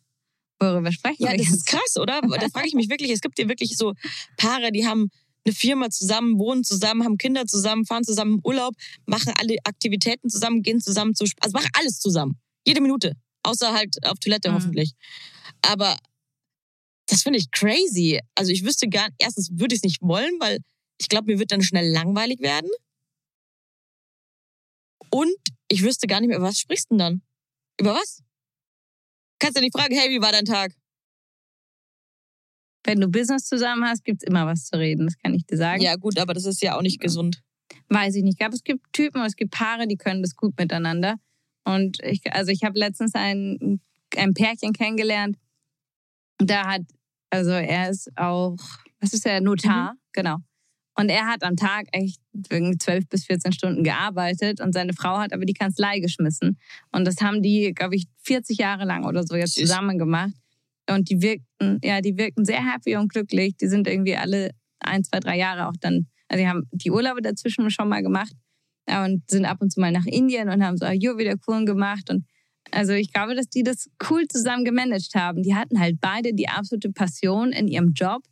worüber 0.59 0.93
sprechen 0.93 1.23
ja, 1.25 1.31
wir 1.33 1.39
das 1.39 1.47
jetzt? 1.47 1.57
ist 1.57 1.67
krass, 1.67 1.97
oder? 1.99 2.21
Da 2.21 2.49
frage 2.53 2.69
ich 2.69 2.75
mich 2.75 2.89
wirklich, 2.89 3.11
es 3.11 3.21
gibt 3.21 3.39
ja 3.39 3.49
wirklich 3.49 3.77
so 3.77 3.95
Paare, 4.37 4.73
die 4.73 4.87
haben 4.87 5.09
eine 5.45 5.55
Firma 5.55 5.89
zusammen, 5.91 6.39
wohnen 6.39 6.65
zusammen, 6.65 7.03
haben 7.05 7.17
Kinder 7.17 7.47
zusammen, 7.47 7.87
fahren 7.87 8.05
zusammen 8.05 8.35
im 8.35 8.41
Urlaub, 8.45 8.75
machen 9.07 9.33
alle 9.39 9.57
Aktivitäten 9.65 10.29
zusammen, 10.29 10.63
gehen 10.63 10.81
zusammen 10.81 11.15
zu, 11.15 11.25
also 11.41 11.53
machen 11.55 11.71
alles 11.79 11.99
zusammen. 11.99 12.39
Jede 12.67 12.81
Minute. 12.83 13.15
Außer 13.43 13.73
halt 13.73 13.97
auf 14.05 14.19
Toilette 14.19 14.51
Mhm. 14.51 14.55
hoffentlich. 14.55 14.93
Aber 15.63 15.97
das 17.07 17.23
finde 17.23 17.39
ich 17.39 17.51
crazy. 17.51 18.21
Also 18.35 18.53
ich 18.53 18.65
wüsste 18.65 18.89
gar, 18.89 19.09
erstens 19.19 19.51
würde 19.53 19.75
ich 19.75 19.79
es 19.79 19.85
nicht 19.85 20.03
wollen, 20.03 20.35
weil 20.41 20.59
ich 20.99 21.09
glaube, 21.09 21.33
mir 21.33 21.39
wird 21.39 21.53
dann 21.53 21.63
schnell 21.63 21.91
langweilig 21.91 22.41
werden. 22.41 22.69
Und 25.11 25.35
ich 25.69 25.83
wüsste 25.83 26.07
gar 26.07 26.21
nicht 26.21 26.29
mehr, 26.29 26.37
über 26.37 26.49
was 26.49 26.59
sprichst 26.59 26.91
du 26.91 26.97
denn 26.97 26.99
dann? 26.99 27.23
Über 27.81 27.95
was? 27.95 28.23
Kannst 29.39 29.57
du 29.57 29.63
nicht 29.63 29.75
fragen, 29.75 29.95
hey, 29.97 30.11
wie 30.11 30.21
war 30.21 30.33
dein 30.33 30.45
Tag? 30.45 30.73
Wenn 32.85 33.01
du 33.01 33.09
Business 33.09 33.47
zusammen 33.47 33.85
hast, 33.85 34.05
gibt's 34.05 34.23
immer 34.23 34.47
was 34.47 34.67
zu 34.67 34.79
reden. 34.79 35.07
Das 35.07 35.17
kann 35.17 35.33
ich 35.33 35.47
dir 35.47 35.57
sagen. 35.57 35.83
Ja, 35.83 35.97
gut, 35.97 36.19
aber 36.19 36.35
das 36.35 36.45
ist 36.45 36.63
ja 36.63 36.77
auch 36.77 36.83
nicht 36.83 37.01
gesund. 37.01 37.43
Weiß 37.89 38.15
ich 38.17 38.23
nicht. 38.23 38.35
Ich 38.35 38.39
glaube, 38.39 38.55
es 38.55 38.63
gibt 38.63 38.93
Typen 38.93 39.23
es 39.23 39.37
gibt 39.37 39.53
Paare, 39.53 39.87
die 39.87 39.97
können 39.97 40.23
das 40.23 40.37
gut 40.37 40.59
miteinander. 40.59 41.17
Und 41.65 41.99
ich, 42.03 42.21
also 42.33 42.53
ich 42.53 42.65
habe 42.65 42.79
letztens 42.79 43.15
ein, 43.15 43.81
ein 44.17 44.35
Pärchen 44.35 44.75
kennengelernt. 44.75 45.37
Da 46.39 46.67
hat, 46.67 46.83
also 47.31 47.51
er 47.51 47.91
ist 47.91 48.11
auch, 48.17 48.57
was 49.01 49.15
ist 49.15 49.25
er, 49.25 49.41
Notar, 49.41 49.95
genau. 50.13 50.39
Und 51.01 51.09
er 51.09 51.27
hat 51.27 51.43
am 51.45 51.57
Tag 51.57 51.87
echt 51.93 52.21
12 52.51 53.09
bis 53.09 53.25
14 53.25 53.53
Stunden 53.53 53.85
gearbeitet 53.85 54.61
und 54.61 54.75
seine 54.75 54.93
Frau 54.93 55.19
hat 55.19 55.33
aber 55.33 55.47
die 55.47 55.55
Kanzlei 55.55 55.99
geschmissen. 55.99 56.59
Und 56.93 57.07
das 57.07 57.23
haben 57.23 57.41
die, 57.41 57.73
glaube 57.75 57.97
ich, 57.97 58.05
40 58.25 58.59
Jahre 58.59 58.85
lang 58.85 59.07
oder 59.07 59.27
so 59.27 59.35
jetzt 59.35 59.55
zusammen 59.55 59.97
gemacht. 59.97 60.35
Und 60.91 61.09
die 61.09 61.23
wirkten, 61.23 61.79
ja, 61.83 62.03
die 62.03 62.19
wirkten 62.19 62.45
sehr 62.45 62.71
happy 62.71 62.97
und 62.97 63.11
glücklich. 63.11 63.57
Die 63.57 63.69
sind 63.69 63.89
irgendwie 63.89 64.17
alle 64.17 64.51
ein, 64.81 65.03
zwei, 65.03 65.21
drei 65.21 65.39
Jahre 65.39 65.69
auch 65.69 65.77
dann, 65.81 66.07
also 66.29 66.43
die 66.43 66.49
haben 66.49 66.69
die 66.71 66.91
Urlaube 66.91 67.23
dazwischen 67.23 67.71
schon 67.71 67.89
mal 67.89 68.03
gemacht 68.03 68.35
ja, 68.87 69.03
und 69.03 69.23
sind 69.31 69.47
ab 69.47 69.63
und 69.63 69.73
zu 69.73 69.81
mal 69.81 69.93
nach 69.93 70.07
Indien 70.07 70.51
und 70.51 70.63
haben 70.63 70.77
so 70.77 70.85
Ayurveda-Kuren 70.85 71.65
gemacht. 71.65 72.11
Und 72.11 72.27
also 72.73 72.93
ich 72.93 73.11
glaube, 73.11 73.35
dass 73.35 73.49
die 73.49 73.63
das 73.63 73.89
cool 74.11 74.27
zusammen 74.29 74.67
gemanagt 74.67 75.15
haben. 75.15 75.43
Die 75.43 75.55
hatten 75.55 75.81
halt 75.81 75.99
beide 75.99 76.35
die 76.35 76.49
absolute 76.49 76.93
Passion 76.93 77.53
in 77.53 77.69
ihrem 77.69 77.93
Job 77.95 78.23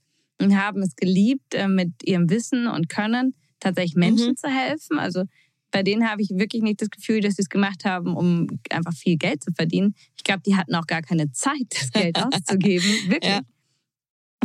und 0.40 0.56
haben 0.56 0.82
es 0.82 0.94
geliebt, 0.96 1.54
äh, 1.54 1.68
mit 1.68 1.92
ihrem 2.04 2.30
Wissen 2.30 2.66
und 2.66 2.88
Können 2.88 3.34
tatsächlich 3.60 3.96
Menschen 3.96 4.30
Mhm. 4.30 4.36
zu 4.36 4.48
helfen. 4.48 4.98
Also 4.98 5.24
bei 5.70 5.82
denen 5.82 6.08
habe 6.08 6.22
ich 6.22 6.30
wirklich 6.30 6.62
nicht 6.62 6.80
das 6.80 6.90
Gefühl, 6.90 7.20
dass 7.20 7.34
sie 7.34 7.42
es 7.42 7.48
gemacht 7.48 7.84
haben, 7.84 8.16
um 8.16 8.46
einfach 8.70 8.94
viel 8.94 9.16
Geld 9.16 9.42
zu 9.44 9.52
verdienen. 9.52 9.94
Ich 10.16 10.24
glaube, 10.24 10.40
die 10.46 10.56
hatten 10.56 10.74
auch 10.74 10.86
gar 10.86 11.02
keine 11.02 11.30
Zeit, 11.32 11.66
das 11.70 11.90
Geld 11.90 12.16
auszugeben. 12.22 12.86
Wirklich. 13.08 13.32
Ja. 13.32 13.40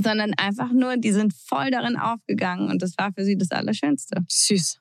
Sondern 0.02 0.34
einfach 0.34 0.72
nur, 0.72 0.98
die 0.98 1.12
sind 1.12 1.34
voll 1.34 1.70
darin 1.70 1.96
aufgegangen 1.98 2.70
und 2.72 2.82
das 2.82 2.94
war 2.98 3.14
für 3.14 3.24
sie 3.24 3.38
das 3.38 3.52
Allerschönste. 3.52 4.18
Süß. 4.28 4.80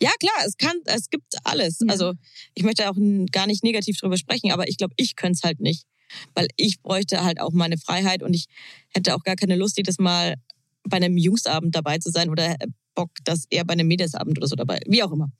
Ja, 0.00 0.10
klar, 0.20 0.34
es 0.46 0.56
kann, 0.56 0.76
es 0.86 1.10
gibt 1.10 1.36
alles. 1.44 1.78
Ja. 1.80 1.92
Also 1.92 2.14
ich 2.54 2.62
möchte 2.62 2.88
auch 2.88 2.96
gar 3.32 3.46
nicht 3.46 3.62
negativ 3.64 3.98
drüber 3.98 4.16
sprechen, 4.16 4.52
aber 4.52 4.68
ich 4.68 4.76
glaube, 4.78 4.94
ich 4.96 5.16
könnte 5.16 5.36
es 5.36 5.42
halt 5.42 5.60
nicht. 5.60 5.84
Weil 6.34 6.48
ich 6.56 6.80
bräuchte 6.82 7.24
halt 7.24 7.40
auch 7.40 7.52
meine 7.52 7.78
Freiheit 7.78 8.22
und 8.22 8.34
ich 8.34 8.46
hätte 8.94 9.14
auch 9.14 9.22
gar 9.22 9.36
keine 9.36 9.56
Lust, 9.56 9.76
jedes 9.76 9.98
Mal 9.98 10.36
bei 10.84 10.96
einem 10.96 11.16
Jungsabend 11.16 11.74
dabei 11.74 11.98
zu 11.98 12.10
sein 12.10 12.30
oder 12.30 12.56
Bock, 12.94 13.10
dass 13.24 13.44
er 13.50 13.64
bei 13.64 13.74
einem 13.74 13.88
Mädelsabend 13.88 14.38
oder 14.38 14.46
so 14.46 14.56
dabei, 14.56 14.80
wie 14.86 15.02
auch 15.02 15.12
immer. 15.12 15.30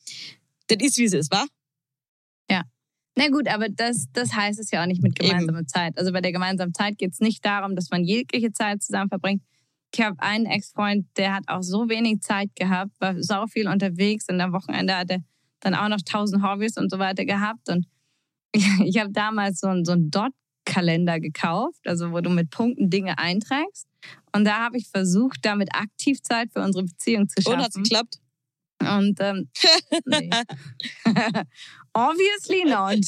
Das 0.69 0.79
ist, 0.81 0.99
wie 0.99 1.05
es 1.05 1.13
ist, 1.15 1.33
wa? 1.33 1.47
Na 3.19 3.31
gut, 3.31 3.49
aber 3.49 3.69
das, 3.69 4.07
das 4.13 4.33
heißt 4.33 4.61
es 4.61 4.71
ja 4.71 4.81
auch 4.81 4.87
nicht 4.87 5.03
mit 5.03 5.21
Eben. 5.21 5.31
gemeinsamer 5.31 5.67
Zeit. 5.67 5.99
Also 5.99 6.13
bei 6.13 6.21
der 6.21 6.31
gemeinsamen 6.31 6.73
Zeit 6.73 6.99
geht 6.99 7.15
es 7.15 7.19
nicht 7.19 7.45
darum, 7.45 7.75
dass 7.75 7.91
man 7.91 8.05
jegliche 8.05 8.53
Zeit 8.53 8.81
zusammen 8.81 9.09
verbringt. 9.09 9.43
Ich 9.93 10.01
habe 10.01 10.15
einen 10.21 10.47
Ex-Freund, 10.47 11.05
der 11.17 11.35
hat 11.35 11.43
auch 11.49 11.63
so 11.63 11.89
wenig 11.89 12.21
Zeit 12.21 12.55
gehabt, 12.55 12.93
war 13.01 13.21
sau 13.21 13.49
viel 13.49 13.67
unterwegs 13.67 14.27
und 14.29 14.41
am 14.41 14.53
Wochenende 14.53 14.97
hat 14.97 15.11
er 15.11 15.19
dann 15.59 15.75
auch 15.75 15.89
noch 15.89 16.01
tausend 16.05 16.45
Hobbys 16.45 16.77
und 16.77 16.93
so 16.93 17.01
weiter 17.01 17.25
gehabt. 17.25 17.69
Und 17.69 17.89
ich, 18.53 18.99
habe 19.01 19.11
damals 19.11 19.59
so 19.59 19.67
einen, 19.67 19.85
so 19.85 19.93
einen 19.93 20.13
Dot-Kalender 20.69 21.21
gekauft, 21.21 21.81
also 21.87 22.13
wo 22.13 22.21
du 22.21 22.31
mit 22.31 22.51
Punkten 22.51 22.91
Dinge 22.91 23.19
einträgst. 23.19 23.87
Und 24.35 24.45
da 24.45 24.59
habe 24.65 24.77
ich 24.79 24.89
versucht, 24.89 25.39
damit 25.43 25.75
aktiv 25.75 26.23
Zeit 26.23 26.51
für 26.53 26.61
unsere 26.63 26.85
Beziehung 26.85 27.29
zu 27.29 27.43
Und 27.51 27.59
hat's 27.59 27.75
schaffen. 27.75 27.83
geklappt? 27.85 28.19
Und 28.81 29.19
ähm, 29.21 29.49
obviously 31.93 32.65
not. 32.65 33.05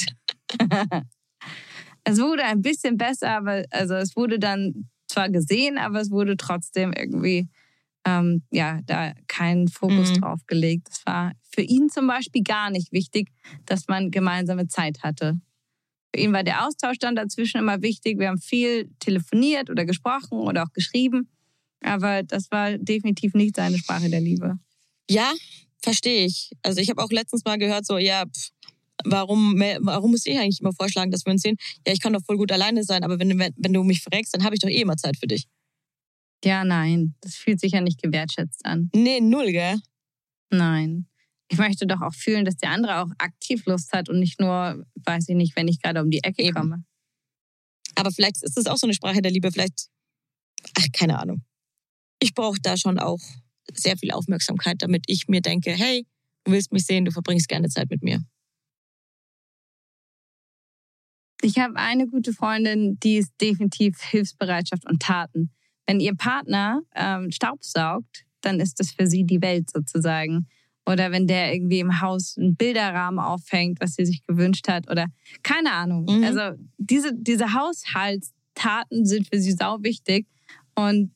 es 2.04 2.18
wurde 2.18 2.44
ein 2.44 2.62
bisschen 2.62 2.96
besser, 2.96 3.30
aber 3.36 3.64
also 3.70 3.94
es 3.94 4.16
wurde 4.16 4.38
dann 4.38 4.88
zwar 5.06 5.28
gesehen, 5.28 5.78
aber 5.78 6.00
es 6.00 6.10
wurde 6.10 6.36
trotzdem 6.36 6.92
irgendwie 6.92 7.48
ähm, 8.04 8.42
ja 8.50 8.80
da 8.86 9.12
kein 9.28 9.68
Fokus 9.68 10.10
Mhm. 10.12 10.20
drauf 10.20 10.40
gelegt. 10.46 10.88
Es 10.90 11.06
war 11.06 11.32
für 11.54 11.62
ihn 11.62 11.88
zum 11.88 12.06
Beispiel 12.06 12.42
gar 12.42 12.70
nicht 12.70 12.90
wichtig, 12.92 13.30
dass 13.66 13.86
man 13.86 14.10
gemeinsame 14.10 14.66
Zeit 14.66 15.02
hatte. 15.02 15.38
Für 16.14 16.20
ihn 16.20 16.32
war 16.32 16.42
der 16.42 16.66
Austausch 16.66 16.98
dann 16.98 17.14
dazwischen 17.14 17.58
immer 17.58 17.82
wichtig. 17.82 18.18
Wir 18.18 18.28
haben 18.28 18.40
viel 18.40 18.90
telefoniert 18.98 19.70
oder 19.70 19.84
gesprochen 19.84 20.38
oder 20.38 20.64
auch 20.64 20.72
geschrieben. 20.72 21.28
Aber 21.82 22.22
das 22.22 22.50
war 22.50 22.76
definitiv 22.78 23.34
nicht 23.34 23.56
seine 23.56 23.78
Sprache 23.78 24.10
der 24.10 24.20
Liebe. 24.20 24.58
Ja, 25.08 25.32
verstehe 25.82 26.26
ich. 26.26 26.50
Also 26.62 26.80
ich 26.80 26.90
habe 26.90 27.02
auch 27.02 27.10
letztens 27.10 27.44
mal 27.44 27.58
gehört, 27.58 27.86
so, 27.86 27.98
ja, 27.98 28.24
pff, 28.26 28.50
warum, 29.04 29.58
warum 29.80 30.10
muss 30.10 30.26
ich 30.26 30.38
eigentlich 30.38 30.60
immer 30.60 30.72
vorschlagen, 30.72 31.10
dass 31.10 31.24
wir 31.24 31.32
uns 31.32 31.42
sehen? 31.42 31.56
Ja, 31.86 31.92
ich 31.92 32.00
kann 32.00 32.12
doch 32.12 32.24
voll 32.24 32.36
gut 32.36 32.52
alleine 32.52 32.84
sein, 32.84 33.02
aber 33.02 33.18
wenn, 33.18 33.38
wenn 33.38 33.72
du 33.72 33.82
mich 33.82 34.02
fragst, 34.02 34.34
dann 34.34 34.44
habe 34.44 34.54
ich 34.54 34.60
doch 34.60 34.68
eh 34.68 34.80
immer 34.80 34.96
Zeit 34.96 35.16
für 35.16 35.26
dich. 35.26 35.46
Ja, 36.44 36.64
nein, 36.64 37.14
das 37.20 37.34
fühlt 37.34 37.60
sich 37.60 37.72
ja 37.72 37.80
nicht 37.80 38.00
gewertschätzt 38.02 38.64
an. 38.64 38.90
Nee, 38.94 39.20
null, 39.20 39.52
gell? 39.52 39.78
Nein. 40.50 41.06
Ich 41.50 41.58
möchte 41.58 41.86
doch 41.86 42.00
auch 42.00 42.14
fühlen, 42.14 42.44
dass 42.44 42.56
der 42.56 42.70
andere 42.70 42.98
auch 42.98 43.10
aktiv 43.18 43.66
Lust 43.66 43.92
hat 43.92 44.08
und 44.08 44.20
nicht 44.20 44.40
nur, 44.40 44.86
weiß 45.04 45.28
ich 45.28 45.34
nicht, 45.34 45.56
wenn 45.56 45.66
ich 45.66 45.82
gerade 45.82 46.00
um 46.00 46.08
die 46.08 46.22
Ecke 46.22 46.42
Eben. 46.42 46.54
komme. 46.54 46.84
Aber 47.96 48.12
vielleicht 48.12 48.42
ist 48.42 48.56
das 48.56 48.66
auch 48.66 48.76
so 48.76 48.86
eine 48.86 48.94
Sprache 48.94 49.20
der 49.20 49.32
Liebe, 49.32 49.50
vielleicht, 49.50 49.88
ach, 50.78 50.86
keine 50.92 51.18
Ahnung. 51.18 51.42
Ich 52.20 52.34
brauche 52.34 52.60
da 52.62 52.76
schon 52.76 53.00
auch 53.00 53.20
sehr 53.74 53.96
viel 53.96 54.12
Aufmerksamkeit, 54.12 54.76
damit 54.78 55.04
ich 55.08 55.26
mir 55.26 55.40
denke, 55.40 55.72
hey, 55.72 56.06
du 56.44 56.52
willst 56.52 56.72
mich 56.72 56.86
sehen, 56.86 57.04
du 57.04 57.10
verbringst 57.10 57.48
gerne 57.48 57.68
Zeit 57.68 57.90
mit 57.90 58.02
mir. 58.02 58.24
Ich 61.42 61.58
habe 61.58 61.76
eine 61.76 62.06
gute 62.06 62.32
Freundin, 62.32 62.98
die 63.00 63.16
ist 63.16 63.32
definitiv 63.40 64.00
Hilfsbereitschaft 64.02 64.86
und 64.86 65.02
Taten. 65.02 65.50
Wenn 65.86 65.98
ihr 65.98 66.14
Partner 66.14 66.82
ähm, 66.94 67.32
Staub 67.32 67.64
saugt, 67.64 68.24
dann 68.40 68.60
ist 68.60 68.78
das 68.78 68.92
für 68.92 69.06
sie 69.06 69.24
die 69.24 69.42
Welt 69.42 69.70
sozusagen. 69.70 70.46
Oder 70.86 71.12
wenn 71.12 71.26
der 71.26 71.52
irgendwie 71.54 71.80
im 71.80 72.00
Haus 72.00 72.36
einen 72.38 72.56
Bilderrahmen 72.56 73.20
aufhängt, 73.20 73.80
was 73.80 73.94
sie 73.94 74.06
sich 74.06 74.26
gewünscht 74.26 74.68
hat. 74.68 74.90
Oder 74.90 75.06
keine 75.42 75.72
Ahnung. 75.72 76.06
Mhm. 76.08 76.24
Also 76.24 76.58
diese, 76.78 77.12
diese 77.14 77.52
Haushaltstaten 77.52 79.04
sind 79.04 79.28
für 79.28 79.38
sie 79.40 79.52
sau 79.52 79.82
wichtig. 79.82 80.26
Und 80.74 81.12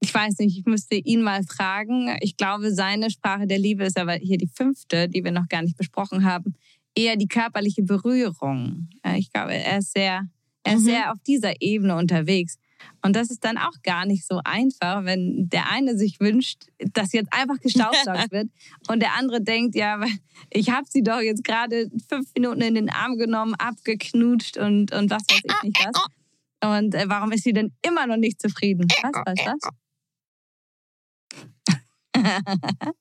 ich 0.00 0.14
weiß 0.14 0.38
nicht, 0.38 0.58
ich 0.58 0.66
müsste 0.66 0.96
ihn 0.96 1.22
mal 1.22 1.42
fragen. 1.44 2.14
Ich 2.20 2.36
glaube, 2.36 2.72
seine 2.72 3.10
Sprache 3.10 3.46
der 3.46 3.58
Liebe 3.58 3.84
ist 3.84 3.98
aber 3.98 4.14
hier 4.14 4.36
die 4.36 4.50
fünfte, 4.54 5.08
die 5.08 5.24
wir 5.24 5.32
noch 5.32 5.48
gar 5.48 5.62
nicht 5.62 5.78
besprochen 5.78 6.24
haben. 6.24 6.54
Eher 6.94 7.16
die 7.16 7.26
körperliche 7.26 7.82
Berührung. 7.82 8.88
Ich 9.16 9.32
glaube, 9.32 9.54
er 9.54 9.78
ist 9.78 9.92
sehr, 9.92 10.28
er 10.62 10.74
ist 10.74 10.82
mhm. 10.82 10.84
sehr 10.84 11.12
auf 11.12 11.18
dieser 11.26 11.60
Ebene 11.60 11.96
unterwegs. 11.96 12.58
Und 13.02 13.16
das 13.16 13.30
ist 13.30 13.44
dann 13.44 13.58
auch 13.58 13.82
gar 13.82 14.06
nicht 14.06 14.26
so 14.26 14.40
einfach, 14.44 15.04
wenn 15.04 15.48
der 15.48 15.70
eine 15.70 15.96
sich 15.96 16.20
wünscht, 16.20 16.64
dass 16.92 17.12
jetzt 17.12 17.32
einfach 17.32 17.60
gestaubsaugt 17.60 18.30
wird 18.32 18.48
und 18.88 19.00
der 19.00 19.14
andere 19.14 19.42
denkt, 19.42 19.74
ja, 19.74 20.02
ich 20.50 20.70
habe 20.70 20.86
sie 20.88 21.02
doch 21.02 21.20
jetzt 21.20 21.44
gerade 21.44 21.90
fünf 22.08 22.28
Minuten 22.34 22.62
in 22.62 22.74
den 22.74 22.90
Arm 22.90 23.16
genommen, 23.16 23.54
abgeknutscht 23.54 24.56
und, 24.56 24.92
und 24.92 25.10
was 25.10 25.22
weiß 25.28 25.42
ich 25.44 25.62
nicht 25.62 25.86
was. 25.86 26.06
Und 26.76 26.94
äh, 26.94 27.04
warum 27.08 27.30
ist 27.32 27.44
sie 27.44 27.52
denn 27.52 27.72
immer 27.82 28.06
noch 28.06 28.16
nicht 28.16 28.40
zufrieden? 28.40 28.86
Was, 29.02 29.12
was, 29.26 29.38
was? 29.46 29.70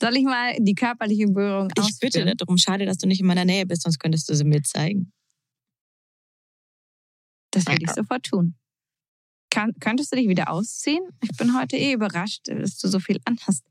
Soll 0.00 0.16
ich 0.16 0.24
mal 0.24 0.54
die 0.58 0.74
körperliche 0.74 1.26
Berührung 1.26 1.68
Ich 1.74 1.82
ausführen? 1.82 2.12
bitte 2.12 2.36
darum. 2.36 2.58
Schade, 2.58 2.86
dass 2.86 2.98
du 2.98 3.08
nicht 3.08 3.20
in 3.20 3.26
meiner 3.26 3.44
Nähe 3.44 3.66
bist, 3.66 3.82
sonst 3.82 3.98
könntest 3.98 4.28
du 4.28 4.34
sie 4.34 4.44
mir 4.44 4.62
zeigen. 4.62 5.12
Das 7.50 7.66
werde 7.66 7.82
ich 7.82 7.90
sofort 7.90 8.24
tun. 8.24 8.54
Kann, 9.50 9.72
könntest 9.80 10.12
du 10.12 10.16
dich 10.16 10.28
wieder 10.28 10.50
ausziehen? 10.50 11.02
Ich 11.22 11.36
bin 11.36 11.58
heute 11.58 11.76
eh 11.76 11.92
überrascht, 11.92 12.42
dass 12.46 12.78
du 12.78 12.88
so 12.88 13.00
viel 13.00 13.20
anhast. 13.24 13.64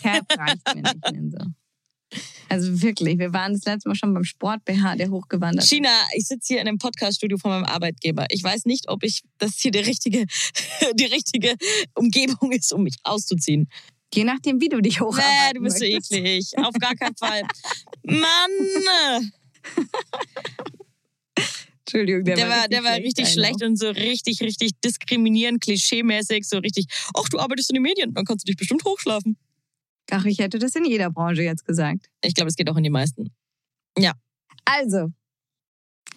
Cap 0.00 0.26
reicht 0.38 0.74
mir 0.74 0.82
nicht 0.82 1.12
mehr 1.12 1.30
so. 1.30 1.46
Also 2.48 2.80
wirklich, 2.80 3.18
wir 3.18 3.32
waren 3.34 3.52
das 3.52 3.64
letzte 3.64 3.88
Mal 3.88 3.94
schon 3.94 4.14
beim 4.14 4.24
Sport 4.24 4.64
BH, 4.64 4.96
der 4.96 5.10
hochgewandert 5.10 5.64
ist. 5.64 5.70
China, 5.70 5.90
ich 6.14 6.26
sitze 6.26 6.54
hier 6.54 6.62
in 6.62 6.68
einem 6.68 6.78
Podcaststudio 6.78 7.36
von 7.36 7.50
meinem 7.50 7.64
Arbeitgeber. 7.64 8.24
Ich 8.30 8.42
weiß 8.42 8.64
nicht, 8.64 8.88
ob 8.88 9.04
ich 9.04 9.22
das 9.36 9.58
hier 9.58 9.70
die 9.70 9.80
richtige, 9.80 10.24
die 10.94 11.04
richtige 11.04 11.54
Umgebung 11.94 12.52
ist, 12.52 12.72
um 12.72 12.84
mich 12.84 12.96
auszuziehen. 13.02 13.68
Je 14.14 14.24
nachdem, 14.24 14.60
wie 14.60 14.70
du 14.70 14.80
dich 14.80 15.00
hocharbeiten 15.00 15.48
Nee, 15.48 15.58
du 15.58 15.60
bist 15.60 15.78
so 15.78 15.84
eklig. 15.84 16.56
Auf 16.56 16.72
gar 16.80 16.94
keinen 16.94 17.16
Fall. 17.16 17.42
Mann! 18.04 19.32
Entschuldigung, 21.88 22.24
der, 22.24 22.36
der 22.36 22.48
war, 22.50 22.68
der 22.68 22.84
war 22.84 22.96
richtig 22.96 23.28
schlecht 23.28 23.62
und 23.62 23.78
so 23.78 23.88
richtig, 23.88 24.42
richtig 24.42 24.72
diskriminierend, 24.84 25.62
klischeemäßig, 25.62 26.46
so 26.46 26.58
richtig, 26.58 26.86
ach, 27.16 27.28
du 27.30 27.38
arbeitest 27.38 27.70
in 27.70 27.74
den 27.74 27.82
Medien, 27.82 28.12
dann 28.12 28.26
kannst 28.26 28.46
du 28.46 28.50
dich 28.50 28.58
bestimmt 28.58 28.84
hochschlafen. 28.84 29.38
Ach, 30.10 30.26
ich 30.26 30.38
hätte 30.38 30.58
das 30.58 30.74
in 30.74 30.84
jeder 30.84 31.10
Branche 31.10 31.42
jetzt 31.42 31.64
gesagt. 31.64 32.10
Ich 32.22 32.34
glaube, 32.34 32.50
es 32.50 32.56
geht 32.56 32.68
auch 32.68 32.76
in 32.76 32.82
die 32.82 32.90
meisten. 32.90 33.30
Ja. 33.96 34.12
Also, 34.66 35.08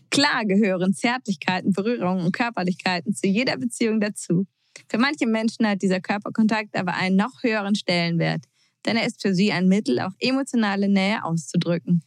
klar 0.09 0.43
gehören 0.45 0.93
Zärtlichkeiten, 0.93 1.71
Berührungen 1.71 2.25
und 2.25 2.33
Körperlichkeiten 2.33 3.15
zu 3.15 3.27
jeder 3.27 3.55
Beziehung 3.55 4.01
dazu. 4.01 4.45
Für 4.89 4.97
manche 4.97 5.25
Menschen 5.25 5.65
hat 5.65 5.81
dieser 5.81 6.01
Körperkontakt 6.01 6.75
aber 6.75 6.95
einen 6.95 7.15
noch 7.15 7.43
höheren 7.43 7.75
Stellenwert, 7.75 8.43
denn 8.85 8.97
er 8.97 9.05
ist 9.05 9.21
für 9.21 9.33
sie 9.33 9.53
ein 9.53 9.69
Mittel, 9.69 10.01
auch 10.01 10.13
emotionale 10.19 10.89
Nähe 10.89 11.23
auszudrücken. 11.23 12.03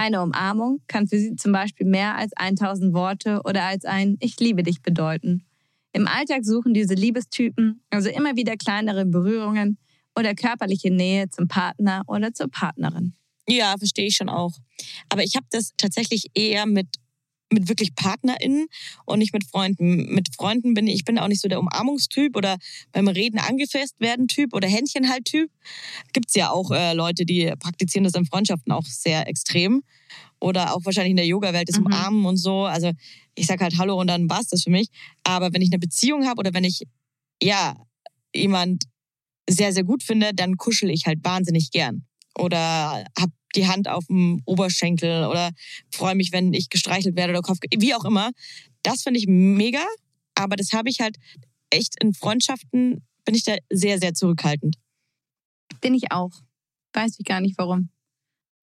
Eine 0.00 0.22
Umarmung 0.22 0.80
kann 0.86 1.08
für 1.08 1.18
sie 1.18 1.34
zum 1.34 1.50
Beispiel 1.50 1.84
mehr 1.84 2.14
als 2.14 2.32
1000 2.36 2.94
Worte 2.94 3.40
oder 3.44 3.64
als 3.64 3.84
ein 3.84 4.16
Ich 4.20 4.38
liebe 4.38 4.62
dich 4.62 4.80
bedeuten. 4.80 5.44
Im 5.92 6.06
Alltag 6.06 6.44
suchen 6.44 6.72
diese 6.72 6.94
Liebestypen 6.94 7.82
also 7.90 8.08
immer 8.08 8.36
wieder 8.36 8.56
kleinere 8.56 9.04
Berührungen 9.04 9.76
oder 10.16 10.36
körperliche 10.36 10.92
Nähe 10.92 11.28
zum 11.30 11.48
Partner 11.48 12.02
oder 12.06 12.32
zur 12.32 12.48
Partnerin. 12.48 13.14
Ja, 13.48 13.74
verstehe 13.76 14.06
ich 14.06 14.14
schon 14.14 14.28
auch. 14.28 14.52
Aber 15.08 15.24
ich 15.24 15.34
habe 15.34 15.46
das 15.50 15.72
tatsächlich 15.76 16.26
eher 16.32 16.66
mit 16.66 16.86
mit 17.50 17.68
wirklich 17.68 17.94
PartnerInnen 17.94 18.66
und 19.04 19.18
nicht 19.18 19.32
mit 19.32 19.44
Freunden. 19.44 20.14
Mit 20.14 20.34
Freunden 20.34 20.74
bin 20.74 20.86
ich, 20.86 20.96
ich 20.96 21.04
bin 21.04 21.18
auch 21.18 21.28
nicht 21.28 21.40
so 21.40 21.48
der 21.48 21.60
Umarmungstyp 21.60 22.36
oder 22.36 22.56
beim 22.92 23.08
Reden 23.08 23.38
angefasst 23.38 23.96
werden 23.98 24.28
Typ 24.28 24.54
oder 24.54 24.68
Händchen 24.68 25.08
halt 25.08 25.24
Typ. 25.24 25.50
Gibt's 26.12 26.34
ja 26.34 26.50
auch 26.50 26.70
äh, 26.70 26.92
Leute, 26.92 27.24
die 27.24 27.52
praktizieren 27.58 28.04
das 28.04 28.14
in 28.14 28.26
Freundschaften 28.26 28.72
auch 28.72 28.84
sehr 28.84 29.26
extrem. 29.28 29.82
Oder 30.40 30.74
auch 30.74 30.84
wahrscheinlich 30.84 31.10
in 31.10 31.16
der 31.16 31.26
Yoga-Welt 31.26 31.68
das 31.68 31.78
mhm. 31.78 31.86
Umarmen 31.86 32.26
und 32.26 32.36
so. 32.36 32.64
Also 32.64 32.92
ich 33.34 33.46
sag 33.46 33.60
halt 33.60 33.76
Hallo 33.78 33.98
und 34.00 34.06
dann 34.06 34.28
war's 34.30 34.48
das 34.48 34.62
für 34.62 34.70
mich. 34.70 34.88
Aber 35.24 35.52
wenn 35.52 35.62
ich 35.62 35.70
eine 35.70 35.78
Beziehung 35.78 36.26
habe 36.26 36.38
oder 36.38 36.54
wenn 36.54 36.64
ich, 36.64 36.84
ja, 37.42 37.76
jemand 38.34 38.84
sehr, 39.48 39.72
sehr 39.72 39.84
gut 39.84 40.02
finde, 40.02 40.32
dann 40.34 40.56
kuschel 40.56 40.90
ich 40.90 41.06
halt 41.06 41.24
wahnsinnig 41.24 41.70
gern. 41.70 42.04
Oder 42.36 43.04
hab 43.18 43.30
die 43.54 43.66
Hand 43.66 43.88
auf 43.88 44.06
dem 44.06 44.42
Oberschenkel 44.44 45.26
oder 45.26 45.50
freue 45.92 46.14
mich, 46.14 46.32
wenn 46.32 46.52
ich 46.52 46.68
gestreichelt 46.68 47.16
werde 47.16 47.32
oder 47.32 47.42
Kopf, 47.42 47.58
wie 47.76 47.94
auch 47.94 48.04
immer. 48.04 48.30
Das 48.82 49.02
finde 49.02 49.18
ich 49.18 49.26
mega, 49.26 49.84
aber 50.34 50.56
das 50.56 50.72
habe 50.72 50.88
ich 50.88 51.00
halt 51.00 51.16
echt 51.70 52.02
in 52.02 52.14
Freundschaften 52.14 53.04
bin 53.24 53.34
ich 53.34 53.44
da 53.44 53.56
sehr, 53.68 53.98
sehr 53.98 54.14
zurückhaltend. 54.14 54.76
Bin 55.82 55.92
ich 55.92 56.12
auch. 56.12 56.32
Weiß 56.94 57.16
ich 57.18 57.26
gar 57.26 57.42
nicht 57.42 57.58
warum. 57.58 57.90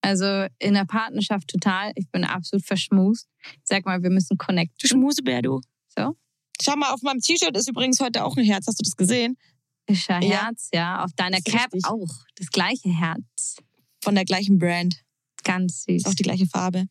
Also 0.02 0.48
in 0.58 0.74
der 0.74 0.86
Partnerschaft 0.86 1.48
total. 1.50 1.92
Ich 1.96 2.10
bin 2.10 2.24
absolut 2.24 2.66
verschmust. 2.66 3.28
sag 3.64 3.86
mal, 3.86 4.02
wir 4.02 4.10
müssen 4.10 4.40
connecten. 4.40 4.76
Du 4.82 4.88
Schmusebär, 4.88 5.44
du. 5.44 5.62
So? 5.96 6.16
Schau 6.60 6.76
mal, 6.78 6.94
auf 6.94 7.04
meinem 7.04 7.22
T-Shirt 7.22 7.56
ist 7.56 7.70
übrigens 7.70 8.00
heute 8.00 8.26
auch 8.26 8.36
ein 8.38 8.44
Herz. 8.44 8.66
Hast 8.68 8.80
du 8.80 8.84
das 8.84 8.96
gesehen? 8.96 9.38
Ist 9.86 10.08
ja 10.08 10.20
Herz, 10.20 10.70
ja. 10.74 11.04
Auf 11.04 11.14
deiner 11.14 11.42
Cap 11.42 11.72
richtig. 11.72 11.86
auch. 11.86 12.26
Das 12.36 12.50
gleiche 12.50 12.90
Herz 12.90 13.58
von 14.06 14.16
der 14.16 14.24
gleichen 14.24 14.60
Brand. 14.60 15.04
Ganz 15.44 15.84
süß. 15.84 15.96
Ist 15.96 16.08
auch 16.08 16.14
die 16.14 16.24
gleiche 16.24 16.46
Farbe. 16.46 16.88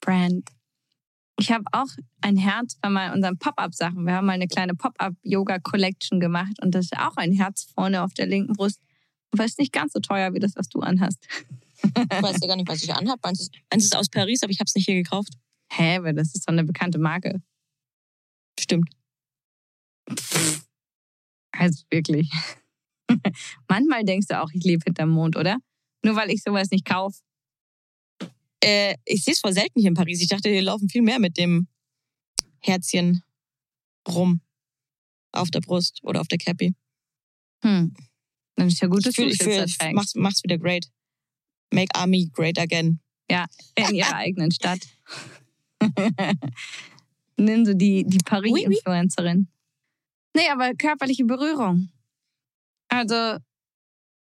Brand. 0.00 0.48
Ich 1.38 1.50
habe 1.50 1.64
auch 1.72 1.88
ein 2.20 2.36
Herz 2.36 2.76
bei 2.76 2.88
mal 2.88 3.12
unseren 3.12 3.36
Pop-Up-Sachen. 3.36 4.06
Wir 4.06 4.14
haben 4.14 4.26
mal 4.26 4.34
eine 4.34 4.46
kleine 4.46 4.74
Pop-Up-Yoga-Collection 4.74 6.20
gemacht 6.20 6.62
und 6.62 6.72
das 6.74 6.86
ist 6.86 6.96
auch 6.96 7.16
ein 7.16 7.32
Herz 7.32 7.64
vorne 7.74 8.02
auf 8.02 8.14
der 8.14 8.26
linken 8.26 8.52
Brust. 8.52 8.80
Aber 9.32 9.44
ist 9.44 9.58
nicht 9.58 9.72
ganz 9.72 9.92
so 9.92 9.98
teuer 9.98 10.32
wie 10.34 10.38
das, 10.38 10.54
was 10.54 10.68
du 10.68 10.80
anhast. 10.80 11.26
Ich 11.82 12.22
weiß 12.22 12.36
ja 12.40 12.46
gar 12.46 12.56
nicht, 12.56 12.68
was 12.68 12.84
ich 12.84 12.94
anhabe. 12.94 13.20
Eins 13.24 13.50
ist 13.72 13.96
aus 13.96 14.08
Paris, 14.08 14.44
aber 14.44 14.52
ich 14.52 14.60
habe 14.60 14.68
es 14.68 14.74
nicht 14.76 14.84
hier 14.84 14.94
gekauft. 14.94 15.32
Hä, 15.72 15.98
weil 16.02 16.14
das 16.14 16.32
ist 16.34 16.46
doch 16.46 16.52
eine 16.52 16.64
bekannte 16.64 16.98
Marke. 16.98 17.42
Stimmt. 18.60 18.88
Also 21.50 21.82
wirklich. 21.90 22.30
Manchmal 23.68 24.04
denkst 24.04 24.28
du 24.28 24.40
auch, 24.40 24.50
ich 24.52 24.62
lebe 24.62 24.84
hinterm 24.84 25.10
Mond, 25.10 25.36
oder? 25.36 25.58
Nur 26.02 26.16
weil 26.16 26.30
ich 26.30 26.42
sowas 26.42 26.70
nicht 26.70 26.84
kaufe. 26.84 27.20
Äh, 28.62 28.96
ich 29.04 29.24
sehe 29.24 29.34
es 29.34 29.40
voll 29.40 29.52
selten 29.52 29.80
hier 29.80 29.88
in 29.88 29.94
Paris. 29.94 30.20
Ich 30.20 30.28
dachte, 30.28 30.48
hier 30.48 30.62
laufen 30.62 30.88
viel 30.88 31.02
mehr 31.02 31.18
mit 31.18 31.36
dem 31.36 31.68
Herzchen 32.60 33.22
rum. 34.08 34.40
Auf 35.32 35.50
der 35.50 35.60
Brust 35.60 36.00
oder 36.02 36.20
auf 36.20 36.28
der 36.28 36.38
Cappy. 36.38 36.74
Hm. 37.62 37.94
Dann 38.56 38.68
ist 38.68 38.80
ja 38.80 38.88
gut, 38.88 39.06
dass 39.06 39.10
ich 39.10 39.16
fühl, 39.16 39.32
ich 39.32 39.42
fühl, 39.42 39.92
mach's, 39.92 40.14
mach's 40.14 40.42
wieder 40.42 40.58
great. 40.58 40.86
Make 41.72 41.94
Army 41.94 42.30
great 42.32 42.58
again. 42.58 43.00
Ja, 43.30 43.46
in 43.76 43.94
ihrer 43.94 44.14
eigenen 44.14 44.50
Stadt. 44.50 44.80
Nimm 47.38 47.64
so 47.64 47.72
die, 47.72 48.04
die 48.04 48.18
Paris-Influencerin. 48.18 49.48
Nee, 50.36 50.48
aber 50.50 50.74
körperliche 50.74 51.24
Berührung. 51.24 51.90
Also, 52.88 53.38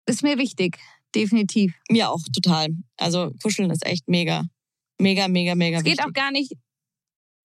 ist 0.06 0.24
mir 0.24 0.38
wichtig. 0.38 0.80
Definitiv. 1.16 1.74
Mir 1.90 2.10
auch 2.10 2.22
total. 2.34 2.70
Also 2.98 3.32
kuscheln 3.42 3.70
ist 3.72 3.86
echt 3.86 4.08
mega. 4.08 4.46
Mega, 5.00 5.28
mega, 5.28 5.56
mega. 5.56 5.78
Es 5.78 5.84
geht 5.84 5.98
wichtig. 5.98 6.06
auch 6.06 6.14
gar 6.14 6.32
nicht 6.32 6.54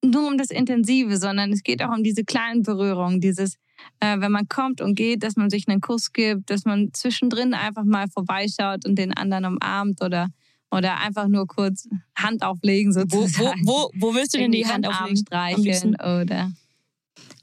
nur 0.04 0.28
um 0.28 0.38
das 0.38 0.50
Intensive, 0.50 1.16
sondern 1.16 1.52
es 1.52 1.62
geht 1.62 1.82
auch 1.82 1.94
um 1.96 2.02
diese 2.02 2.24
kleinen 2.24 2.62
Berührungen, 2.62 3.20
dieses, 3.20 3.54
äh, 4.00 4.18
wenn 4.20 4.30
man 4.32 4.48
kommt 4.48 4.80
und 4.80 4.94
geht, 4.94 5.22
dass 5.22 5.36
man 5.36 5.50
sich 5.50 5.66
einen 5.68 5.80
Kuss 5.80 6.12
gibt, 6.12 6.50
dass 6.50 6.64
man 6.64 6.90
zwischendrin 6.92 7.52
einfach 7.54 7.84
mal 7.84 8.06
vorbeischaut 8.08 8.86
und 8.86 8.96
den 8.96 9.12
anderen 9.12 9.44
umarmt 9.44 10.02
oder 10.02 10.28
oder 10.70 11.00
einfach 11.00 11.28
nur 11.28 11.46
kurz 11.46 11.88
Hand 12.14 12.42
auflegen 12.42 12.94
Wo, 12.94 13.00
sozusagen. 13.00 13.62
wo, 13.64 13.88
wo, 13.94 14.10
wo 14.10 14.14
willst 14.14 14.34
du 14.34 14.38
denn 14.38 14.52
die 14.52 14.58
Irgendwie 14.60 14.72
Hand 14.74 14.84
über 14.84 14.92
den 14.92 14.96
Arm 14.96 15.04
auflegen? 15.04 15.64
Liebsten? 15.64 15.94
streicheln 15.94 15.94
oder 15.94 16.52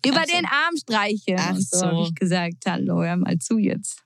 über 0.05 0.17
Ach 0.19 0.25
so. 0.25 0.35
den 0.37 0.45
Arm 0.45 0.77
streicheln. 0.77 1.39
Ach 1.39 1.55
so, 1.57 1.77
so. 1.79 1.85
habe 1.87 2.01
ich 2.03 2.15
gesagt. 2.15 2.57
Hallo, 2.67 3.03
hör 3.03 3.17
mal 3.17 3.37
zu 3.39 3.57
jetzt. 3.57 4.03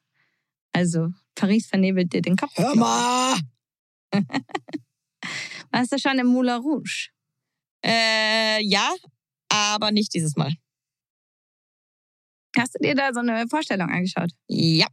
Also, 0.71 1.09
Paris 1.39 1.67
vernebelt 1.67 2.11
dir 2.11 2.21
den 2.21 2.35
Kopf. 2.35 2.51
Hör 2.55 2.75
mal! 2.75 3.39
Warst 5.71 5.91
du 5.93 5.97
schon 5.97 6.19
im 6.19 6.27
Moulin 6.27 6.61
Rouge? 6.61 7.09
Äh, 7.81 8.61
ja, 8.63 8.93
aber 9.47 9.91
nicht 9.91 10.13
dieses 10.13 10.35
Mal. 10.35 10.53
Hast 12.57 12.75
du 12.75 12.79
dir 12.79 12.93
da 12.93 13.13
so 13.13 13.21
eine 13.21 13.47
Vorstellung 13.47 13.89
angeschaut? 13.89 14.31
Ja. 14.47 14.87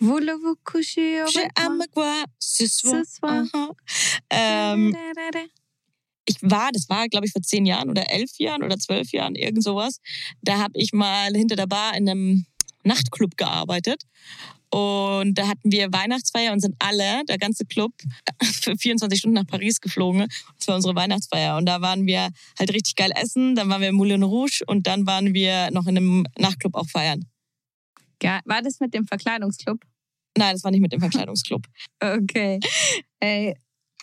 Voulez-vous 0.00 0.56
coucher 0.64 1.26
avec 1.56 1.94
moi? 1.94 2.24
ce 2.38 2.66
soir. 2.66 3.04
Aha. 3.20 3.72
Ähm, 4.30 4.96
ich 6.24 6.36
war, 6.40 6.70
das 6.72 6.88
war, 6.88 7.08
glaube 7.08 7.26
ich, 7.26 7.32
vor 7.32 7.42
zehn 7.42 7.66
Jahren 7.66 7.90
oder 7.90 8.08
elf 8.10 8.38
Jahren 8.38 8.62
oder 8.62 8.78
zwölf 8.78 9.12
Jahren, 9.12 9.34
irgend 9.34 9.62
sowas. 9.62 10.00
Da 10.40 10.58
habe 10.58 10.72
ich 10.76 10.92
mal 10.92 11.34
hinter 11.34 11.56
der 11.56 11.66
Bar 11.66 11.96
in 11.96 12.08
einem 12.08 12.46
Nachtclub 12.84 13.36
gearbeitet. 13.36 14.04
Und 14.70 15.34
da 15.34 15.48
hatten 15.48 15.72
wir 15.72 15.92
Weihnachtsfeier 15.92 16.52
und 16.52 16.60
sind 16.60 16.74
alle, 16.78 17.24
der 17.26 17.38
ganze 17.38 17.64
Club, 17.64 17.92
für 18.42 18.76
24 18.76 19.18
Stunden 19.18 19.34
nach 19.36 19.46
Paris 19.46 19.80
geflogen. 19.80 20.26
Das 20.58 20.68
war 20.68 20.76
unsere 20.76 20.94
Weihnachtsfeier. 20.94 21.56
Und 21.56 21.66
da 21.66 21.80
waren 21.80 22.06
wir 22.06 22.28
halt 22.58 22.72
richtig 22.74 22.96
geil 22.96 23.10
essen. 23.14 23.54
Dann 23.54 23.68
waren 23.68 23.80
wir 23.80 23.88
im 23.88 23.94
Moulin 23.94 24.22
Rouge 24.22 24.62
und 24.66 24.86
dann 24.86 25.06
waren 25.06 25.32
wir 25.34 25.70
noch 25.70 25.86
in 25.86 25.96
einem 25.96 26.26
Nachtclub 26.38 26.74
auch 26.74 26.88
feiern. 26.88 27.24
Ja, 28.22 28.40
war 28.44 28.62
das 28.62 28.80
mit 28.80 28.94
dem 28.94 29.06
Verkleidungsclub? 29.06 29.80
Nein, 30.36 30.52
das 30.54 30.64
war 30.64 30.70
nicht 30.70 30.80
mit 30.80 30.92
dem 30.92 31.00
Verkleidungsclub. 31.00 31.66
Okay. 32.00 32.60
Ey, 33.18 33.56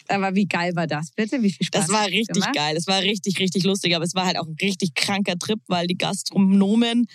aber 0.08 0.36
wie 0.36 0.46
geil 0.46 0.76
war 0.76 0.86
das 0.88 1.12
bitte? 1.12 1.42
Wie 1.42 1.52
viel 1.52 1.66
Spaß 1.66 1.88
Das 1.88 1.90
war 1.92 2.08
richtig 2.08 2.34
gemacht? 2.36 2.54
geil. 2.56 2.76
Das 2.76 2.88
war 2.88 3.02
richtig, 3.02 3.40
richtig 3.40 3.64
lustig. 3.64 3.96
Aber 3.96 4.04
es 4.06 4.16
war 4.16 4.26
halt 4.26 4.38
auch 4.38 4.46
ein 4.46 4.56
richtig 4.62 4.94
kranker 4.96 5.38
Trip, 5.38 5.60
weil 5.68 5.88
die 5.88 5.98
Gastronomen 5.98 7.08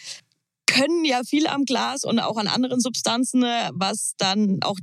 können 0.70 1.04
ja 1.04 1.22
viel 1.24 1.46
am 1.46 1.64
Glas 1.64 2.04
und 2.04 2.20
auch 2.20 2.36
an 2.36 2.46
anderen 2.46 2.80
Substanzen, 2.80 3.42
was 3.42 4.14
dann 4.18 4.58
auch 4.62 4.76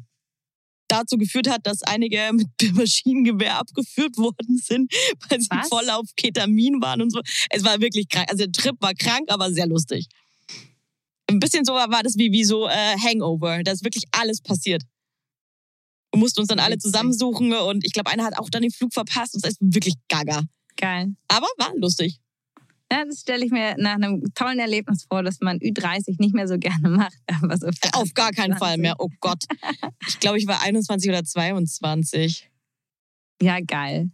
dazu 0.88 1.18
geführt 1.18 1.50
hat, 1.50 1.66
dass 1.66 1.84
einige 1.84 2.30
mit 2.34 2.48
dem 2.62 2.76
Maschinengewehr 2.76 3.58
abgeführt 3.58 4.18
worden 4.18 4.58
sind, 4.58 4.92
weil 5.30 5.40
sie 5.40 5.48
Was? 5.50 5.68
voll 5.70 5.90
auf 5.90 6.06
Ketamin 6.16 6.82
waren 6.82 7.02
und 7.02 7.12
so. 7.12 7.22
Es 7.50 7.64
war 7.64 7.80
wirklich 7.82 8.10
krank. 8.10 8.30
Also 8.30 8.46
der 8.46 8.52
Trip 8.52 8.76
war 8.80 8.94
krank, 8.94 9.30
aber 9.30 9.52
sehr 9.52 9.68
lustig. 9.68 10.08
Ein 11.30 11.40
bisschen 11.40 11.66
so 11.66 11.74
war 11.74 12.04
das 12.04 12.18
wie, 12.18 12.32
wie 12.32 12.46
so 12.46 12.68
äh, 12.68 12.96
Hangover. 12.98 13.62
Da 13.64 13.72
ist 13.72 13.84
wirklich 13.84 14.06
alles 14.12 14.42
passiert. 14.42 14.84
Wir 16.14 16.20
mussten 16.20 16.40
uns 16.40 16.48
dann 16.48 16.60
alle 16.60 16.78
zusammensuchen 16.78 17.54
und 17.54 17.86
ich 17.86 17.92
glaube, 17.92 18.10
einer 18.10 18.24
hat 18.24 18.40
auch 18.40 18.50
dann 18.50 18.62
den 18.62 18.72
Flug 18.72 18.94
verpasst 18.94 19.36
und 19.36 19.46
es 19.46 19.52
ist 19.52 19.58
wirklich 19.62 19.96
gaga. 20.08 20.44
Geil. 20.78 21.16
Aber 21.28 21.48
war 21.58 21.74
lustig. 21.76 22.20
Ja, 22.92 23.04
das 23.04 23.20
stelle 23.20 23.46
ich 23.46 23.52
mir 23.52 23.76
nach 23.78 23.96
einem 23.96 24.24
tollen 24.34 24.60
Erlebnis 24.60 25.06
vor, 25.10 25.22
dass 25.22 25.42
man 25.42 25.58
Ü30 25.60 26.16
nicht 26.20 26.34
mehr 26.34 26.48
so 26.48 26.58
gerne 26.58 26.90
macht. 26.90 27.18
Aber 27.42 27.58
so 27.58 27.68
Auf 27.94 28.14
gar 28.14 28.32
keinen 28.32 28.58
20. 28.58 28.60
Fall 28.60 28.78
mehr. 28.78 28.96
Oh 29.00 29.10
Gott. 29.20 29.44
Ich 30.08 30.20
glaube, 30.20 30.38
ich 30.38 30.48
war 30.48 30.62
21 30.62 31.10
oder 31.10 31.24
22. 31.24 32.50
Ja, 33.42 33.60
geil. 33.60 34.10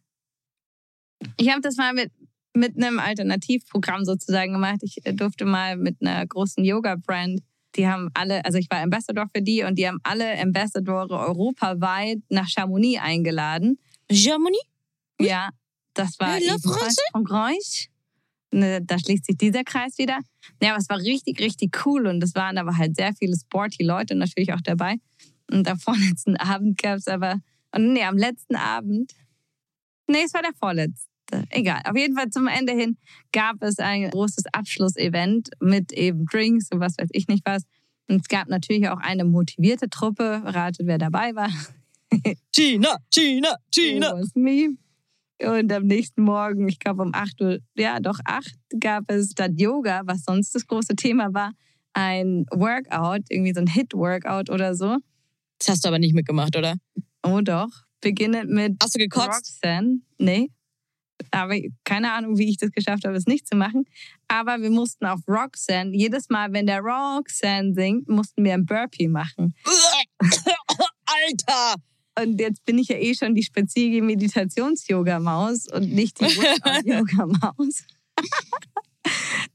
Ich 1.38 1.49
habe 1.49 1.61
das 1.61 1.78
mal 1.78 1.93
mit, 1.93 2.11
mit 2.53 2.76
einem 2.76 2.99
Alternativprogramm 2.99 4.05
sozusagen 4.05 4.53
gemacht. 4.53 4.80
Ich 4.82 5.05
äh, 5.05 5.13
durfte 5.13 5.45
mal 5.45 5.78
mit 5.78 5.97
einer 6.01 6.26
großen 6.26 6.65
Yoga-Brand, 6.65 7.41
die 7.76 7.88
haben 7.88 8.09
alle, 8.13 8.43
also 8.45 8.57
ich 8.57 8.69
war 8.69 8.80
Ambassador 8.80 9.28
für 9.34 9.41
die 9.41 9.63
und 9.63 9.78
die 9.78 9.88
haben 9.88 9.99
alle 10.03 10.39
Ambassadore 10.39 11.17
europaweit 11.17 12.19
nach 12.30 12.47
Chamonix 12.47 13.01
eingeladen. 13.01 13.80
Germany? 14.09 14.59
Ja, 15.19 15.49
das 15.93 16.19
war 16.19 16.38
ebenfalls 16.38 16.97
France? 17.13 17.88
Ne, 18.54 18.82
Da 18.84 18.99
schließt 18.99 19.26
sich 19.26 19.38
dieser 19.38 19.64
Kreis 19.64 19.97
wieder. 19.97 20.20
Ja, 20.62 20.72
aber 20.72 20.80
es 20.80 20.89
war 20.89 20.99
richtig, 20.99 21.39
richtig 21.39 21.86
cool 21.86 22.06
und 22.06 22.24
es 22.24 22.36
waren 22.36 22.58
aber 22.58 22.78
halt 22.78 22.95
sehr 22.95 23.14
viele 23.14 23.36
sporty 23.36 23.84
Leute 23.84 24.16
natürlich 24.16 24.54
auch 24.54 24.62
dabei. 24.62 24.97
Und 25.51 25.68
am 25.68 25.80
vorletzten 25.80 26.38
Abend 26.38 26.82
gab 26.82 26.97
es 26.97 27.08
aber, 27.08 27.39
und 27.72 27.93
nee, 27.93 28.04
am 28.04 28.18
letzten 28.18 28.56
Abend, 28.56 29.12
nee, 30.08 30.24
es 30.26 30.34
war 30.34 30.43
der 30.43 30.54
vorletzte. 30.54 31.08
Egal. 31.49 31.82
Auf 31.86 31.97
jeden 31.97 32.16
Fall 32.16 32.30
zum 32.30 32.47
Ende 32.47 32.74
hin 32.74 32.97
gab 33.32 33.64
es 33.64 33.80
ein 33.80 34.12
großes 34.12 34.45
Abschlussevent 34.51 35.49
mit 35.60 35.91
eben 35.91 36.26
Drinks 36.26 36.70
und 36.72 36.80
was 36.80 36.95
weiß 36.99 37.10
ich 37.12 37.28
nicht 37.28 37.43
was. 37.45 37.64
Und 38.08 38.22
es 38.22 38.28
gab 38.28 38.49
natürlich 38.49 38.88
auch 38.89 38.99
eine 38.99 39.26
motivierte 39.26 39.89
Truppe. 39.89 40.41
Ratet, 40.45 40.86
wer 40.86 40.99
dabei 40.99 41.34
war. 41.34 41.49
China, 42.51 42.97
China, 43.10 43.56
China. 43.72 44.10
It 44.10 44.14
was 44.14 44.36
me. 44.36 44.78
Und 45.41 45.71
am 45.71 45.84
nächsten 45.84 46.23
Morgen, 46.23 46.67
ich 46.67 46.79
glaube 46.79 47.01
um 47.03 47.11
8 47.13 47.41
Uhr, 47.41 47.59
ja 47.75 47.99
doch 47.99 48.19
8, 48.23 48.53
gab 48.79 49.09
es 49.09 49.31
statt 49.31 49.51
Yoga, 49.55 50.01
was 50.05 50.23
sonst 50.23 50.53
das 50.55 50.67
große 50.67 50.95
Thema 50.95 51.34
war, 51.34 51.51
ein 51.93 52.45
Workout, 52.51 53.23
irgendwie 53.29 53.53
so 53.53 53.61
ein 53.61 53.67
Hit-Workout 53.67 54.49
oder 54.49 54.75
so. 54.75 54.97
Das 55.59 55.69
hast 55.69 55.86
du 55.86 55.89
aber 55.89 55.99
nicht 55.99 56.13
mitgemacht, 56.13 56.55
oder? 56.55 56.75
Oh 57.23 57.41
doch. 57.41 57.69
Beginnend 58.01 58.49
mit 58.49 58.75
Hast 58.81 58.95
du 58.95 58.99
gekotzt? 58.99 59.27
Roxanne. 59.27 59.99
Nee. 60.17 60.49
Aber 61.31 61.55
keine 61.84 62.11
Ahnung, 62.11 62.38
wie 62.38 62.49
ich 62.49 62.57
das 62.57 62.71
geschafft 62.71 63.05
habe, 63.05 63.15
es 63.15 63.25
nicht 63.25 63.47
zu 63.47 63.55
machen. 63.55 63.86
Aber 64.27 64.61
wir 64.61 64.69
mussten 64.69 65.05
auf 65.05 65.21
Roxanne, 65.27 65.95
jedes 65.95 66.29
Mal, 66.29 66.51
wenn 66.51 66.65
der 66.65 66.81
Roxanne 66.81 67.73
singt, 67.73 68.09
mussten 68.09 68.43
wir 68.43 68.53
ein 68.53 68.65
Burpee 68.65 69.07
machen. 69.07 69.53
Alter! 71.05 71.75
Und 72.22 72.39
jetzt 72.39 72.64
bin 72.66 72.78
ich 72.78 72.89
ja 72.89 72.97
eh 72.97 73.16
schon 73.16 73.34
die 73.34 73.43
spezielle 73.43 74.01
Meditations-Yoga-Maus 74.01 75.68
und 75.72 75.91
nicht 75.91 76.20
die. 76.20 76.26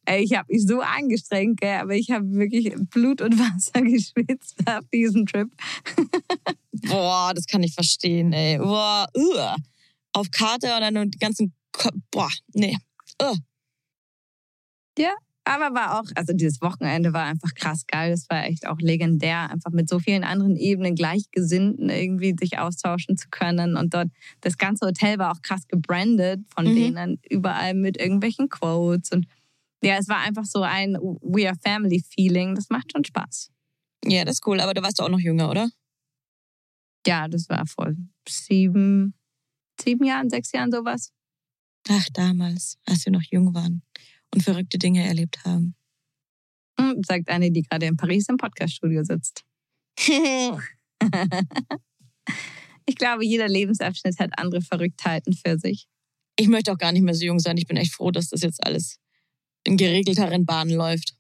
Ey, 0.05 0.25
ich 0.25 0.35
habe 0.35 0.53
mich 0.53 0.67
so 0.67 0.81
angestrengt, 0.81 1.61
gell, 1.61 1.79
aber 1.79 1.95
ich 1.95 2.11
habe 2.11 2.31
wirklich 2.33 2.75
Blut 2.91 3.23
und 3.23 3.39
Wasser 3.39 3.83
geschwitzt 3.83 4.57
auf 4.67 4.85
diesem 4.93 5.27
Trip. 5.27 5.49
Boah, 6.73 7.33
das 7.35 7.47
kann 7.47 7.63
ich 7.63 7.75
verstehen, 7.75 8.33
ey. 8.33 8.59
Boah, 8.59 9.07
uah. 9.15 9.57
Auf 10.13 10.31
Karte 10.31 10.75
und 10.75 10.81
dann 10.81 10.95
nur 10.95 11.07
die 11.07 11.19
ganzen. 11.19 11.55
Ko 11.73 11.91
Boah, 12.11 12.31
nee. 12.55 12.77
Uh. 13.23 13.37
Aber 15.49 15.75
war 15.75 15.99
auch, 15.99 16.05
also 16.15 16.35
dieses 16.35 16.61
Wochenende 16.61 17.15
war 17.15 17.25
einfach 17.25 17.55
krass 17.55 17.87
geil. 17.87 18.13
Es 18.13 18.29
war 18.29 18.45
echt 18.45 18.67
auch 18.67 18.77
legendär, 18.81 19.49
einfach 19.49 19.71
mit 19.71 19.89
so 19.89 19.99
vielen 19.99 20.23
anderen 20.23 20.57
Ebenen 20.57 20.95
Gleichgesinnten 20.95 21.89
irgendwie 21.89 22.35
sich 22.39 22.59
austauschen 22.59 23.17
zu 23.17 23.29
können. 23.31 23.79
Und 23.79 23.95
dort, 23.95 24.09
das 24.43 24.59
ganze 24.59 24.87
Hotel 24.87 25.19
war 25.19 25.33
auch 25.33 25.41
krass 25.41 25.67
gebrandet 25.67 26.43
von 26.55 26.67
Mhm. 26.67 26.75
denen, 26.75 27.21
überall 27.31 27.73
mit 27.73 27.97
irgendwelchen 27.97 28.51
Quotes. 28.51 29.11
Und 29.11 29.27
ja, 29.83 29.97
es 29.97 30.07
war 30.07 30.19
einfach 30.19 30.45
so 30.45 30.61
ein 30.61 30.99
We 31.23 31.49
are 31.49 31.57
Family 31.65 32.05
Feeling. 32.15 32.55
Das 32.55 32.69
macht 32.69 32.93
schon 32.93 33.05
Spaß. 33.05 33.51
Ja, 34.05 34.27
das 34.27 34.35
ist 34.35 34.47
cool, 34.47 34.61
aber 34.61 34.75
du 34.75 34.83
warst 34.83 35.01
auch 35.01 35.09
noch 35.09 35.19
jünger, 35.19 35.49
oder? 35.49 35.71
Ja, 37.07 37.27
das 37.27 37.49
war 37.49 37.65
vor 37.65 37.91
sieben, 38.29 39.15
sieben 39.81 40.05
Jahren, 40.05 40.29
sechs 40.29 40.53
Jahren 40.53 40.71
sowas. 40.71 41.11
Ach, 41.89 42.07
damals, 42.13 42.77
als 42.85 43.07
wir 43.07 43.13
noch 43.13 43.23
jung 43.23 43.55
waren 43.55 43.83
und 44.35 44.43
verrückte 44.43 44.79
Dinge 44.79 45.05
erlebt 45.05 45.45
haben. 45.45 45.75
Hm, 46.79 47.03
sagt 47.05 47.29
eine, 47.29 47.51
die 47.51 47.63
gerade 47.63 47.87
in 47.87 47.97
Paris 47.97 48.29
im 48.29 48.37
Podcaststudio 48.37 49.03
sitzt. 49.05 49.45
Ich 52.89 52.97
glaube, 52.97 53.23
jeder 53.23 53.49
Lebensabschnitt 53.49 54.19
hat 54.19 54.31
andere 54.39 54.63
Verrücktheiten 54.63 55.35
für 55.35 55.59
sich. 55.59 55.87
ich 56.41 56.49
möchte 56.49 56.73
auch 56.73 56.79
gar 56.79 56.93
nicht 56.93 57.03
mehr 57.03 57.15
so 57.15 57.27
jung 57.27 57.39
sein. 57.39 57.59
Ich 57.59 57.67
bin 57.67 57.77
echt 57.77 57.93
froh, 57.93 58.11
dass 58.11 58.31
das 58.31 58.41
jetzt 58.41 58.65
alles 58.65 58.97
in 59.65 59.77
geregelteren 59.77 60.47
Bahnen 60.47 60.71
läuft. 60.71 61.15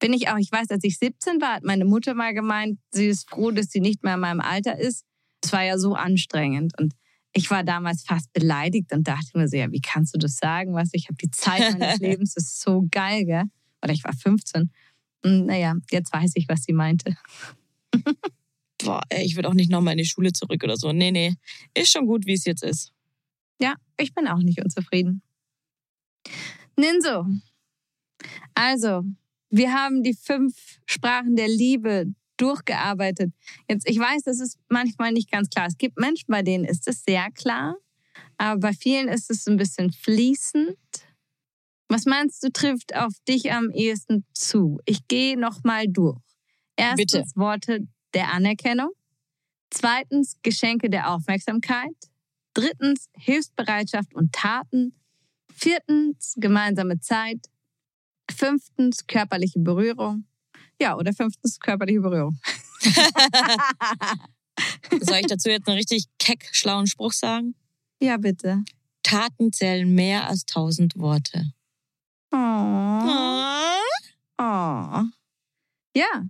Bin 0.00 0.12
ich 0.12 0.28
auch. 0.28 0.36
Ich 0.36 0.52
weiß, 0.52 0.68
als 0.70 0.84
ich 0.84 0.98
17 0.98 1.40
war, 1.40 1.54
hat 1.54 1.64
meine 1.64 1.86
Mutter 1.86 2.12
mal 2.12 2.34
gemeint, 2.34 2.78
sie 2.90 3.06
ist 3.06 3.30
froh, 3.30 3.52
dass 3.52 3.70
sie 3.70 3.80
nicht 3.80 4.04
mehr 4.04 4.14
in 4.14 4.20
meinem 4.20 4.40
Alter 4.40 4.78
ist. 4.78 5.06
Es 5.42 5.50
war 5.52 5.64
ja 5.64 5.78
so 5.78 5.94
anstrengend. 5.94 6.78
Und 6.78 6.92
ich 7.32 7.50
war 7.50 7.62
damals 7.62 8.02
fast 8.04 8.32
beleidigt 8.32 8.92
und 8.92 9.06
dachte 9.06 9.36
mir 9.36 9.48
so, 9.48 9.56
ja, 9.56 9.70
wie 9.70 9.80
kannst 9.80 10.14
du 10.14 10.18
das 10.18 10.36
sagen? 10.36 10.74
Was, 10.74 10.90
ich 10.92 11.08
habe 11.08 11.16
die 11.16 11.30
Zeit 11.30 11.78
meines 11.78 11.98
Lebens, 12.00 12.34
das 12.34 12.44
ist 12.44 12.60
so 12.60 12.86
geil, 12.90 13.24
gell? 13.24 13.44
Oder 13.82 13.92
ich 13.92 14.04
war 14.04 14.12
15. 14.12 14.70
Und 15.24 15.46
naja, 15.46 15.74
jetzt 15.90 16.12
weiß 16.12 16.32
ich, 16.34 16.48
was 16.48 16.62
sie 16.62 16.72
meinte. 16.72 17.16
Boah, 18.78 19.02
ey, 19.08 19.24
ich 19.24 19.36
würde 19.36 19.48
auch 19.48 19.54
nicht 19.54 19.70
nochmal 19.70 19.92
in 19.92 19.98
die 19.98 20.06
Schule 20.06 20.32
zurück 20.32 20.62
oder 20.62 20.76
so. 20.76 20.92
Nee, 20.92 21.10
nee. 21.10 21.34
Ist 21.74 21.90
schon 21.90 22.06
gut, 22.06 22.26
wie 22.26 22.34
es 22.34 22.44
jetzt 22.44 22.62
ist. 22.62 22.92
Ja, 23.60 23.74
ich 23.98 24.14
bin 24.14 24.28
auch 24.28 24.38
nicht 24.38 24.62
unzufrieden. 24.62 25.22
Ninso. 26.76 27.26
Also, 28.54 29.02
wir 29.50 29.72
haben 29.72 30.02
die 30.02 30.14
fünf 30.14 30.78
Sprachen 30.86 31.34
der 31.34 31.48
Liebe 31.48 32.06
durchgearbeitet. 32.40 33.32
Jetzt, 33.68 33.88
ich 33.88 33.98
weiß, 33.98 34.22
das 34.22 34.40
ist 34.40 34.58
manchmal 34.68 35.12
nicht 35.12 35.30
ganz 35.30 35.50
klar. 35.50 35.66
Es 35.66 35.76
gibt 35.76 35.98
Menschen, 35.98 36.26
bei 36.28 36.42
denen 36.42 36.64
ist 36.64 36.88
es 36.88 37.04
sehr 37.04 37.30
klar. 37.30 37.76
Aber 38.36 38.60
bei 38.60 38.72
vielen 38.72 39.08
ist 39.08 39.30
es 39.30 39.46
ein 39.46 39.56
bisschen 39.56 39.92
fließend. 39.92 40.76
Was 41.88 42.04
meinst 42.04 42.42
du, 42.42 42.50
trifft 42.50 42.94
auf 42.94 43.12
dich 43.26 43.52
am 43.52 43.70
ehesten 43.70 44.24
zu? 44.32 44.78
Ich 44.84 45.08
gehe 45.08 45.38
noch 45.38 45.64
mal 45.64 45.86
durch. 45.88 46.20
Erstens 46.76 47.12
Bitte. 47.12 47.24
Worte 47.34 47.88
der 48.14 48.32
Anerkennung. 48.32 48.90
Zweitens 49.70 50.36
Geschenke 50.42 50.90
der 50.90 51.10
Aufmerksamkeit. 51.10 51.96
Drittens 52.54 53.08
Hilfsbereitschaft 53.14 54.14
und 54.14 54.32
Taten. 54.32 54.94
Viertens 55.52 56.34
gemeinsame 56.36 57.00
Zeit. 57.00 57.46
Fünftens 58.30 59.06
körperliche 59.06 59.58
Berührung. 59.58 60.24
Ja, 60.80 60.96
oder 60.96 61.12
fünftens 61.12 61.58
körperliche 61.60 62.00
Berührung. 62.00 62.38
Soll 65.00 65.18
ich 65.18 65.26
dazu 65.26 65.50
jetzt 65.50 65.68
einen 65.68 65.78
richtig 65.78 66.04
keck 66.18 66.48
schlauen 66.52 66.86
Spruch 66.86 67.12
sagen? 67.12 67.54
Ja, 68.00 68.16
bitte. 68.16 68.62
Taten 69.02 69.52
zählen 69.52 69.92
mehr 69.92 70.28
als 70.28 70.44
tausend 70.44 70.96
Worte. 70.96 71.52
Oh. 72.30 72.36
Oh. 74.40 75.02
Ja, 75.96 76.22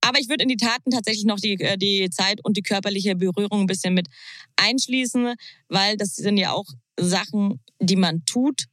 Aber 0.00 0.18
ich 0.18 0.28
würde 0.28 0.42
in 0.42 0.48
die 0.48 0.56
Taten 0.56 0.90
tatsächlich 0.90 1.24
noch 1.24 1.38
die, 1.38 1.54
äh, 1.60 1.76
die 1.76 2.08
Zeit 2.10 2.40
und 2.44 2.56
die 2.56 2.62
körperliche 2.62 3.16
Berührung 3.16 3.62
ein 3.62 3.66
bisschen 3.66 3.94
mit 3.94 4.08
einschließen, 4.56 5.34
weil 5.68 5.96
das 5.96 6.14
sind 6.14 6.36
ja 6.36 6.52
auch 6.52 6.66
Sachen, 6.98 7.60
die 7.80 7.96
man 7.96 8.24
tut 8.24 8.64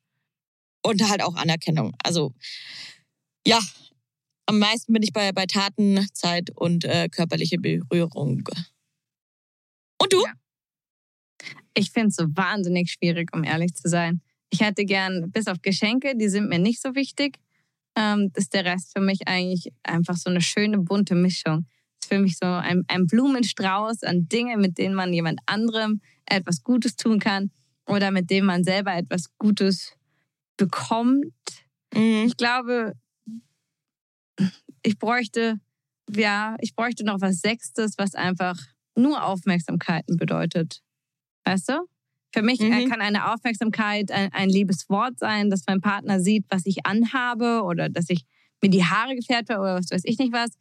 und 0.84 1.08
halt 1.10 1.22
auch 1.22 1.36
Anerkennung. 1.36 1.94
Also 2.04 2.34
ja, 3.46 3.60
am 4.48 4.60
meisten 4.60 4.94
bin 4.94 5.04
ich 5.04 5.14
bei, 5.14 5.32
bei 5.32 5.46
Taten, 5.46 6.00
Zeit 6.14 6.50
und 6.56 6.86
äh, 6.86 7.10
körperliche 7.10 7.58
Berührung. 7.60 8.44
Und 9.98 10.14
du? 10.14 10.24
Ja. 10.26 10.34
Ich 11.76 11.92
finde 11.92 12.08
es 12.08 12.16
so 12.16 12.26
wahnsinnig 12.30 12.92
schwierig, 12.92 13.30
um 13.36 13.44
ehrlich 13.44 13.76
zu 13.76 13.88
sein. 13.88 14.22
Ich 14.50 14.62
hätte 14.62 14.86
gern, 14.86 15.30
bis 15.32 15.48
auf 15.48 15.62
Geschenke, 15.62 16.16
die 16.16 16.30
sind 16.30 16.50
mir 16.50 16.60
nicht 16.60 16.82
so 16.82 16.96
wichtig, 16.96 17.38
ähm, 17.96 18.32
ist 18.36 18.54
der 18.54 18.66
Rest 18.66 18.94
für 18.94 19.02
mich 19.02 19.28
eigentlich 19.28 19.72
einfach 19.84 20.16
so 20.16 20.30
eine 20.30 20.42
schöne 20.42 20.78
bunte 20.80 21.14
Mischung. 21.14 21.68
Ist 22.02 22.08
für 22.08 22.20
mich 22.20 22.38
so 22.38 22.46
ein, 22.46 22.84
ein 22.88 23.06
Blumenstrauß 23.06 24.04
an 24.04 24.30
Dingen, 24.30 24.62
mit 24.62 24.78
denen 24.78 24.96
man 24.96 25.14
jemand 25.14 25.40
anderem 25.46 26.02
etwas 26.26 26.64
Gutes 26.64 26.96
tun 26.96 27.20
kann 27.20 27.52
oder 27.86 28.12
mit 28.12 28.30
dem 28.30 28.46
man 28.46 28.64
selber 28.64 28.96
etwas 28.96 29.26
Gutes 29.38 29.94
bekommt. 30.56 31.34
Mhm. 31.94 32.26
Ich 32.28 32.38
glaube, 32.38 32.94
ich 34.84 34.98
bräuchte, 35.00 35.60
ja, 36.16 36.56
ich 36.60 36.76
bräuchte 36.76 37.04
noch 37.04 37.22
was 37.22 37.40
Sechstes, 37.40 37.98
was 37.98 38.16
einfach 38.16 38.58
nur 38.96 39.24
Aufmerksamkeiten 39.24 40.18
bedeutet. 40.18 40.82
Weißt 41.46 41.70
du? 41.70 41.88
Für 42.34 42.42
mich 42.42 42.60
äh, 42.60 42.70
Mhm. 42.70 42.90
kann 42.90 43.02
eine 43.02 43.32
Aufmerksamkeit 43.34 44.12
ein, 44.12 44.32
ein 44.34 44.50
liebes 44.50 44.90
Wort 44.90 45.18
sein, 45.20 45.50
dass 45.50 45.64
mein 45.68 45.82
Partner 45.82 46.20
sieht, 46.20 46.46
was 46.50 46.66
ich 46.66 46.86
anhabe 46.86 47.62
oder 47.64 47.90
dass 47.90 48.10
ich 48.10 48.26
mir 48.62 48.70
die 48.70 48.84
Haare 48.84 49.16
gefärbt 49.16 49.50
habe 49.50 49.62
oder 49.62 49.76
was 49.76 49.92
weiß 49.92 50.02
ich 50.06 50.18
nicht 50.20 50.34
was. 50.34 50.52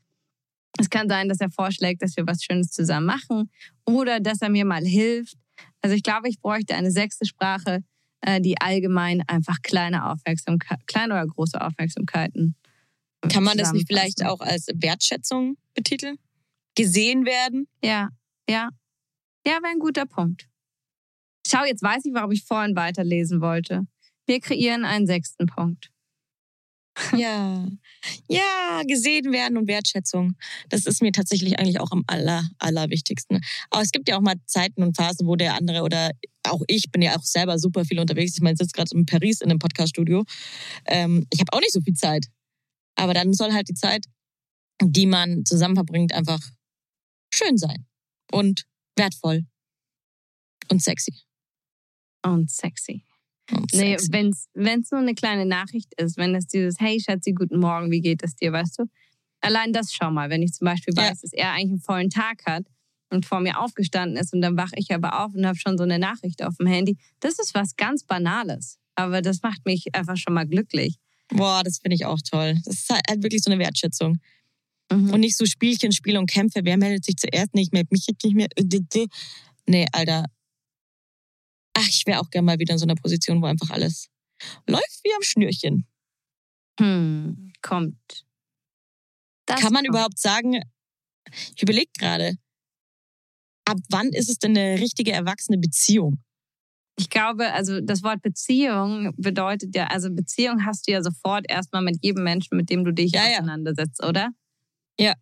Es 0.79 0.91
kann 0.91 1.09
sein, 1.09 1.29
dass 1.29 1.41
er 1.41 1.51
vorschlägt, 1.51 2.03
dass 2.03 2.17
wir 2.17 2.27
was 2.27 2.43
Schönes 2.43 2.71
zusammen 2.71 3.07
machen 3.07 3.51
oder 3.85 4.21
dass 4.21 4.43
er 4.43 4.51
mir 4.51 4.65
mal 4.65 4.85
hilft. 4.85 5.37
Also 5.81 5.97
ich 5.97 6.03
glaube, 6.03 6.29
ich 6.29 6.41
bräuchte 6.41 6.75
eine 6.75 6.91
sechste 6.91 7.25
Sprache, 7.25 7.83
äh, 8.21 8.41
die 8.41 8.61
allgemein 8.61 9.23
einfach 9.27 9.57
kleine 9.63 10.11
Aufmerksamkeit, 10.11 10.87
kleine 10.87 11.15
oder 11.15 11.27
große 11.27 11.61
Aufmerksamkeiten. 11.61 12.55
Kann 13.29 13.45
man 13.45 13.59
das 13.59 13.73
nicht 13.73 13.87
vielleicht 13.87 14.25
auch 14.25 14.41
als 14.41 14.67
Wertschätzung 14.75 15.57
betiteln? 15.75 16.19
Gesehen 16.75 17.25
werden? 17.25 17.69
Ja, 17.83 18.11
ja. 18.49 18.71
Ja, 19.47 19.53
wäre 19.63 19.73
ein 19.73 19.79
guter 19.79 20.07
Punkt. 20.07 20.49
Schau, 21.47 21.65
jetzt 21.65 21.83
weiß 21.83 22.05
ich, 22.07 22.15
warum 22.15 22.33
ich 22.33 22.45
vorhin 22.45 22.75
weiterlesen 22.75 23.41
wollte. 23.41 23.87
Wir 24.27 24.41
kreieren 24.41 24.85
einen 24.85 25.07
sechsten 25.07 25.47
Punkt. 25.47 25.91
Ja. 27.17 27.67
Ja, 28.29 28.83
gesehen 28.87 29.33
werden 29.33 29.59
und 29.59 29.69
Wertschätzung. 29.69 30.37
Das 30.69 30.87
ist 30.87 31.03
mir 31.03 31.13
tatsächlich 31.13 31.59
eigentlich 31.59 31.81
auch 31.81 31.91
am 31.91 32.05
aller, 32.07 32.49
allerwichtigsten. 32.59 33.41
Aber 33.71 33.83
es 33.83 33.91
gibt 33.91 34.09
ja 34.09 34.17
auch 34.17 34.21
mal 34.21 34.37
Zeiten 34.47 34.83
und 34.83 34.97
Phasen, 34.97 35.27
wo 35.27 35.37
der 35.37 35.55
andere 35.55 35.83
oder 35.83 36.13
auch 36.45 36.63
ich 36.69 36.91
bin 36.93 37.03
ja 37.03 37.17
auch 37.17 37.23
selber 37.23 37.59
super 37.59 37.85
viel 37.85 37.99
unterwegs. 37.99 38.35
Ich 38.37 38.43
meine, 38.43 38.55
ich 38.55 38.59
sitze 38.59 38.73
gerade 38.73 38.91
in 38.95 39.07
Paris 39.07 39.41
in 39.41 39.51
einem 39.51 39.59
Podcaststudio. 39.59 40.25
Ähm, 40.87 41.27
ich 41.33 41.41
habe 41.41 41.53
auch 41.53 41.61
nicht 41.61 41.73
so 41.73 41.81
viel 41.81 41.95
Zeit. 41.95 42.27
Aber 42.97 43.15
dann 43.15 43.33
soll 43.33 43.53
halt 43.53 43.69
die 43.69 43.75
Zeit, 43.75 44.07
die 44.83 45.07
man 45.07 45.45
zusammen 45.45 45.75
verbringt, 45.77 46.13
einfach 46.13 46.41
schön 47.33 47.57
sein 47.59 47.87
und 48.33 48.67
wertvoll 48.97 49.47
und 50.71 50.83
sexy. 50.83 51.15
Und 52.25 52.51
sexy. 52.51 53.03
Und 53.53 53.73
Nee, 53.73 53.93
sexy. 53.99 54.13
wenn's 54.13 54.49
wenn's 54.55 54.91
nur 54.91 55.01
eine 55.01 55.15
kleine 55.15 55.47
Nachricht 55.47 55.93
ist, 56.01 56.17
wenn 56.17 56.35
es 56.35 56.47
dieses 56.47 56.81
Hey 56.81 57.01
Schatzi, 57.01 57.33
guten 57.33 57.59
Morgen, 57.61 57.91
wie 57.91 58.01
geht 58.01 58.23
es 58.25 58.35
dir, 58.35 58.53
weißt 58.53 58.81
du? 58.81 58.85
Allein 59.41 59.73
das 59.73 59.93
schau 59.93 60.11
mal, 60.11 60.31
wenn 60.31 60.43
ich 60.43 60.53
zum 60.53 60.65
Beispiel 60.65 60.95
Ja. 60.97 61.05
weiß, 61.11 61.21
dass 61.21 61.33
er 61.33 61.53
eigentlich 61.53 61.71
einen 61.73 61.81
vollen 61.81 62.11
Tag 62.11 62.45
hat 62.47 62.67
und 63.11 63.27
vor 63.27 63.41
mir 63.41 63.61
aufgestanden 63.61 64.17
ist 64.17 64.33
und 64.33 64.41
dann 64.41 64.57
wache 64.57 64.75
ich 64.77 64.93
aber 64.93 65.25
auf 65.25 65.35
und 65.35 65.47
habe 65.47 65.57
schon 65.59 65.79
so 65.79 65.85
eine 65.85 65.99
Nachricht 65.99 66.43
auf 66.43 66.57
dem 66.57 66.67
Handy. 66.67 66.97
Das 67.21 67.39
ist 67.39 67.55
was 67.55 67.77
ganz 67.77 68.03
Banales, 68.05 68.79
aber 68.97 69.23
das 69.23 69.43
macht 69.43 69.65
mich 69.65 69.95
einfach 69.95 70.17
schon 70.17 70.35
mal 70.35 70.47
glücklich. 70.47 70.99
Boah, 71.29 71.63
das 71.65 71.79
finde 71.79 71.97
ich 71.97 72.05
auch 72.05 72.19
toll. 72.29 72.55
Das 72.65 72.75
ist 72.81 72.91
halt 72.91 73.23
wirklich 73.23 73.43
so 73.43 73.51
eine 73.51 73.61
Wertschätzung. 73.61 74.19
Mhm. 74.91 75.13
Und 75.13 75.21
nicht 75.21 75.37
so 75.37 75.45
Spielchen, 75.45 75.93
Spiel 75.93 76.17
und 76.17 76.31
Kämpfe. 76.31 76.61
Wer 76.63 76.77
meldet 76.77 77.05
sich 77.05 77.17
zuerst? 77.17 77.55
Nee, 77.55 77.63
ich 77.63 77.73
melde 77.73 77.89
mich 77.91 78.07
nicht 78.07 78.35
mehr. 78.35 78.49
Nee, 79.67 79.87
Alter. 79.93 80.27
Ach, 81.75 81.89
ich 81.89 82.07
wäre 82.07 82.21
auch 82.21 82.31
gerne 82.31 82.47
mal 82.47 82.59
wieder 82.59 82.73
in 82.73 82.79
so 82.79 82.85
einer 82.87 82.95
Position, 82.95 83.43
wo 83.43 83.47
einfach 83.47 83.71
alles 83.71 84.09
läuft 84.67 85.01
wie 85.05 85.15
am 85.15 85.23
Schnürchen. 85.23 85.87
Hm, 86.79 87.53
kommt. 87.63 88.27
Das 89.47 89.61
Kann 89.61 89.73
man 89.73 89.85
kommt. 89.85 89.95
überhaupt 89.95 90.19
sagen, 90.19 90.63
ich 91.55 91.63
überlege 91.63 91.91
gerade, 91.99 92.37
ab 93.65 93.79
wann 93.91 94.09
ist 94.11 94.29
es 94.31 94.39
denn 94.39 94.57
eine 94.57 94.81
richtige 94.81 95.13
erwachsene 95.13 95.59
Beziehung? 95.59 96.23
Ich 96.99 97.11
glaube, 97.11 97.53
also 97.53 97.81
das 97.81 98.03
Wort 98.03 98.23
Beziehung 98.23 99.13
bedeutet 99.19 99.75
ja, 99.77 99.87
also 99.89 100.11
Beziehung 100.11 100.65
hast 100.65 100.89
du 100.89 100.93
ja 100.93 101.03
sofort 101.03 101.45
erstmal 101.49 101.83
mit 101.83 101.99
jedem 102.03 102.25
Menschen, 102.25 102.57
mit 102.57 102.71
dem 102.71 102.85
du 102.85 102.93
dich 102.93 103.13
Ja, 103.13 103.29
ja. 103.29 103.37
auseinandersetzt, 103.39 104.03
oder? 104.03 104.31
Ja. 104.99 105.15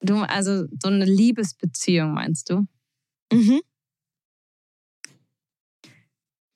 Du, 0.00 0.16
also 0.18 0.66
so 0.82 0.88
eine 0.88 1.06
Liebesbeziehung 1.06 2.12
meinst 2.12 2.50
du? 2.50 2.66
Mhm. 3.32 3.60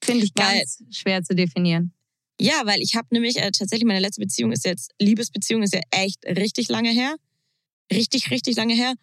Finde 0.04 0.24
ich 0.24 0.32
Weil- 0.34 0.58
ganz 0.58 0.82
schwer 0.90 1.22
zu 1.22 1.34
definieren. 1.34 1.92
Ja, 2.40 2.62
weil 2.64 2.80
ich 2.80 2.94
habe 2.96 3.08
nämlich 3.10 3.36
äh, 3.36 3.50
tatsächlich 3.50 3.86
meine 3.86 4.00
letzte 4.00 4.20
Beziehung 4.22 4.50
ist 4.52 4.64
jetzt 4.64 4.92
Liebesbeziehung 4.98 5.62
ist 5.62 5.74
ja 5.74 5.80
echt 5.90 6.24
richtig 6.24 6.68
lange 6.70 6.88
her, 6.90 7.14
richtig 7.92 8.30
richtig 8.30 8.56
lange 8.56 8.72
her 8.74 8.94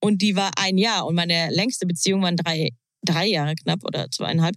und 0.00 0.22
die 0.22 0.36
war 0.36 0.52
ein 0.56 0.78
Jahr 0.78 1.06
und 1.06 1.14
meine 1.14 1.50
längste 1.50 1.86
Beziehung 1.86 2.22
waren 2.22 2.36
drei 2.36 2.70
drei 3.04 3.26
Jahre 3.26 3.54
knapp 3.54 3.84
oder 3.84 4.10
zweieinhalb 4.10 4.56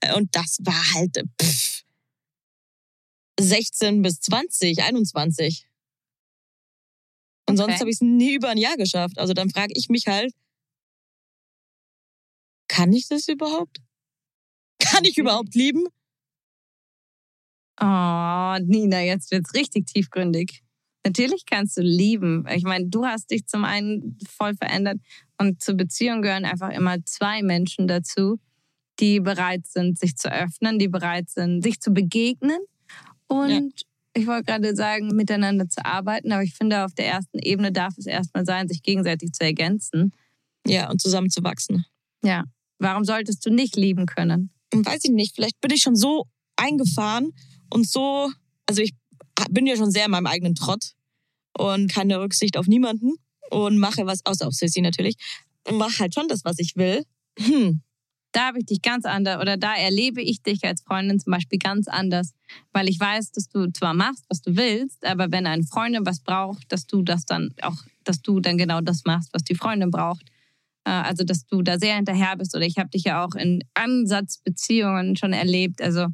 Äh, 0.00 0.14
und 0.14 0.34
das 0.34 0.58
war 0.62 0.94
halt 0.94 1.16
äh, 1.16 1.24
pff, 1.42 1.82
16 3.40 4.02
bis 4.02 4.20
20, 4.20 4.82
21 4.82 5.66
und 7.48 7.56
sonst 7.56 7.74
Okay. 7.74 7.80
habe 7.80 7.90
ich 7.90 7.96
es 7.96 8.00
nie 8.02 8.34
über 8.34 8.50
ein 8.50 8.58
Jahr 8.58 8.76
geschafft. 8.76 9.18
Also 9.18 9.32
dann 9.34 9.50
frage 9.50 9.72
ich 9.76 9.88
mich 9.88 10.06
halt, 10.06 10.32
kann 12.68 12.92
ich 12.92 13.08
das 13.08 13.28
überhaupt? 13.28 13.78
Kann 14.80 15.04
ich 15.04 15.18
überhaupt 15.18 15.54
lieben? 15.54 15.86
Oh, 17.80 18.56
Nina, 18.60 19.00
jetzt 19.02 19.30
wird's 19.30 19.54
richtig 19.54 19.86
tiefgründig. 19.86 20.62
Natürlich 21.08 21.46
kannst 21.46 21.76
du 21.76 21.82
lieben. 21.82 22.44
Ich 22.54 22.64
meine, 22.64 22.86
du 22.86 23.04
hast 23.04 23.30
dich 23.30 23.46
zum 23.46 23.64
einen 23.64 24.18
voll 24.28 24.54
verändert 24.54 24.98
und 25.38 25.62
zur 25.62 25.74
Beziehung 25.74 26.22
gehören 26.22 26.44
einfach 26.44 26.70
immer 26.70 27.04
zwei 27.04 27.42
Menschen 27.42 27.88
dazu, 27.88 28.38
die 29.00 29.20
bereit 29.20 29.66
sind, 29.66 29.98
sich 29.98 30.16
zu 30.16 30.30
öffnen, 30.30 30.78
die 30.78 30.88
bereit 30.88 31.30
sind, 31.30 31.62
sich 31.62 31.80
zu 31.80 31.92
begegnen 31.92 32.58
und 33.28 33.72
ich 34.14 34.26
wollte 34.26 34.44
gerade 34.44 34.74
sagen, 34.74 35.08
miteinander 35.14 35.68
zu 35.68 35.84
arbeiten, 35.84 36.32
aber 36.32 36.42
ich 36.42 36.54
finde, 36.54 36.84
auf 36.84 36.92
der 36.94 37.06
ersten 37.06 37.38
Ebene 37.38 37.70
darf 37.70 37.94
es 37.96 38.06
erstmal 38.06 38.44
sein, 38.44 38.66
sich 38.68 38.82
gegenseitig 38.82 39.32
zu 39.32 39.44
ergänzen. 39.44 40.12
Ja, 40.66 40.90
und 40.90 41.00
zusammen 41.00 41.30
zu 41.30 41.44
wachsen. 41.44 41.84
Ja. 42.24 42.44
Warum 42.78 43.04
solltest 43.04 43.46
du 43.46 43.50
nicht 43.50 43.76
lieben 43.76 44.06
können? 44.06 44.50
weiß 44.74 45.00
ich 45.04 45.12
nicht, 45.12 45.34
vielleicht 45.34 45.60
bin 45.60 45.70
ich 45.70 45.82
schon 45.82 45.96
so 45.96 46.26
eingefahren 46.56 47.32
und 47.70 47.88
so, 47.88 48.30
also 48.66 48.82
ich 48.82 48.92
bin 49.50 49.66
ja 49.66 49.76
schon 49.76 49.90
sehr 49.90 50.04
in 50.04 50.10
meinem 50.10 50.26
eigenen 50.26 50.54
Trott 50.54 50.92
und 51.58 51.92
keine 51.92 52.20
Rücksicht 52.20 52.56
auf 52.56 52.66
niemanden 52.66 53.14
und 53.50 53.78
mache 53.78 54.06
was, 54.06 54.24
außer 54.24 54.46
auf 54.46 54.54
Sissy 54.54 54.80
natürlich, 54.80 55.16
und 55.66 55.76
mache 55.76 55.98
halt 56.00 56.14
schon 56.14 56.28
das, 56.28 56.44
was 56.44 56.58
ich 56.58 56.76
will. 56.76 57.04
Hm. 57.38 57.82
da 58.32 58.48
habe 58.48 58.58
ich 58.58 58.66
dich 58.66 58.82
ganz 58.82 59.04
anders 59.04 59.40
oder 59.40 59.56
da 59.56 59.74
erlebe 59.74 60.20
ich 60.20 60.42
dich 60.42 60.64
als 60.64 60.82
Freundin 60.82 61.18
zum 61.18 61.32
Beispiel 61.32 61.58
ganz 61.58 61.88
anders, 61.88 62.32
weil 62.72 62.88
ich 62.88 62.98
weiß, 63.00 63.32
dass 63.32 63.48
du 63.48 63.70
zwar 63.72 63.94
machst, 63.94 64.24
was 64.28 64.42
du 64.42 64.56
willst, 64.56 65.04
aber 65.04 65.30
wenn 65.30 65.46
eine 65.46 65.64
Freundin 65.64 66.04
was 66.04 66.20
braucht, 66.20 66.70
dass 66.72 66.86
du 66.86 67.02
das 67.02 67.24
dann 67.24 67.54
auch, 67.62 67.76
dass 68.04 68.20
du 68.20 68.40
dann 68.40 68.58
genau 68.58 68.80
das 68.80 69.04
machst, 69.04 69.30
was 69.32 69.44
die 69.44 69.54
Freundin 69.54 69.90
braucht. 69.90 70.24
Äh, 70.84 70.90
also, 70.90 71.24
dass 71.24 71.46
du 71.46 71.62
da 71.62 71.78
sehr 71.78 71.96
hinterher 71.96 72.36
bist 72.36 72.54
oder 72.54 72.64
ich 72.64 72.78
habe 72.78 72.90
dich 72.90 73.04
ja 73.04 73.24
auch 73.24 73.34
in 73.34 73.60
Ansatzbeziehungen 73.74 75.16
schon 75.16 75.32
erlebt. 75.32 75.80
Also, 75.80 76.06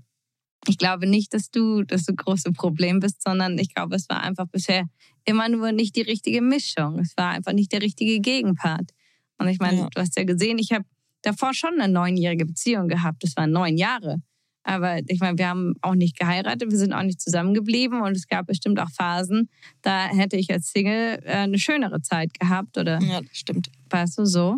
ich 0.69 0.79
glaube 0.79 1.07
nicht, 1.07 1.35
dass 1.35 1.51
du 1.51 1.83
das 1.83 2.05
so 2.05 2.15
große 2.15 2.53
Problem 2.53 3.01
bist, 3.01 3.23
sondern 3.23 3.59
ich 3.59 3.75
glaube, 3.75 3.97
es 3.97 4.09
war 4.09 4.23
einfach 4.23 4.47
bisher 4.47 4.85
immer 5.25 5.49
nur 5.49 5.73
nicht 5.73 5.97
die 5.97 6.03
richtige 6.03 6.43
Mischung. 6.43 6.99
Es 6.99 7.17
war 7.17 7.31
einfach 7.31 7.53
nicht 7.53 7.73
der 7.73 7.83
richtige 7.83 8.21
Gegenpart. 8.21 8.91
Und 9.39 9.49
ich 9.49 9.59
meine, 9.59 9.79
ja. 9.79 9.89
du 9.91 10.01
hast 10.01 10.17
ja 10.17 10.25
gesehen, 10.25 10.59
ich 10.59 10.73
habe 10.73 10.85
davor 11.23 11.55
schon 11.55 11.81
eine 11.81 11.93
neunjährige 11.93 12.47
Beziehung 12.47 12.89
gehabt. 12.89 13.23
Das 13.25 13.37
waren 13.37 13.51
neun 13.51 13.77
Jahre. 13.77 14.23
Aber 14.65 14.99
ich 15.07 15.21
meine, 15.21 15.37
wir 15.37 15.49
haben 15.49 15.75
auch 15.83 15.95
nicht 15.95 16.19
geheiratet, 16.19 16.71
wir 16.71 16.79
sind 16.79 16.95
auch 16.95 17.03
nicht 17.03 17.21
zusammengeblieben 17.21 18.01
und 18.01 18.17
es 18.17 18.27
gab 18.27 18.47
bestimmt 18.47 18.81
auch 18.81 18.91
Phasen, 18.91 19.51
da 19.83 20.07
hätte 20.07 20.37
ich 20.37 20.51
als 20.51 20.71
Single 20.71 21.21
äh, 21.23 21.33
eine 21.33 21.59
schönere 21.59 22.01
Zeit 22.01 22.33
gehabt 22.39 22.79
oder. 22.79 22.99
Ja, 23.03 23.21
das 23.21 23.37
stimmt. 23.37 23.71
Weißt 23.91 24.19
du 24.19 24.25
so? 24.25 24.57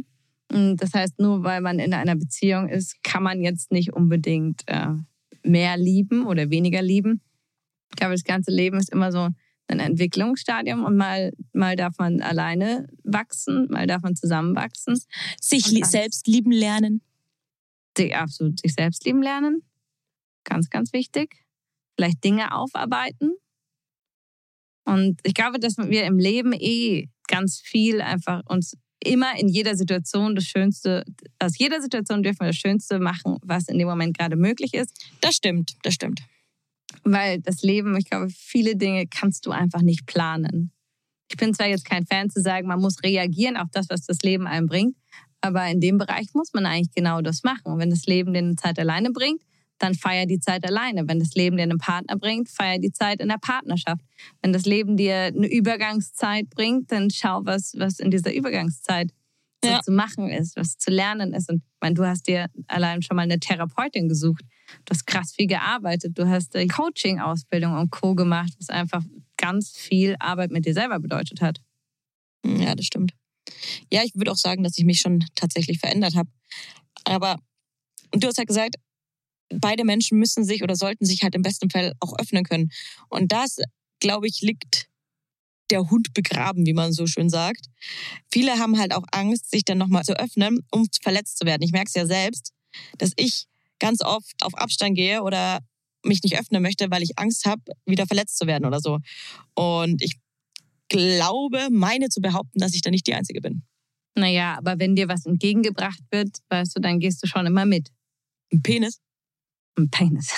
Das 0.48 0.94
heißt, 0.94 1.18
nur 1.18 1.42
weil 1.42 1.60
man 1.60 1.80
in 1.80 1.92
einer 1.92 2.14
Beziehung 2.14 2.68
ist, 2.68 3.02
kann 3.02 3.24
man 3.24 3.40
jetzt 3.40 3.72
nicht 3.72 3.92
unbedingt 3.92 4.62
äh, 4.66 4.94
mehr 5.46 5.76
lieben 5.76 6.26
oder 6.26 6.50
weniger 6.50 6.82
lieben. 6.82 7.20
Ich 7.90 7.96
glaube, 7.96 8.14
das 8.14 8.24
ganze 8.24 8.50
Leben 8.50 8.78
ist 8.78 8.90
immer 8.90 9.12
so 9.12 9.28
ein 9.68 9.80
Entwicklungsstadium 9.80 10.84
und 10.84 10.96
mal, 10.96 11.32
mal 11.52 11.76
darf 11.76 11.98
man 11.98 12.20
alleine 12.20 12.88
wachsen, 13.04 13.68
mal 13.70 13.86
darf 13.86 14.02
man 14.02 14.14
zusammenwachsen. 14.14 15.00
Sich 15.40 15.64
selbst 15.64 16.26
lieben 16.26 16.52
lernen. 16.52 17.02
Sich, 17.96 18.14
absolut 18.14 18.60
sich 18.60 18.74
selbst 18.74 19.04
lieben 19.04 19.22
lernen. 19.22 19.62
Ganz, 20.44 20.70
ganz 20.70 20.92
wichtig. 20.92 21.44
Vielleicht 21.96 22.22
Dinge 22.22 22.54
aufarbeiten. 22.54 23.32
Und 24.84 25.20
ich 25.24 25.34
glaube, 25.34 25.58
dass 25.58 25.76
wir 25.78 26.04
im 26.04 26.18
Leben 26.18 26.52
eh 26.52 27.08
ganz 27.26 27.58
viel 27.58 28.00
einfach 28.00 28.42
uns 28.48 28.76
immer 29.02 29.38
in 29.38 29.48
jeder 29.48 29.76
Situation 29.76 30.34
das 30.34 30.44
Schönste, 30.44 31.04
aus 31.38 31.58
jeder 31.58 31.80
Situation 31.80 32.22
dürfen 32.22 32.40
wir 32.40 32.48
das 32.48 32.56
Schönste 32.56 32.98
machen, 32.98 33.36
was 33.42 33.68
in 33.68 33.78
dem 33.78 33.88
Moment 33.88 34.16
gerade 34.16 34.36
möglich 34.36 34.74
ist. 34.74 34.92
Das 35.20 35.34
stimmt, 35.34 35.76
das 35.82 35.94
stimmt. 35.94 36.20
Weil 37.04 37.40
das 37.40 37.62
Leben, 37.62 37.96
ich 37.96 38.08
glaube, 38.08 38.28
viele 38.30 38.76
Dinge 38.76 39.06
kannst 39.06 39.46
du 39.46 39.50
einfach 39.50 39.82
nicht 39.82 40.06
planen. 40.06 40.72
Ich 41.30 41.36
bin 41.36 41.52
zwar 41.54 41.66
jetzt 41.66 41.84
kein 41.84 42.06
Fan 42.06 42.30
zu 42.30 42.40
sagen, 42.40 42.68
man 42.68 42.80
muss 42.80 43.02
reagieren 43.02 43.56
auf 43.56 43.68
das, 43.72 43.88
was 43.88 44.06
das 44.06 44.18
Leben 44.22 44.46
einem 44.46 44.66
bringt, 44.66 44.96
aber 45.40 45.66
in 45.66 45.80
dem 45.80 45.98
Bereich 45.98 46.28
muss 46.34 46.52
man 46.52 46.66
eigentlich 46.66 46.94
genau 46.94 47.20
das 47.20 47.42
machen. 47.42 47.78
Wenn 47.78 47.90
das 47.90 48.06
Leben 48.06 48.34
eine 48.34 48.56
Zeit 48.56 48.78
alleine 48.78 49.10
bringt, 49.10 49.42
dann 49.78 49.94
feier 49.94 50.26
die 50.26 50.40
Zeit 50.40 50.64
alleine. 50.66 51.06
Wenn 51.06 51.18
das 51.18 51.34
Leben 51.34 51.56
dir 51.56 51.64
einen 51.64 51.78
Partner 51.78 52.16
bringt, 52.16 52.48
feier 52.48 52.78
die 52.78 52.92
Zeit 52.92 53.20
in 53.20 53.28
der 53.28 53.38
Partnerschaft. 53.38 54.02
Wenn 54.42 54.52
das 54.52 54.64
Leben 54.64 54.96
dir 54.96 55.16
eine 55.16 55.46
Übergangszeit 55.46 56.48
bringt, 56.50 56.92
dann 56.92 57.10
schau, 57.10 57.40
was, 57.44 57.74
was 57.76 57.98
in 57.98 58.10
dieser 58.10 58.32
Übergangszeit 58.34 59.12
ja. 59.64 59.80
zu 59.82 59.92
machen 59.92 60.28
ist, 60.28 60.56
was 60.56 60.78
zu 60.78 60.90
lernen 60.90 61.32
ist. 61.32 61.50
Und 61.50 61.56
ich 61.56 61.80
meine, 61.80 61.94
du 61.94 62.06
hast 62.06 62.26
dir 62.26 62.48
allein 62.66 63.02
schon 63.02 63.16
mal 63.16 63.22
eine 63.22 63.38
Therapeutin 63.38 64.08
gesucht. 64.08 64.44
Du 64.84 64.90
hast 64.92 65.06
krass 65.06 65.32
viel 65.34 65.46
gearbeitet. 65.46 66.18
Du 66.18 66.28
hast 66.28 66.54
Coaching-Ausbildung 66.54 67.74
und 67.74 67.90
Co. 67.90 68.14
gemacht, 68.14 68.52
was 68.58 68.70
einfach 68.70 69.02
ganz 69.36 69.70
viel 69.76 70.16
Arbeit 70.18 70.50
mit 70.50 70.66
dir 70.66 70.74
selber 70.74 70.98
bedeutet 70.98 71.40
hat. 71.40 71.60
Ja, 72.44 72.74
das 72.74 72.86
stimmt. 72.86 73.12
Ja, 73.92 74.02
ich 74.04 74.14
würde 74.14 74.32
auch 74.32 74.36
sagen, 74.36 74.62
dass 74.62 74.78
ich 74.78 74.84
mich 74.84 75.00
schon 75.00 75.24
tatsächlich 75.34 75.78
verändert 75.78 76.14
habe. 76.16 76.28
Aber 77.04 77.38
du 78.12 78.26
hast 78.26 78.38
ja 78.38 78.44
gesagt, 78.44 78.76
beide 79.50 79.84
Menschen 79.84 80.18
müssen 80.18 80.44
sich 80.44 80.62
oder 80.62 80.76
sollten 80.76 81.04
sich 81.04 81.22
halt 81.22 81.34
im 81.34 81.42
besten 81.42 81.70
Fall 81.70 81.92
auch 82.00 82.18
öffnen 82.18 82.44
können. 82.44 82.70
Und 83.08 83.32
das, 83.32 83.58
glaube 84.00 84.26
ich, 84.26 84.40
liegt 84.40 84.88
der 85.70 85.90
Hund 85.90 86.14
begraben, 86.14 86.64
wie 86.66 86.72
man 86.72 86.92
so 86.92 87.06
schön 87.06 87.28
sagt. 87.28 87.66
Viele 88.30 88.58
haben 88.58 88.78
halt 88.78 88.94
auch 88.94 89.04
Angst, 89.10 89.50
sich 89.50 89.64
dann 89.64 89.78
nochmal 89.78 90.04
zu 90.04 90.18
öffnen, 90.18 90.60
um 90.70 90.86
verletzt 91.02 91.38
zu 91.38 91.46
werden. 91.46 91.62
Ich 91.62 91.72
merke 91.72 91.88
es 91.88 91.94
ja 91.94 92.06
selbst, 92.06 92.52
dass 92.98 93.12
ich 93.16 93.46
ganz 93.78 94.02
oft 94.02 94.42
auf 94.42 94.54
Abstand 94.54 94.96
gehe 94.96 95.22
oder 95.22 95.60
mich 96.04 96.22
nicht 96.22 96.38
öffnen 96.38 96.62
möchte, 96.62 96.90
weil 96.90 97.02
ich 97.02 97.18
Angst 97.18 97.46
habe, 97.46 97.62
wieder 97.84 98.06
verletzt 98.06 98.38
zu 98.38 98.46
werden 98.46 98.64
oder 98.64 98.80
so. 98.80 98.98
Und 99.54 100.02
ich 100.02 100.16
glaube, 100.88 101.68
meine 101.70 102.08
zu 102.08 102.20
behaupten, 102.20 102.60
dass 102.60 102.74
ich 102.74 102.82
da 102.82 102.90
nicht 102.90 103.06
die 103.06 103.14
Einzige 103.14 103.40
bin. 103.40 103.62
Naja, 104.14 104.56
aber 104.56 104.78
wenn 104.78 104.94
dir 104.94 105.08
was 105.08 105.26
entgegengebracht 105.26 106.00
wird, 106.10 106.38
weißt 106.48 106.76
du, 106.76 106.80
dann 106.80 107.00
gehst 107.00 107.22
du 107.22 107.26
schon 107.26 107.44
immer 107.44 107.66
mit. 107.66 107.88
Ein 108.52 108.62
Penis? 108.62 109.00
Ein 109.76 109.90
Penis. 109.90 110.32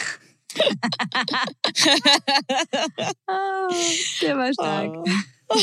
oh, 3.26 3.72
der 4.20 4.36
war 4.36 4.53
stark. 4.53 4.97
Oh. 5.49 5.57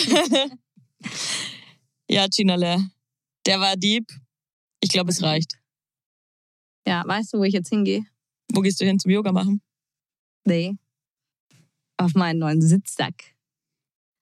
ja, 2.09 2.27
Chinale, 2.33 2.89
der 3.45 3.59
war 3.59 3.75
Dieb. 3.75 4.09
Ich 4.79 4.89
glaube, 4.89 5.11
es 5.11 5.21
reicht. 5.21 5.59
Ja, 6.87 7.03
weißt 7.05 7.33
du, 7.33 7.39
wo 7.39 7.43
ich 7.43 7.53
jetzt 7.53 7.69
hingehe? 7.69 8.05
Wo 8.53 8.61
gehst 8.61 8.79
du 8.79 8.85
hin 8.85 8.99
zum 8.99 9.11
Yoga 9.11 9.31
machen? 9.31 9.61
Nee. 10.45 10.75
Auf 11.97 12.13
meinen 12.13 12.39
neuen 12.39 12.61
Sitzsack. 12.61 13.35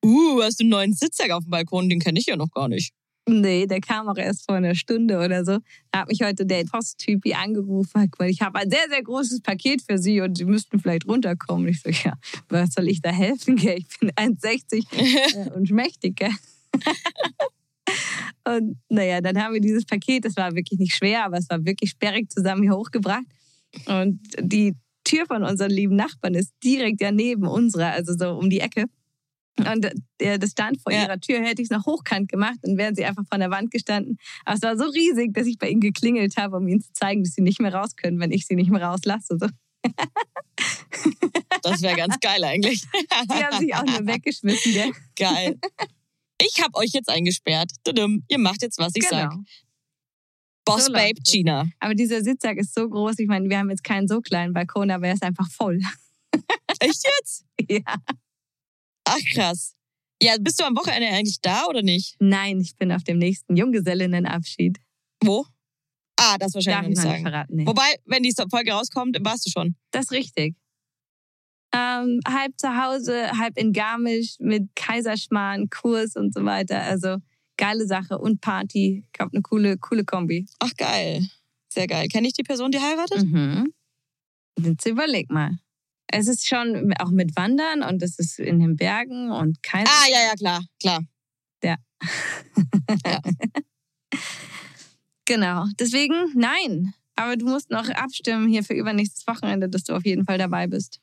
Uh, 0.03 0.41
hast 0.41 0.59
du 0.59 0.63
einen 0.63 0.69
neuen 0.69 0.93
Sitzsack 0.93 1.31
auf 1.31 1.43
dem 1.43 1.51
Balkon? 1.51 1.89
Den 1.89 1.99
kenne 1.99 2.19
ich 2.19 2.25
ja 2.25 2.35
noch 2.35 2.51
gar 2.51 2.67
nicht. 2.67 2.93
Nee, 3.25 3.67
der 3.67 3.79
kam 3.79 4.09
auch 4.09 4.17
erst 4.17 4.45
vor 4.45 4.55
einer 4.55 4.75
Stunde 4.75 5.17
oder 5.19 5.45
so. 5.45 5.59
Da 5.91 6.01
hat 6.01 6.09
mich 6.09 6.21
heute 6.21 6.45
der 6.45 6.65
Posttypi 6.65 7.33
angerufen, 7.33 8.11
weil 8.17 8.29
ich 8.29 8.41
habe 8.41 8.59
ein 8.59 8.69
sehr, 8.69 8.85
sehr 8.89 9.01
großes 9.01 9.41
Paket 9.41 9.81
für 9.81 9.97
Sie 9.97 10.19
und 10.19 10.37
Sie 10.37 10.45
müssten 10.45 10.79
vielleicht 10.79 11.07
runterkommen. 11.07 11.69
Ich 11.69 11.81
so, 11.81 11.89
ja, 11.89 12.13
was 12.49 12.73
soll 12.73 12.89
ich 12.89 13.01
da 13.01 13.11
helfen? 13.11 13.55
Gell? 13.55 13.77
Ich 13.77 13.99
bin 13.99 14.11
1,60 14.11 14.85
äh, 15.47 15.49
und 15.51 15.69
schmächtig. 15.69 16.17
Gell? 16.17 16.31
und 18.45 18.77
naja, 18.89 19.21
dann 19.21 19.41
haben 19.41 19.53
wir 19.53 19.61
dieses 19.61 19.85
Paket, 19.85 20.25
das 20.25 20.35
war 20.35 20.53
wirklich 20.53 20.79
nicht 20.79 20.93
schwer, 20.93 21.23
aber 21.23 21.37
es 21.37 21.49
war 21.49 21.63
wirklich 21.63 21.91
sperrig 21.91 22.29
zusammen 22.29 22.63
hier 22.63 22.75
hochgebracht. 22.75 23.25
Und 23.87 24.19
die 24.39 24.75
Tür 25.05 25.25
von 25.27 25.43
unseren 25.43 25.71
lieben 25.71 25.95
Nachbarn 25.95 26.33
ist 26.35 26.51
direkt 26.61 27.01
ja 27.01 27.11
neben 27.11 27.47
unserer, 27.47 27.91
also 27.91 28.13
so 28.17 28.37
um 28.37 28.49
die 28.49 28.59
Ecke. 28.59 28.85
Und 29.71 29.87
der, 30.19 30.37
das 30.39 30.51
stand 30.51 30.81
vor 30.81 30.91
ja. 30.91 31.03
ihrer 31.03 31.19
Tür, 31.19 31.39
hätte 31.41 31.61
ich 31.61 31.69
es 31.69 31.71
noch 31.71 31.85
hochkant 31.85 32.29
gemacht, 32.29 32.57
dann 32.63 32.77
wären 32.77 32.95
sie 32.95 33.05
einfach 33.05 33.23
von 33.29 33.39
der 33.39 33.51
Wand 33.51 33.71
gestanden. 33.71 34.17
Aber 34.45 34.55
es 34.55 34.61
war 34.63 34.77
so 34.77 34.85
riesig, 34.85 35.33
dass 35.33 35.45
ich 35.45 35.57
bei 35.59 35.69
ihnen 35.69 35.81
geklingelt 35.81 36.37
habe, 36.37 36.57
um 36.57 36.67
ihnen 36.67 36.81
zu 36.81 36.91
zeigen, 36.93 37.23
dass 37.23 37.33
sie 37.33 37.41
nicht 37.41 37.59
mehr 37.59 37.73
raus 37.73 37.95
können, 37.95 38.19
wenn 38.19 38.31
ich 38.31 38.47
sie 38.47 38.55
nicht 38.55 38.71
mehr 38.71 38.81
rauslasse. 38.81 39.37
So. 39.39 39.47
Das 41.63 41.81
wäre 41.81 41.95
ganz 41.95 42.19
geil 42.19 42.43
eigentlich. 42.43 42.81
Sie 42.81 43.43
haben 43.43 43.59
sich 43.59 43.73
auch 43.73 43.85
nur 43.85 44.05
weggeschmissen, 44.05 44.73
gell? 44.73 44.91
Geil. 45.15 45.57
Ich 46.41 46.61
habe 46.61 46.75
euch 46.75 46.91
jetzt 46.93 47.09
eingesperrt. 47.09 47.71
Ihr 47.87 48.37
macht 48.37 48.61
jetzt, 48.61 48.77
was 48.79 48.91
ich 48.95 49.07
genau. 49.07 49.29
sag. 49.29 49.33
Boss 50.65 50.85
so 50.85 50.93
Babe 50.93 51.19
Gina. 51.23 51.65
Aber 51.79 51.93
dieser 51.93 52.21
Sitzsack 52.21 52.57
ist 52.57 52.73
so 52.73 52.87
groß. 52.89 53.19
Ich 53.19 53.27
meine, 53.27 53.49
wir 53.49 53.57
haben 53.57 53.69
jetzt 53.69 53.83
keinen 53.83 54.07
so 54.07 54.21
kleinen 54.21 54.53
Balkon, 54.53 54.91
aber 54.91 55.07
er 55.07 55.13
ist 55.13 55.23
einfach 55.23 55.49
voll. 55.49 55.79
Echt 56.79 57.03
jetzt? 57.19 57.45
Ja. 57.69 57.95
Ach 59.05 59.19
krass. 59.33 59.75
Ja, 60.21 60.35
bist 60.39 60.59
du 60.59 60.63
am 60.63 60.75
Wochenende 60.75 61.09
eigentlich 61.09 61.41
da 61.41 61.65
oder 61.65 61.81
nicht? 61.81 62.15
Nein, 62.19 62.61
ich 62.61 62.75
bin 62.77 62.91
auf 62.91 63.03
dem 63.03 63.17
nächsten 63.17 63.55
Junggesellinnenabschied. 63.55 64.79
Wo? 65.23 65.45
Ah, 66.17 66.37
das 66.37 66.53
wahrscheinlich 66.53 66.95
Darf 66.95 67.05
noch 67.05 67.11
nicht 67.11 67.21
sagen. 67.21 67.23
Verraten, 67.23 67.55
nee. 67.55 67.65
Wobei, 67.65 67.95
wenn 68.05 68.23
die 68.23 68.33
Folge 68.49 68.71
rauskommt, 68.71 69.17
warst 69.21 69.45
du 69.45 69.51
schon. 69.51 69.75
Das 69.91 70.05
ist 70.05 70.11
richtig. 70.11 70.55
Ähm, 71.75 72.19
halb 72.27 72.53
zu 72.57 72.69
Hause, 72.69 73.31
halb 73.37 73.57
in 73.57 73.73
Garmisch 73.73 74.35
mit 74.39 74.69
Kaiserschmarrn, 74.75 75.69
Kurs 75.69 76.15
und 76.15 76.33
so 76.33 76.45
weiter. 76.45 76.81
Also 76.83 77.17
geile 77.57 77.87
Sache 77.87 78.19
und 78.19 78.41
Party. 78.41 79.03
Ich 79.05 79.11
glaube, 79.11 79.31
eine 79.33 79.41
coole, 79.41 79.77
coole 79.77 80.05
Kombi. 80.05 80.45
Ach 80.59 80.73
geil. 80.77 81.21
Sehr 81.67 81.87
geil. 81.87 82.07
Kenne 82.07 82.27
ich 82.27 82.33
die 82.33 82.43
Person, 82.43 82.71
die 82.71 82.79
heiratet? 82.79 83.25
Mhm. 83.25 83.73
Jetzt 84.59 84.85
überleg 84.85 85.31
mal. 85.31 85.57
Es 86.15 86.27
ist 86.27 86.47
schon 86.47 86.93
auch 86.99 87.09
mit 87.09 87.35
Wandern 87.35 87.81
und 87.81 88.03
es 88.03 88.19
ist 88.19 88.39
in 88.39 88.59
den 88.59 88.75
Bergen 88.75 89.31
und 89.31 89.63
kein. 89.63 89.85
Ah, 89.87 90.07
ja, 90.09 90.19
ja, 90.27 90.33
klar, 90.35 90.61
klar. 90.79 91.01
Ja. 91.63 91.77
ja. 93.03 93.21
genau. 95.25 95.65
Deswegen, 95.79 96.31
nein. 96.35 96.93
Aber 97.15 97.35
du 97.35 97.47
musst 97.47 97.69
noch 97.71 97.89
abstimmen 97.89 98.47
hier 98.47 98.63
für 98.63 98.73
übernächstes 98.73 99.25
Wochenende, 99.27 99.69
dass 99.69 99.83
du 99.83 99.95
auf 99.95 100.05
jeden 100.05 100.25
Fall 100.25 100.37
dabei 100.37 100.67
bist. 100.67 100.99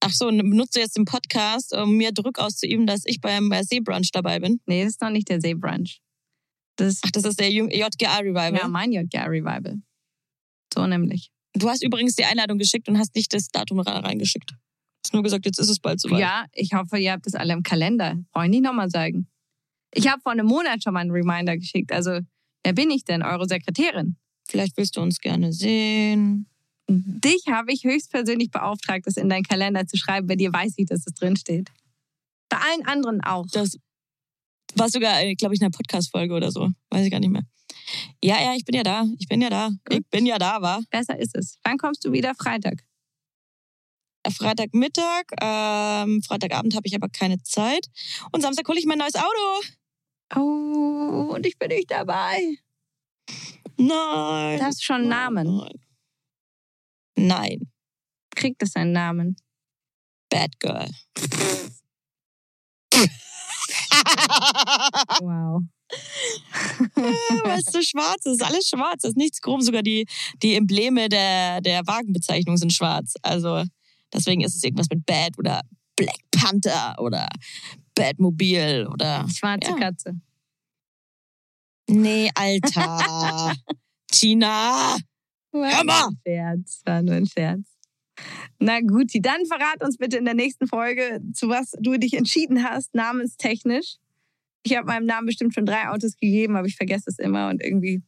Ach 0.00 0.12
so, 0.12 0.26
benutzt 0.26 0.76
du 0.76 0.80
jetzt 0.80 0.96
den 0.96 1.04
Podcast, 1.04 1.74
um 1.74 1.96
mir 1.96 2.12
Druck 2.12 2.38
auszuüben, 2.38 2.86
dass 2.86 3.02
ich 3.06 3.20
beim 3.20 3.48
bei 3.48 3.62
Seebrunch 3.62 4.10
dabei 4.12 4.38
bin? 4.38 4.60
Nee, 4.66 4.84
das 4.84 4.94
ist 4.94 5.00
noch 5.00 5.10
nicht 5.10 5.28
der 5.28 5.40
Seebrunch. 5.40 6.00
Das 6.76 7.00
Ach, 7.04 7.10
das 7.10 7.24
ist 7.24 7.40
der 7.40 7.50
JGA 7.50 8.18
Revival? 8.18 8.56
Ja, 8.56 8.68
mein 8.68 8.92
JGA 8.92 9.24
Revival. 9.24 9.80
So 10.72 10.86
nämlich. 10.86 11.30
Du 11.54 11.68
hast 11.68 11.82
übrigens 11.84 12.16
die 12.16 12.24
Einladung 12.24 12.58
geschickt 12.58 12.88
und 12.88 12.98
hast 12.98 13.14
nicht 13.14 13.32
das 13.32 13.48
Datum 13.48 13.80
reingeschickt. 13.80 14.50
Du 14.50 14.56
hast 15.04 15.14
nur 15.14 15.22
gesagt, 15.22 15.46
jetzt 15.46 15.58
ist 15.58 15.68
es 15.68 15.78
bald 15.78 16.00
soweit. 16.00 16.20
Ja, 16.20 16.46
ich 16.52 16.72
hoffe, 16.74 16.98
ihr 16.98 17.12
habt 17.12 17.26
das 17.26 17.34
alle 17.34 17.52
im 17.52 17.62
Kalender. 17.62 18.16
Brauche 18.32 18.46
ich 18.46 18.50
nicht 18.50 18.64
nochmal 18.64 18.90
sagen. 18.90 19.28
Ich 19.94 20.08
habe 20.08 20.20
vor 20.20 20.32
einem 20.32 20.46
Monat 20.46 20.82
schon 20.82 20.94
mal 20.94 21.00
einen 21.00 21.12
Reminder 21.12 21.56
geschickt. 21.56 21.92
Also, 21.92 22.18
wer 22.64 22.72
bin 22.72 22.90
ich 22.90 23.04
denn? 23.04 23.22
Eure 23.22 23.46
Sekretärin. 23.46 24.16
Vielleicht 24.48 24.76
willst 24.76 24.96
du 24.96 25.00
uns 25.00 25.20
gerne 25.20 25.52
sehen. 25.52 26.46
Dich 26.88 27.44
habe 27.48 27.72
ich 27.72 27.84
höchstpersönlich 27.84 28.50
beauftragt, 28.50 29.06
das 29.06 29.16
in 29.16 29.28
deinen 29.28 29.44
Kalender 29.44 29.86
zu 29.86 29.96
schreiben. 29.96 30.26
Bei 30.26 30.36
dir 30.36 30.52
weiß 30.52 30.74
ich, 30.76 30.86
dass 30.86 31.06
es 31.06 31.14
drinsteht. 31.14 31.70
Bei 32.48 32.58
allen 32.58 32.84
anderen 32.86 33.22
auch. 33.22 33.46
Das 33.52 33.78
War 34.74 34.88
sogar, 34.90 35.22
glaube 35.36 35.54
ich, 35.54 35.60
in 35.60 35.66
einer 35.66 35.70
Podcast-Folge 35.70 36.34
oder 36.34 36.50
so. 36.50 36.70
Weiß 36.90 37.04
ich 37.04 37.10
gar 37.10 37.20
nicht 37.20 37.30
mehr. 37.30 37.44
Ja, 38.22 38.40
ja, 38.40 38.54
ich 38.54 38.64
bin 38.64 38.74
ja 38.74 38.82
da. 38.82 39.04
Ich 39.18 39.28
bin 39.28 39.40
ja 39.40 39.50
da. 39.50 39.68
Gut. 39.84 39.98
Ich 39.98 40.06
bin 40.10 40.26
ja 40.26 40.38
da, 40.38 40.62
war. 40.62 40.82
Besser 40.90 41.18
ist 41.18 41.36
es. 41.36 41.58
Wann 41.62 41.78
kommst 41.78 42.04
du 42.04 42.12
wieder? 42.12 42.34
Freitag. 42.34 42.84
Freitagmittag, 44.30 45.24
ähm, 45.40 46.22
Freitagabend 46.22 46.74
habe 46.74 46.86
ich 46.86 46.94
aber 46.94 47.08
keine 47.08 47.42
Zeit. 47.42 47.88
Und 48.32 48.40
Samstag 48.40 48.66
hole 48.68 48.78
ich 48.78 48.86
mein 48.86 48.98
neues 48.98 49.16
Auto. 49.16 49.66
Oh, 50.34 51.34
und 51.34 51.46
ich 51.46 51.58
bin 51.58 51.68
nicht 51.68 51.90
dabei. 51.90 52.56
Nein. 53.76 54.58
Du 54.58 54.64
hast 54.64 54.82
schon 54.82 55.02
einen 55.02 55.08
Namen. 55.08 55.56
Nein. 55.56 55.80
Nein. 57.16 57.70
Kriegt 58.34 58.62
es 58.62 58.74
einen 58.76 58.92
Namen? 58.92 59.36
Bad 60.30 60.58
Girl. 60.58 60.88
Wow. 65.20 65.62
Weil 66.94 67.58
es 67.58 67.72
so 67.72 67.82
schwarz 67.82 68.26
ist. 68.26 68.42
Alles 68.42 68.68
schwarz. 68.68 69.04
Ist 69.04 69.16
nichts 69.16 69.40
krumm. 69.40 69.60
Sogar 69.60 69.82
die, 69.82 70.06
die 70.42 70.54
Embleme 70.54 71.08
der, 71.08 71.60
der 71.60 71.86
Wagenbezeichnung 71.86 72.56
sind 72.56 72.72
schwarz. 72.72 73.14
Also 73.22 73.64
deswegen 74.12 74.42
ist 74.42 74.54
es 74.56 74.62
irgendwas 74.62 74.88
mit 74.90 75.04
Bad 75.06 75.38
oder 75.38 75.62
Black 75.96 76.18
Panther 76.30 76.96
oder 76.98 77.28
Batmobil 77.94 78.88
oder. 78.92 79.26
Schwarze 79.28 79.70
Ja. 79.70 79.76
Katze. 79.76 80.20
Nee, 81.88 82.30
Alter. 82.34 83.54
Gina. 84.10 84.96
Hör 85.52 85.84
mal! 85.84 86.08
ein 86.08 86.18
Scherz. 86.26 86.82
War 86.84 87.02
nur 87.02 87.14
ein 87.14 87.26
Scherz. 87.26 87.74
Na 88.58 88.80
gut, 88.80 89.10
dann 89.14 89.44
verrat 89.46 89.82
uns 89.82 89.98
bitte 89.98 90.16
in 90.16 90.24
der 90.24 90.34
nächsten 90.34 90.66
Folge, 90.66 91.20
zu 91.34 91.48
was 91.48 91.72
du 91.80 91.96
dich 91.98 92.14
entschieden 92.14 92.64
hast, 92.64 92.94
namenstechnisch. 92.94 93.96
Ich 94.64 94.76
habe 94.76 94.86
meinem 94.86 95.06
Namen 95.06 95.26
bestimmt 95.26 95.54
schon 95.54 95.66
drei 95.66 95.88
Autos 95.88 96.16
gegeben, 96.16 96.56
aber 96.56 96.66
ich 96.66 96.76
vergesse 96.76 97.10
es 97.10 97.18
immer 97.18 97.48
und 97.48 97.62
irgendwie 97.62 98.02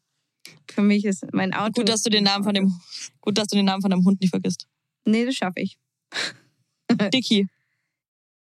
für 0.71 0.83
mich 0.83 1.05
ist 1.05 1.25
mein 1.33 1.53
Auto. 1.53 1.81
Gut, 1.81 1.89
dass 1.89 2.03
du 2.03 2.11
den 2.11 2.25
Namen 2.25 2.45
von 2.45 2.55
dem, 2.55 2.73
gut, 3.21 3.39
dass 3.39 3.49
du 3.49 3.57
den 3.57 3.67
Namen 3.67 3.83
von 3.83 3.91
deinem 3.91 4.05
Hund 4.05 4.21
nicht 4.21 4.31
vergisst. 4.31 4.67
Nee, 5.05 5.25
das 5.25 5.35
schaffe 5.35 5.61
ich. 5.61 5.79
Dicky. 7.13 7.47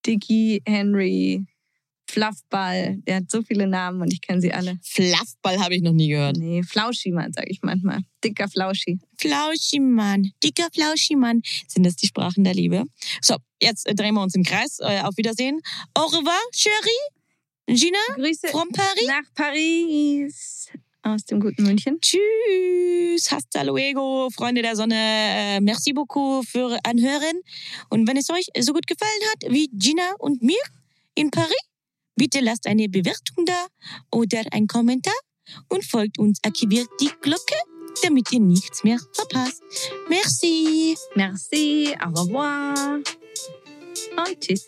Dicky, 0.06 0.62
Henry, 0.66 1.46
Fluffball. 2.10 2.98
Der 3.08 3.18
hat 3.18 3.32
so 3.32 3.42
viele 3.42 3.68
Namen 3.68 4.02
und 4.02 4.14
ich 4.14 4.22
kenne 4.22 4.40
sie 4.40 4.54
alle. 4.54 4.80
Fluffball 4.84 5.60
habe 5.60 5.76
ich 5.76 5.82
noch 5.82 5.94
nie 5.94 6.10
gehört. 6.10 6.38
Nee, 6.38 6.64
Flauschi-Mann, 6.64 7.34
sage 7.34 7.50
ich 7.50 7.62
manchmal. 7.62 8.02
Dicker 8.24 8.48
Flauschi. 8.48 9.00
Flauschimann, 9.20 10.32
dicker 10.44 10.68
Flauschimann. 10.74 11.42
Sind 11.68 11.86
das 11.86 11.96
die 11.96 12.08
Sprachen 12.08 12.44
der 12.44 12.54
Liebe? 12.54 12.84
So, 13.22 13.36
jetzt 13.62 13.88
drehen 13.96 14.14
wir 14.14 14.22
uns 14.22 14.36
im 14.36 14.44
Kreis. 14.44 14.80
Äh, 14.80 15.02
auf 15.02 15.18
Wiedersehen. 15.18 15.60
Au 15.94 16.06
revoir, 16.06 16.40
Chérie. 16.54 17.15
Gina 17.68 17.98
Grüße 18.16 18.50
from 18.50 18.70
Paris. 18.70 19.08
nach 19.08 19.34
Paris 19.34 20.68
aus 21.02 21.24
dem 21.26 21.40
guten 21.40 21.64
München. 21.64 22.00
Tschüss, 22.02 23.32
hasta 23.32 23.62
luego, 23.64 24.30
Freunde 24.32 24.62
der 24.62 24.76
Sonne. 24.76 24.96
Äh, 24.96 25.62
merci 25.62 25.94
beaucoup 25.94 26.46
für 26.46 26.78
Anhören. 26.84 27.42
Und 27.90 28.08
wenn 28.08 28.18
es 28.18 28.30
euch 28.30 28.48
so 28.60 28.74
gut 28.74 28.88
gefallen 28.88 29.22
hat 29.32 29.52
wie 29.52 29.70
Gina 29.74 30.14
und 30.20 30.42
mir 30.42 30.62
in 31.14 31.32
Paris, 31.32 31.56
bitte 32.16 32.40
lasst 32.40 32.68
eine 32.68 32.90
Bewertung 32.90 33.46
da 33.46 33.68
oder 34.12 34.42
ein 34.52 34.68
Kommentar 34.68 35.16
und 35.70 35.86
folgt 35.86 36.18
uns, 36.18 36.40
aktiviert 36.44 36.88
die 37.00 37.12
Glocke, 37.22 37.56
damit 38.04 38.32
ihr 38.32 38.40
nichts 38.40 38.84
mehr 38.84 39.00
verpasst. 39.14 39.62
Merci. 40.10 40.98
Merci, 41.16 41.96
au 42.04 42.10
revoir 42.10 43.00
und 44.18 44.40
tschüss. 44.40 44.68